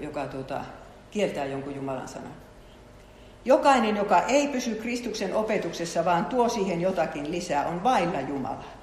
joka 0.02 0.26
tuota, 0.26 0.62
kieltää 1.12 1.46
jonkun 1.46 1.76
Jumalan 1.76 2.08
sanan. 2.08 2.34
Jokainen, 3.46 3.96
joka 3.96 4.22
ei 4.22 4.48
pysy 4.48 4.76
Kristuksen 4.76 5.36
opetuksessa, 5.36 6.06
vaan 6.06 6.26
tuo 6.26 6.50
siihen 6.50 6.82
jotakin 6.82 7.32
lisää, 7.32 7.68
on 7.68 7.84
vailla 7.84 8.22
Jumalaa. 8.22 8.77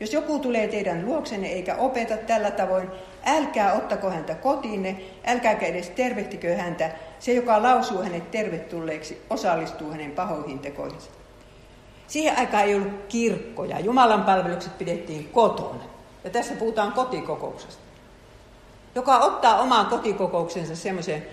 Jos 0.00 0.12
joku 0.12 0.38
tulee 0.38 0.68
teidän 0.68 1.06
luoksenne 1.06 1.48
eikä 1.48 1.74
opeta 1.74 2.16
tällä 2.16 2.50
tavoin, 2.50 2.88
älkää 3.26 3.72
ottako 3.72 4.10
häntä 4.10 4.34
kotiinne, 4.34 5.00
älkääkä 5.26 5.66
edes 5.66 5.90
tervehtikö 5.90 6.56
häntä. 6.56 6.90
Se, 7.18 7.32
joka 7.32 7.62
lausuu 7.62 8.02
hänet 8.02 8.30
tervetulleeksi, 8.30 9.22
osallistuu 9.30 9.90
hänen 9.90 10.10
pahoihin 10.10 10.58
tekoihinsa. 10.58 11.10
Siihen 12.06 12.38
aikaan 12.38 12.64
ei 12.64 12.74
ollut 12.74 13.04
kirkkoja. 13.08 13.80
Jumalan 13.80 14.24
palvelukset 14.24 14.78
pidettiin 14.78 15.28
kotona. 15.28 15.84
Ja 16.24 16.30
tässä 16.30 16.54
puhutaan 16.54 16.92
kotikokouksesta. 16.92 17.82
Joka 18.94 19.18
ottaa 19.18 19.60
omaan 19.60 19.86
kotikokouksensa 19.86 20.76
semmoisen 20.76 21.26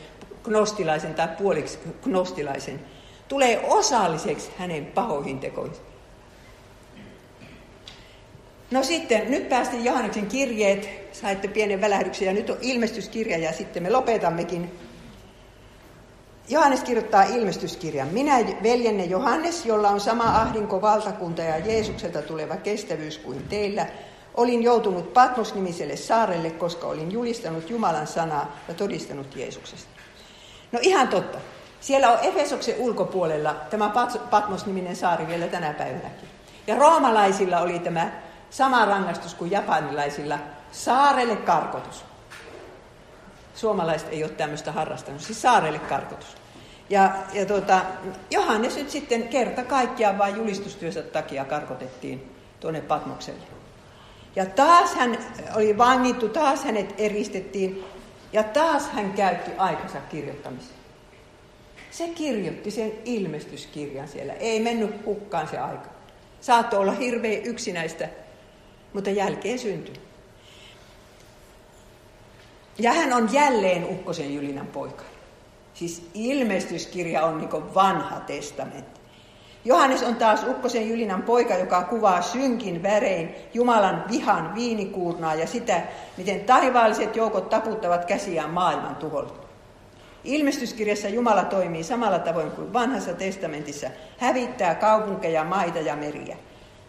gnostilaisen 0.44 1.14
tai 1.14 1.28
puoliksi 1.28 1.80
gnostilaisen, 2.04 2.80
tulee 3.28 3.66
osalliseksi 3.70 4.52
hänen 4.58 4.86
pahoihin 4.86 5.40
tekoihin. 5.40 5.95
No 8.72 8.84
sitten, 8.84 9.32
nyt 9.32 9.50
päästiin 9.50 9.86
Johanneksen 9.86 10.28
kirjeet, 10.28 10.90
saitte 11.12 11.48
pienen 11.48 11.82
välähdyksen 11.82 12.26
ja 12.26 12.34
nyt 12.34 12.50
on 12.50 12.58
ilmestyskirja 12.62 13.38
ja 13.38 13.54
sitten 13.54 13.84
me 13.84 13.90
lopetammekin. 13.90 14.72
Johannes 16.50 16.84
kirjoittaa 16.84 17.24
ilmestyskirjan. 17.24 18.08
Minä, 18.08 18.38
veljenne 18.64 19.06
Johannes, 19.06 19.66
jolla 19.66 19.90
on 19.90 20.00
sama 20.00 20.24
ahdinko, 20.24 20.82
valtakunta 20.82 21.42
ja 21.42 21.58
Jeesukselta 21.58 22.22
tuleva 22.22 22.56
kestävyys 22.56 23.18
kuin 23.18 23.44
teillä, 23.44 23.86
olin 24.34 24.64
joutunut 24.64 25.14
Patmos-nimiselle 25.14 25.96
saarelle, 25.96 26.50
koska 26.50 26.88
olin 26.88 27.12
julistanut 27.12 27.70
Jumalan 27.70 28.08
sanaa 28.08 28.60
ja 28.68 28.74
todistanut 28.74 29.36
Jeesuksesta. 29.36 29.90
No 30.72 30.80
ihan 30.82 31.08
totta. 31.08 31.38
Siellä 31.82 32.12
on 32.12 32.18
Efesoksen 32.22 32.76
ulkopuolella 32.78 33.56
tämä 33.70 33.94
Patmos-niminen 34.30 34.96
saari 34.96 35.28
vielä 35.28 35.48
tänä 35.48 35.74
päivänäkin. 35.74 36.30
Ja 36.68 36.76
roomalaisilla 36.76 37.60
oli 37.60 37.80
tämä 37.80 38.25
sama 38.56 38.86
rangaistus 38.86 39.34
kuin 39.34 39.52
japanilaisilla, 39.52 40.40
saarelle 40.72 41.36
karkotus. 41.36 42.06
Suomalaiset 43.56 44.08
ei 44.12 44.24
ole 44.24 44.32
tämmöistä 44.32 44.72
harrastanut, 44.72 45.22
siis 45.22 45.42
saarelle 45.42 45.80
karkotus. 45.80 46.38
Ja, 46.90 47.16
ja 47.34 47.46
tuota, 47.46 47.82
Johannes 48.32 48.76
nyt 48.76 48.90
sitten 48.90 49.28
kerta 49.28 49.64
kaikkiaan 49.64 50.18
vain 50.18 50.36
julistustyönsä 50.36 51.02
takia 51.02 51.46
karkotettiin 51.46 52.36
tuonne 52.60 52.82
Patmokselle. 52.82 53.46
Ja 54.36 54.46
taas 54.46 54.96
hän 54.96 55.18
oli 55.56 55.78
vangittu, 55.78 56.30
taas 56.30 56.64
hänet 56.64 56.96
eristettiin 56.98 57.86
ja 58.34 58.44
taas 58.44 58.90
hän 58.90 59.14
käytti 59.14 59.52
aikansa 59.58 59.98
kirjoittamiseen. 60.10 60.80
Se 61.92 62.08
kirjoitti 62.08 62.72
sen 62.72 62.92
ilmestyskirjan 63.06 64.08
siellä. 64.08 64.34
Ei 64.34 64.60
mennyt 64.60 65.06
hukkaan 65.06 65.48
se 65.48 65.58
aika. 65.58 65.90
Saattoi 66.42 66.80
olla 66.80 66.92
hirveän 66.92 67.44
yksinäistä, 67.44 68.10
mutta 68.96 69.10
jälkeen 69.10 69.60
syntyi. 69.60 69.96
Ja 72.80 72.94
hän 72.94 73.14
on 73.14 73.34
jälleen 73.34 73.84
Ukkosen 73.90 74.34
Jylinän 74.34 74.68
poika. 74.68 75.04
Siis 75.74 76.10
ilmestyskirja 76.14 77.26
on 77.26 77.38
niin 77.38 77.74
vanha 77.76 78.20
testamentti. 78.20 79.00
Johannes 79.66 80.04
on 80.04 80.16
taas 80.16 80.44
Ukkosen 80.44 80.90
Jylinän 80.90 81.24
poika, 81.24 81.56
joka 81.56 81.84
kuvaa 81.84 82.22
synkin 82.22 82.84
värein 82.84 83.36
Jumalan 83.54 84.04
vihan 84.12 84.56
viinikuurnaa 84.56 85.36
ja 85.36 85.48
sitä, 85.48 85.82
miten 86.18 86.40
taivaalliset 86.40 87.16
joukot 87.16 87.50
taputtavat 87.50 88.06
käsiään 88.06 88.50
maailman 88.50 88.96
tuholle. 88.96 89.32
Ilmestyskirjassa 90.24 91.10
Jumala 91.10 91.44
toimii 91.44 91.84
samalla 91.84 92.20
tavoin 92.20 92.52
kuin 92.52 92.74
vanhassa 92.74 93.14
testamentissa, 93.14 93.88
hävittää 94.18 94.76
kaupunkeja, 94.76 95.44
maita 95.44 95.80
ja 95.80 95.96
meriä. 95.96 96.38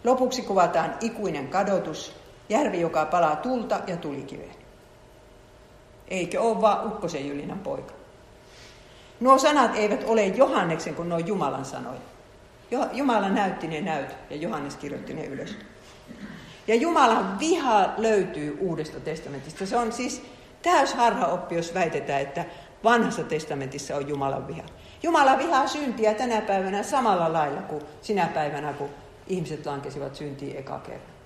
Lopuksi 0.07 0.41
kuvataan 0.41 0.95
ikuinen 1.01 1.47
kadotus, 1.47 2.15
järvi, 2.49 2.81
joka 2.81 3.05
palaa 3.05 3.35
tulta 3.35 3.79
ja 3.87 3.97
tulikiveen. 3.97 4.55
Eikö 6.07 6.41
ole 6.41 6.61
vaan 6.61 6.87
Ukkosen 6.87 7.27
Jylinän 7.27 7.59
poika? 7.59 7.93
Nuo 9.19 9.37
sanat 9.37 9.75
eivät 9.75 10.03
ole 10.07 10.25
Johanneksen, 10.25 10.95
kun 10.95 11.09
ne 11.09 11.15
on 11.15 11.27
Jumalan 11.27 11.65
sanoja. 11.65 11.99
Jumala 12.93 13.29
näytti 13.29 13.67
ne 13.67 13.81
näyt 13.81 14.09
ja 14.29 14.35
Johannes 14.35 14.75
kirjoitti 14.75 15.13
ne 15.13 15.25
ylös. 15.25 15.55
Ja 16.67 16.75
Jumalan 16.75 17.39
viha 17.39 17.93
löytyy 17.97 18.57
Uudesta 18.61 18.99
testamentista. 18.99 19.65
Se 19.65 19.77
on 19.77 19.91
siis 19.91 20.21
täys 20.61 20.95
oppi, 21.31 21.55
jos 21.55 21.73
väitetään, 21.73 22.21
että 22.21 22.45
vanhassa 22.83 23.23
testamentissa 23.23 23.95
on 23.95 24.07
Jumalan 24.07 24.47
viha. 24.47 24.63
Jumala 25.03 25.37
vihaa 25.37 25.67
syntiä 25.67 26.13
tänä 26.13 26.41
päivänä 26.41 26.83
samalla 26.83 27.33
lailla 27.33 27.61
kuin 27.61 27.81
sinä 28.01 28.27
päivänä, 28.33 28.73
kun 28.73 28.89
ihmiset 29.29 29.65
lankesivat 29.65 30.15
syntiin 30.15 30.57
eka 30.57 30.79
kerran. 30.79 31.17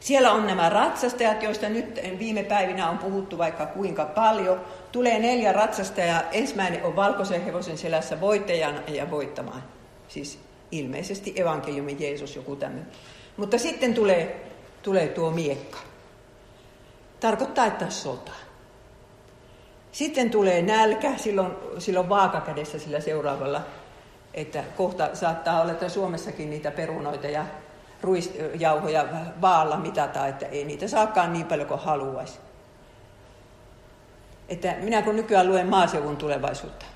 Siellä 0.00 0.32
on 0.32 0.46
nämä 0.46 0.68
ratsastajat, 0.68 1.42
joista 1.42 1.68
nyt 1.68 2.00
viime 2.18 2.42
päivinä 2.42 2.90
on 2.90 2.98
puhuttu 2.98 3.38
vaikka 3.38 3.66
kuinka 3.66 4.04
paljon. 4.04 4.60
Tulee 4.92 5.18
neljä 5.18 5.52
ratsastajaa. 5.52 6.22
Ensimmäinen 6.32 6.84
on 6.84 6.96
valkoisen 6.96 7.44
hevosen 7.44 7.78
selässä 7.78 8.20
voittajana 8.20 8.80
ja 8.88 9.10
voittamaan. 9.10 9.62
Siis 10.08 10.38
ilmeisesti 10.70 11.32
evankeliumin 11.36 12.00
Jeesus, 12.00 12.36
joku 12.36 12.56
tämmöinen. 12.56 12.86
Mutta 13.36 13.58
sitten 13.58 13.94
tulee, 13.94 14.50
tulee 14.82 15.08
tuo 15.08 15.30
miekka. 15.30 15.78
Tarkoittaa, 17.20 17.66
että 17.66 17.90
sota. 17.90 18.32
Sitten 19.92 20.30
tulee 20.30 20.62
nälkä, 20.62 21.16
silloin, 21.16 21.52
silloin 21.78 22.08
vaakakädessä 22.08 22.78
sillä 22.78 23.00
seuraavalla, 23.00 23.60
että 24.34 24.64
kohta 24.76 25.16
saattaa 25.16 25.60
olla, 25.60 25.72
että 25.72 25.88
Suomessakin 25.88 26.50
niitä 26.50 26.70
perunoita 26.70 27.26
ja 27.26 27.44
ruisjauhoja 28.02 29.06
vaalla 29.40 29.76
mitata, 29.76 30.26
että 30.26 30.46
ei 30.46 30.64
niitä 30.64 30.88
saakaan 30.88 31.32
niin 31.32 31.46
paljon 31.46 31.68
kuin 31.68 31.80
haluaisi. 31.80 32.38
Että 34.48 34.74
minä 34.80 35.02
kun 35.02 35.16
nykyään 35.16 35.48
luen 35.48 35.66
maaseudun 35.66 36.16
tulevaisuutta, 36.16 36.86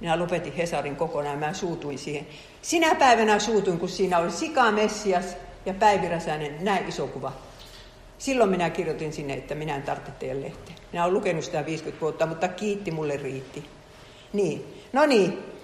minä 0.00 0.18
lopetin 0.18 0.52
Hesarin 0.52 0.96
kokonaan, 0.96 1.38
mä 1.38 1.52
suutuin 1.52 1.98
siihen. 1.98 2.26
Sinä 2.62 2.94
päivänä 2.94 3.38
suutuin, 3.38 3.78
kun 3.78 3.88
siinä 3.88 4.18
oli 4.18 4.30
Sika 4.30 4.70
Messias 4.72 5.36
ja 5.66 5.74
Päivi 5.74 6.08
Räsänen, 6.08 6.64
näin 6.64 6.88
iso 6.88 7.06
kuva. 7.06 7.32
Silloin 8.18 8.50
minä 8.50 8.70
kirjoitin 8.70 9.12
sinne, 9.12 9.34
että 9.34 9.54
minä 9.54 9.76
en 9.76 9.82
tarvitse 9.82 10.12
teidän 10.12 10.42
lehteä. 10.42 10.74
Minä 10.92 11.04
olen 11.04 11.14
lukenut 11.14 11.44
sitä 11.44 11.66
50 11.66 12.00
vuotta, 12.00 12.26
mutta 12.26 12.48
kiitti, 12.48 12.90
mulle 12.90 13.16
riitti. 13.16 13.64
Niin, 14.32 14.82
no 14.92 15.06
niin. 15.06 15.57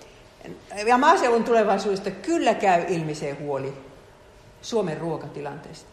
Ja 0.86 0.98
maaseudun 0.98 1.44
tulevaisuudesta 1.44 2.10
kyllä 2.10 2.54
käy 2.54 2.84
ilmi 2.88 3.14
se 3.14 3.32
huoli. 3.32 3.72
Suomen 4.62 4.98
ruokatilanteesta. 4.98 5.88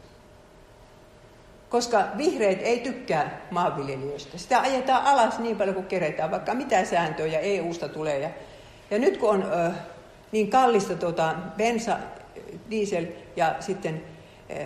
Koska 1.70 2.04
vihreät 2.18 2.60
ei 2.62 2.80
tykkää 2.80 3.42
maanviljelijöistä. 3.52 4.38
Sitä 4.38 4.62
ajetaan 4.62 5.06
alas 5.06 5.40
niin 5.40 5.58
paljon 5.58 5.76
kuin 5.76 5.88
keretään, 5.88 6.32
vaikka 6.32 6.54
mitä 6.54 6.86
sääntöjä 6.86 7.40
EU-sta 7.40 7.90
tulee. 7.90 8.20
Ja, 8.20 8.30
ja 8.92 9.00
nyt 9.00 9.18
kun 9.18 9.30
on 9.30 9.44
ö, 9.44 9.72
niin 10.32 10.50
kallista 10.50 10.96
tuota, 10.96 11.36
bensa, 11.58 11.98
diesel 12.70 13.06
ja 13.36 13.56
sitten 13.60 14.04
ö, 14.50 14.66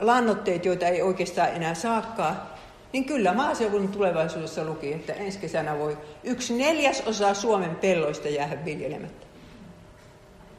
lannoitteet, 0.00 0.64
joita 0.64 0.86
ei 0.86 1.02
oikeastaan 1.02 1.48
enää 1.48 1.74
saakkaa, 1.74 2.56
niin 2.92 3.04
kyllä 3.04 3.34
maaseudun 3.34 3.88
tulevaisuudessa 3.88 4.64
luki, 4.64 4.92
että 4.92 5.12
ensi 5.12 5.38
kesänä 5.38 5.78
voi 5.78 5.98
yksi 6.24 6.54
neljäsosa 6.54 7.34
Suomen 7.34 7.76
pelloista 7.76 8.28
jäädä 8.28 8.64
viljelemättä. 8.64 9.25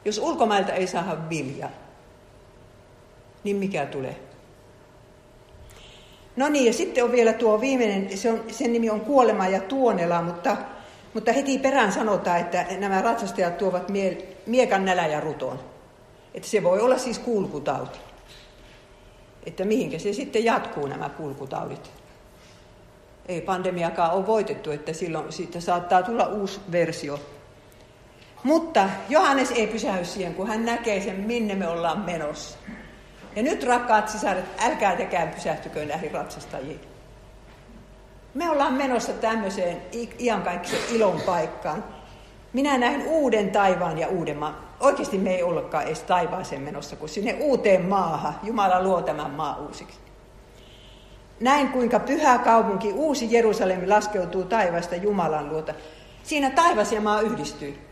Jos 0.04 0.18
ulkomailta 0.18 0.72
ei 0.72 0.86
saada 0.86 1.28
viljaa, 1.28 1.70
niin 3.44 3.56
mikä 3.56 3.86
tulee? 3.86 4.28
No 6.36 6.48
niin, 6.48 6.66
ja 6.66 6.72
sitten 6.72 7.04
on 7.04 7.12
vielä 7.12 7.32
tuo 7.32 7.60
viimeinen, 7.60 8.18
se 8.18 8.32
on, 8.32 8.44
sen 8.50 8.72
nimi 8.72 8.90
on 8.90 9.00
Kuolema 9.00 9.48
ja 9.48 9.60
Tuonela, 9.60 10.22
mutta, 10.22 10.56
mutta 11.14 11.32
heti 11.32 11.58
perään 11.58 11.92
sanotaan, 11.92 12.40
että 12.40 12.66
nämä 12.78 13.02
ratsastajat 13.02 13.58
tuovat 13.58 13.88
mie, 13.88 14.36
miekan 14.46 14.84
nälä 14.84 15.06
ja 15.06 15.20
ruton. 15.20 15.60
Että 16.34 16.48
se 16.48 16.62
voi 16.62 16.80
olla 16.80 16.98
siis 16.98 17.18
kulkutauti. 17.18 17.98
Että 19.46 19.64
mihinkä 19.64 19.98
se 19.98 20.12
sitten 20.12 20.44
jatkuu 20.44 20.86
nämä 20.86 21.08
kulkutaudit. 21.08 21.90
Ei 23.26 23.40
pandemiakaan 23.40 24.12
ole 24.12 24.26
voitettu, 24.26 24.70
että 24.70 24.92
silloin 24.92 25.32
siitä 25.32 25.60
saattaa 25.60 26.02
tulla 26.02 26.26
uusi 26.26 26.60
versio. 26.72 27.20
Mutta 28.42 28.88
Johannes 29.08 29.50
ei 29.50 29.66
pysähy 29.66 30.04
siihen, 30.04 30.34
kun 30.34 30.48
hän 30.48 30.64
näkee 30.64 31.00
sen, 31.00 31.16
minne 31.16 31.54
me 31.54 31.68
ollaan 31.68 32.00
menossa. 32.00 32.58
Ja 33.36 33.42
nyt 33.42 33.64
rakkaat 33.64 34.08
sisaret, 34.08 34.44
älkää 34.58 34.96
tekään 34.96 35.28
pysähtykö 35.28 35.84
näihin 35.84 36.10
ratsastajiin. 36.10 36.80
Me 38.34 38.50
ollaan 38.50 38.74
menossa 38.74 39.12
tämmöiseen 39.12 39.82
iankaikkisen 40.18 40.78
ilon 40.96 41.20
paikkaan. 41.26 41.84
Minä 42.52 42.78
näin 42.78 43.02
uuden 43.06 43.50
taivaan 43.50 43.98
ja 43.98 44.08
uuden 44.08 44.36
maan. 44.36 44.56
Oikeasti 44.80 45.18
me 45.18 45.34
ei 45.34 45.42
ollakaan 45.42 45.84
edes 45.84 46.02
taivaaseen 46.02 46.62
menossa, 46.62 46.96
kun 46.96 47.08
sinne 47.08 47.36
uuteen 47.40 47.84
maahan 47.84 48.34
Jumala 48.42 48.82
luo 48.82 49.02
tämän 49.02 49.30
maa 49.30 49.56
uusiksi. 49.56 49.98
Näin 51.40 51.68
kuinka 51.68 51.98
pyhä 51.98 52.38
kaupunki, 52.38 52.92
uusi 52.92 53.32
Jerusalemi 53.32 53.86
laskeutuu 53.86 54.44
taivasta 54.44 54.96
Jumalan 54.96 55.48
luota. 55.48 55.74
Siinä 56.22 56.50
taivas 56.50 56.92
ja 56.92 57.00
maa 57.00 57.20
yhdistyy. 57.20 57.87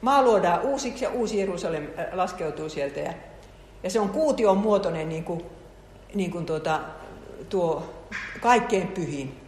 Maa 0.00 0.22
luodaan 0.22 0.62
uusiksi 0.62 1.04
ja 1.04 1.10
uusi 1.10 1.38
Jerusalem 1.38 1.88
äh, 1.98 2.06
laskeutuu 2.12 2.68
sieltä 2.68 3.00
ja 3.00 3.12
ja 3.82 3.90
se 3.90 4.00
on 4.00 4.08
kuution 4.08 4.58
muotoinen 4.58 5.08
niin 5.08 5.24
kuin, 5.24 5.42
niin 6.14 6.30
kuin 6.30 6.46
tuota, 6.46 6.80
tuo 7.48 7.94
kaikkein 8.40 8.88
pyhin 8.88 9.40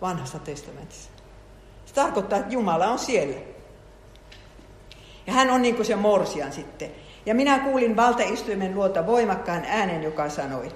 vanhassa 0.00 0.38
testamentissa. 0.38 1.10
Se 1.86 1.94
tarkoittaa, 1.94 2.38
että 2.38 2.52
Jumala 2.52 2.86
on 2.86 2.98
siellä. 2.98 3.36
Ja 5.26 5.32
hän 5.32 5.50
on 5.50 5.62
niin 5.62 5.74
kuin 5.74 5.86
se 5.86 5.96
morsian 5.96 6.52
sitten. 6.52 6.90
Ja 7.26 7.34
minä 7.34 7.58
kuulin 7.58 7.96
valtaistuimen 7.96 8.74
luota 8.74 9.06
voimakkaan 9.06 9.64
äänen, 9.66 10.02
joka 10.02 10.28
sanoi, 10.28 10.68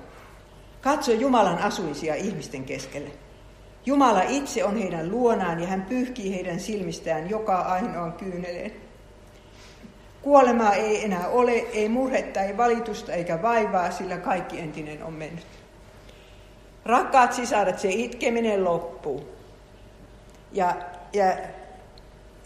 katso 0.81 1.13
Jumalan 1.13 1.59
asuisia 1.59 2.15
ihmisten 2.15 2.65
keskelle. 2.65 3.11
Jumala 3.87 4.23
itse 4.23 4.65
on 4.65 4.77
heidän 4.77 5.11
luonaan 5.11 5.61
ja 5.61 5.67
hän 5.67 5.83
pyyhkii 5.83 6.35
heidän 6.35 6.61
silmistään 6.61 7.31
joka 7.31 7.57
ainoan 7.57 8.13
kyyneleen. 8.13 8.73
Kuolemaa 10.23 10.75
ei 10.75 11.05
enää 11.05 11.29
ole, 11.29 11.53
ei 11.53 11.89
murhetta, 11.89 12.41
ei 12.41 12.57
valitusta 12.57 13.13
eikä 13.13 13.43
vaivaa, 13.43 13.91
sillä 13.91 14.17
kaikki 14.17 14.61
entinen 14.61 15.03
on 15.03 15.13
mennyt. 15.13 15.47
Rakkaat 16.85 17.33
sisaret, 17.33 17.79
se 17.79 17.89
itkeminen 17.91 18.65
loppuu. 18.65 19.29
Ja, 20.53 20.77
ja 21.13 21.37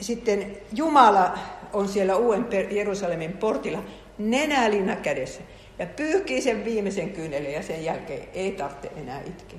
sitten 0.00 0.56
Jumala 0.72 1.38
on 1.72 1.88
siellä 1.88 2.16
uuden 2.16 2.46
Jerusalemin 2.70 3.32
portilla 3.32 3.82
nenälinna 4.18 4.96
kädessä 4.96 5.40
ja 5.78 5.86
pyyhkii 5.86 6.40
sen 6.40 6.64
viimeisen 6.64 7.10
kyynelen 7.10 7.52
ja 7.52 7.62
sen 7.62 7.84
jälkeen 7.84 8.28
ei 8.34 8.52
tarvitse 8.52 8.90
enää 8.96 9.20
itkeä. 9.20 9.58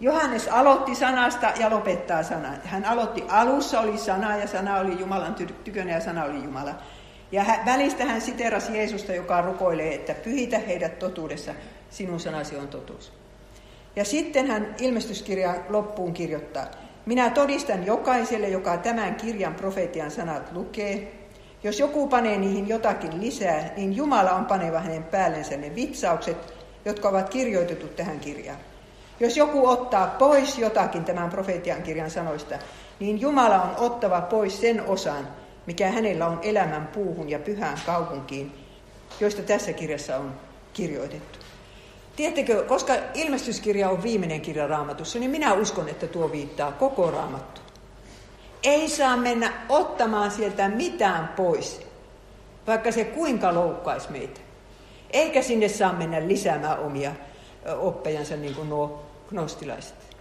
Johannes 0.00 0.48
aloitti 0.48 0.94
sanasta 0.94 1.52
ja 1.60 1.70
lopettaa 1.70 2.22
sanan. 2.22 2.58
Hän 2.64 2.84
aloitti 2.84 3.24
alussa 3.28 3.80
oli 3.80 3.98
sana 3.98 4.36
ja 4.36 4.46
sana 4.46 4.78
oli 4.78 5.00
Jumalan 5.00 5.34
tykönä 5.64 5.92
ja 5.92 6.00
sana 6.00 6.24
oli 6.24 6.44
Jumala. 6.44 6.74
Ja 7.32 7.44
hän, 7.44 7.66
välistä 7.66 8.04
hän 8.04 8.20
siterasi 8.20 8.76
Jeesusta, 8.76 9.14
joka 9.14 9.40
rukoilee, 9.40 9.94
että 9.94 10.14
pyhitä 10.14 10.58
heidät 10.58 10.98
totuudessa, 10.98 11.54
sinun 11.90 12.20
sanasi 12.20 12.56
on 12.56 12.68
totuus. 12.68 13.12
Ja 13.96 14.04
sitten 14.04 14.46
hän 14.46 14.74
ilmestyskirjan 14.78 15.56
loppuun 15.68 16.12
kirjoittaa, 16.12 16.66
minä 17.06 17.30
todistan 17.30 17.86
jokaiselle, 17.86 18.48
joka 18.48 18.76
tämän 18.76 19.14
kirjan 19.14 19.54
profeetian 19.54 20.10
sanat 20.10 20.52
lukee, 20.52 21.12
jos 21.64 21.80
joku 21.80 22.08
panee 22.08 22.38
niihin 22.38 22.68
jotakin 22.68 23.20
lisää, 23.20 23.72
niin 23.76 23.96
Jumala 23.96 24.32
on 24.32 24.46
paneva 24.46 24.80
hänen 24.80 25.04
päällensä 25.04 25.56
ne 25.56 25.74
vitsaukset, 25.74 26.54
jotka 26.84 27.08
ovat 27.08 27.28
kirjoitettu 27.28 27.88
tähän 27.88 28.20
kirjaan. 28.20 28.58
Jos 29.20 29.36
joku 29.36 29.68
ottaa 29.68 30.06
pois 30.06 30.58
jotakin 30.58 31.04
tämän 31.04 31.30
profeetian 31.30 31.82
kirjan 31.82 32.10
sanoista, 32.10 32.54
niin 33.00 33.20
Jumala 33.20 33.62
on 33.62 33.74
ottava 33.78 34.20
pois 34.20 34.60
sen 34.60 34.86
osan, 34.86 35.28
mikä 35.66 35.90
hänellä 35.90 36.26
on 36.26 36.38
elämän 36.42 36.86
puuhun 36.86 37.28
ja 37.28 37.38
pyhään 37.38 37.78
kaupunkiin, 37.86 38.52
joista 39.20 39.42
tässä 39.42 39.72
kirjassa 39.72 40.16
on 40.16 40.32
kirjoitettu. 40.72 41.38
Tiedättekö, 42.16 42.64
koska 42.64 42.94
ilmestyskirja 43.14 43.90
on 43.90 44.02
viimeinen 44.02 44.40
kirja 44.40 44.66
raamatussa, 44.66 45.18
niin 45.18 45.30
minä 45.30 45.54
uskon, 45.54 45.88
että 45.88 46.06
tuo 46.06 46.32
viittaa 46.32 46.72
koko 46.72 47.10
raamattu. 47.10 47.60
Ei 48.62 48.88
saa 48.88 49.16
mennä 49.16 49.52
ottamaan 49.68 50.30
sieltä 50.30 50.68
mitään 50.68 51.28
pois, 51.28 51.80
vaikka 52.66 52.92
se 52.92 53.04
kuinka 53.04 53.54
loukkaisi 53.54 54.12
meitä. 54.12 54.40
Eikä 55.10 55.42
sinne 55.42 55.68
saa 55.68 55.92
mennä 55.92 56.28
lisäämään 56.28 56.78
omia 56.78 57.12
oppejansa 57.78 58.36
niin 58.36 58.54
kuin 58.54 58.68
nuo 58.68 59.02
gnostilaiset. 59.28 60.14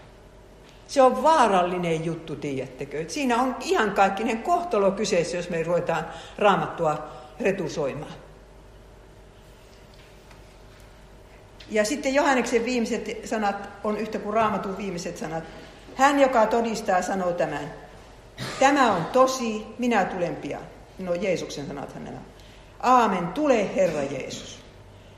Se 0.87 1.01
on 1.01 1.23
vaarallinen 1.23 2.05
juttu, 2.05 2.35
tiedättekö. 2.35 3.05
Siinä 3.07 3.41
on 3.41 3.55
ihan 3.61 3.91
kaikkinen 3.91 4.43
kohtalo 4.43 4.91
kyseessä, 4.91 5.37
jos 5.37 5.49
me 5.49 5.63
ruvetaan 5.63 6.05
raamattua 6.37 7.07
retusoimaan. 7.39 8.13
Ja 11.69 11.85
sitten 11.85 12.13
Johanneksen 12.13 12.65
viimeiset 12.65 13.19
sanat 13.25 13.69
on 13.83 13.97
yhtä 13.97 14.19
kuin 14.19 14.33
raamatun 14.33 14.77
viimeiset 14.77 15.17
sanat. 15.17 15.43
Hän, 15.95 16.19
joka 16.19 16.45
todistaa, 16.45 17.01
sanoo 17.01 17.31
tämän. 17.31 17.73
Tämä 18.59 18.93
on 18.93 19.05
tosi, 19.05 19.65
minä 19.79 20.05
tulen 20.05 20.35
pian. 20.35 20.61
No 20.99 21.13
Jeesuksen 21.13 21.67
sanathan 21.67 22.03
nämä. 22.03 22.19
Aamen, 22.79 23.27
tule 23.27 23.75
Herra 23.75 24.03
Jeesus. 24.03 24.59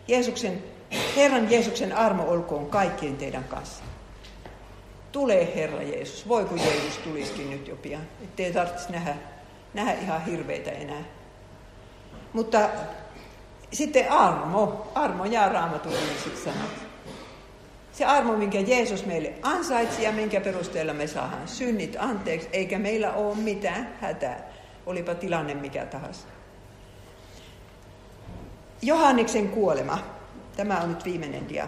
Jeesuksen, 0.07 0.63
Herran 1.15 1.51
Jeesuksen 1.51 1.93
armo 1.93 2.23
olkoon 2.23 2.69
kaikkien 2.69 3.17
teidän 3.17 3.43
kanssa. 3.43 3.83
Tule 5.11 5.55
Herra 5.55 5.81
Jeesus. 5.81 6.27
Voi 6.27 6.45
kun 6.45 6.59
Jeesus 6.59 6.97
tulisikin 6.97 7.49
nyt 7.49 7.67
jo 7.67 7.75
pian. 7.75 8.01
Ettei 8.23 8.53
tarvitsisi 8.53 8.91
nähdä, 8.91 9.15
nähdä 9.73 9.93
ihan 9.93 10.25
hirveitä 10.25 10.71
enää. 10.71 11.03
Mutta 12.33 12.69
sitten 13.73 14.11
armo. 14.11 14.91
Armo 14.95 15.25
jää 15.25 15.49
raamatun 15.49 15.93
sanat. 16.43 16.85
Se 17.91 18.05
armo, 18.05 18.37
minkä 18.37 18.59
Jeesus 18.59 19.05
meille 19.05 19.33
ansaitsi 19.41 20.03
ja 20.03 20.11
minkä 20.11 20.41
perusteella 20.41 20.93
me 20.93 21.07
saadaan 21.07 21.47
synnit 21.47 21.95
anteeksi, 21.99 22.49
eikä 22.53 22.79
meillä 22.79 23.13
ole 23.13 23.35
mitään 23.35 23.89
hätää, 24.01 24.49
olipa 24.85 25.15
tilanne 25.15 25.53
mikä 25.53 25.85
tahansa. 25.85 26.27
Johanneksen 28.81 29.49
kuolema. 29.49 30.14
Tämä 30.57 30.81
on 30.81 30.89
nyt 30.89 31.05
viimeinen 31.05 31.49
dia. 31.49 31.67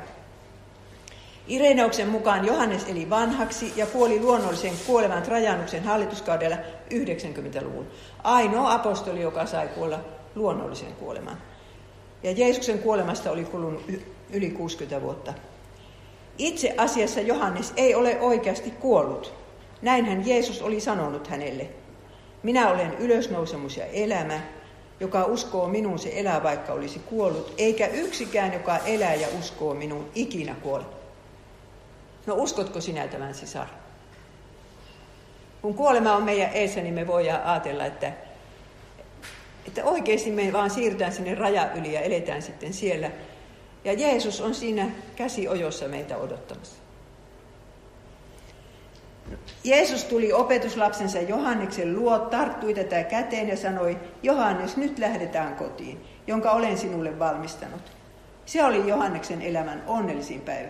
Ireneuksen 1.47 2.07
mukaan 2.07 2.45
Johannes 2.45 2.85
eli 2.89 3.09
vanhaksi 3.09 3.73
ja 3.75 3.85
kuoli 3.85 4.19
luonnollisen 4.19 4.73
kuolevan 4.87 5.23
Trajanuksen 5.23 5.83
hallituskaudella 5.83 6.57
90-luvun. 6.93 7.87
Ainoa 8.23 8.73
apostoli, 8.73 9.21
joka 9.21 9.45
sai 9.45 9.67
kuolla 9.67 9.99
luonnollisen 10.35 10.93
kuoleman. 10.93 11.37
Ja 12.23 12.31
Jeesuksen 12.31 12.79
kuolemasta 12.79 13.31
oli 13.31 13.45
kulunut 13.45 13.91
yli 14.29 14.49
60 14.49 15.01
vuotta. 15.01 15.33
Itse 16.37 16.73
asiassa 16.77 17.21
Johannes 17.21 17.73
ei 17.75 17.95
ole 17.95 18.19
oikeasti 18.19 18.71
kuollut. 18.71 19.33
Näinhän 19.81 20.27
Jeesus 20.27 20.61
oli 20.61 20.79
sanonut 20.79 21.27
hänelle. 21.27 21.69
Minä 22.43 22.69
olen 22.69 22.93
ylösnousemus 22.93 23.77
ja 23.77 23.85
elämä. 23.85 24.41
Joka 24.99 25.25
uskoo 25.25 25.67
minuun, 25.67 25.99
se 25.99 26.11
elää 26.13 26.43
vaikka 26.43 26.73
olisi 26.73 26.99
kuollut, 26.99 27.53
eikä 27.57 27.87
yksikään, 27.87 28.53
joka 28.53 28.77
elää 28.77 29.15
ja 29.15 29.27
uskoo 29.39 29.73
minuun, 29.73 30.09
ikinä 30.15 30.55
kuole. 30.61 30.83
No 32.25 32.35
uskotko 32.35 32.81
sinä 32.81 33.07
tämän 33.07 33.33
sisar? 33.33 33.67
Kun 35.61 35.73
kuolema 35.73 36.15
on 36.15 36.23
meidän 36.23 36.49
eessä, 36.53 36.81
niin 36.81 36.93
me 36.93 37.07
voidaan 37.07 37.43
ajatella, 37.43 37.85
että, 37.85 38.13
että 39.67 39.85
oikeasti 39.85 40.31
me 40.31 40.53
vaan 40.53 40.69
siirrytään 40.69 41.11
sinne 41.11 41.35
raja 41.35 41.71
yli 41.73 41.93
ja 41.93 42.01
eletään 42.01 42.41
sitten 42.41 42.73
siellä. 42.73 43.11
Ja 43.83 43.93
Jeesus 43.93 44.41
on 44.41 44.55
siinä 44.55 44.91
käsiojossa 45.15 45.87
meitä 45.87 46.17
odottamassa. 46.17 46.86
Jeesus 49.63 50.03
tuli 50.03 50.33
opetuslapsensa 50.33 51.19
Johanneksen 51.19 51.95
luo, 51.95 52.19
tarttui 52.19 52.73
tätä 52.73 53.03
käteen 53.03 53.47
ja 53.47 53.57
sanoi, 53.57 53.97
Johannes, 54.23 54.77
nyt 54.77 54.99
lähdetään 54.99 55.55
kotiin, 55.55 56.05
jonka 56.27 56.51
olen 56.51 56.77
sinulle 56.77 57.19
valmistanut. 57.19 57.81
Se 58.45 58.65
oli 58.65 58.87
Johanneksen 58.87 59.41
elämän 59.41 59.83
onnellisin 59.87 60.41
päivä. 60.41 60.69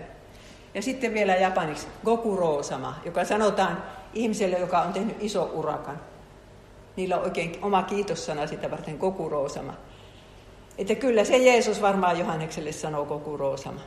Ja 0.73 0.81
sitten 0.81 1.13
vielä 1.13 1.35
japaniksi 1.35 1.87
Goku 2.05 2.35
Roosama, 2.35 2.95
joka 3.05 3.25
sanotaan 3.25 3.83
ihmiselle, 4.13 4.59
joka 4.59 4.81
on 4.81 4.93
tehnyt 4.93 5.17
iso 5.19 5.51
urakan. 5.53 5.99
Niillä 6.95 7.17
on 7.17 7.23
oikein 7.23 7.59
oma 7.61 7.83
kiitossana 7.83 8.47
sitä 8.47 8.71
varten 8.71 8.97
Goku 8.97 9.29
Roosama. 9.29 9.73
Että 10.77 10.95
kyllä 10.95 11.23
se 11.23 11.37
Jeesus 11.37 11.81
varmaan 11.81 12.19
Johannekselle 12.19 12.71
sanoo 12.71 13.05
Goku 13.05 13.37
Roosama. 13.37 13.81